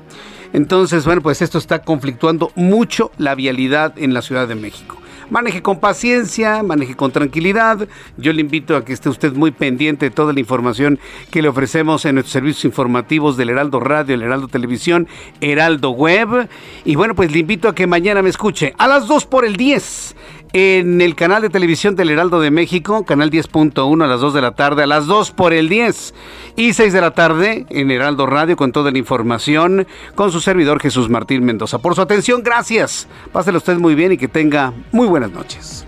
[0.54, 5.03] Entonces, bueno, pues esto está conflictuando mucho la vialidad en la Ciudad de México.
[5.30, 7.88] Maneje con paciencia, maneje con tranquilidad.
[8.18, 11.00] Yo le invito a que esté usted muy pendiente de toda la información
[11.32, 15.08] que le ofrecemos en nuestros servicios informativos del Heraldo Radio, el Heraldo Televisión,
[15.42, 16.50] Heraldo Web.
[16.86, 19.56] Y bueno, pues le invito a que mañana me escuche a las 2 por el
[19.56, 20.16] 10
[20.54, 24.42] en el canal de televisión del Heraldo de México, canal 10.1 a las 2 de
[24.42, 26.14] la tarde, a las 2 por el 10
[26.56, 30.80] y 6 de la tarde en Heraldo Radio con toda la información con su servidor
[30.80, 31.80] Jesús Martín Mendoza.
[31.80, 33.08] Por su atención, gracias.
[33.32, 35.88] Páselo usted muy bien y que tenga muy buenas noches.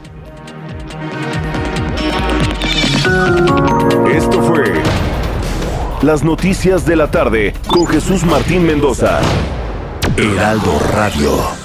[4.11, 4.63] Esto fue
[6.01, 9.19] Las Noticias de la Tarde con Jesús Martín Mendoza.
[10.17, 11.64] Heraldo Radio.